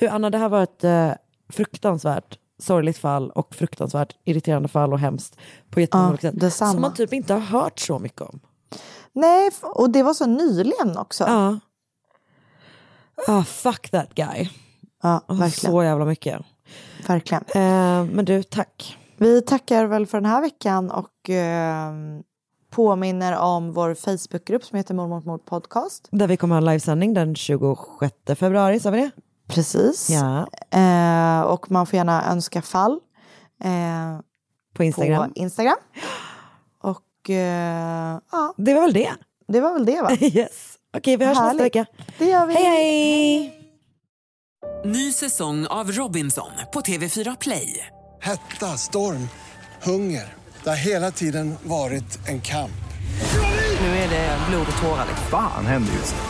[0.00, 1.10] Du Anna, det här var ett eh,
[1.48, 5.36] fruktansvärt sorgligt fall och fruktansvärt irriterande fall och hemskt
[5.70, 6.52] på jättemånga Ja, sätt.
[6.52, 8.40] Som man typ inte har hört så mycket om.
[9.12, 11.24] Nej, och det var så nyligen också.
[11.24, 11.58] Ja.
[13.26, 14.48] Ah, fuck that guy.
[15.02, 15.72] Ja, Oh, verkligen.
[15.72, 16.42] så jävla mycket.
[17.08, 17.44] verkligen.
[17.54, 18.98] Eh, men du, tack.
[19.16, 21.92] Vi tackar väl för den här veckan och eh,
[22.70, 26.08] påminner om vår Facebookgrupp som heter Mord mot mord podcast.
[26.10, 29.10] Där vi kommer ha en livesändning den 26 februari, sa vi det?
[29.50, 30.10] Precis.
[30.10, 30.46] Ja.
[30.78, 33.00] Eh, och man får gärna önska fall
[33.64, 34.20] eh,
[34.74, 35.32] På Instagram.
[35.32, 35.76] på Instagram.
[36.82, 39.10] Och eh, ja, Det var väl det.
[39.48, 40.10] det var väl det va?
[40.20, 40.76] yes.
[40.96, 41.62] Okej, vi hörs nästa Härligt.
[41.64, 41.86] vecka.
[42.18, 42.54] Det gör vi.
[42.54, 43.56] Hej hej!
[44.84, 47.86] Ny säsong av Robinson på TV4 Play.
[48.20, 49.28] Hetta, storm,
[49.82, 50.34] hunger.
[50.64, 52.70] Det har hela tiden varit en kamp.
[53.80, 55.06] Nu är det blod och tårar.
[55.30, 56.29] Fan händer just nu.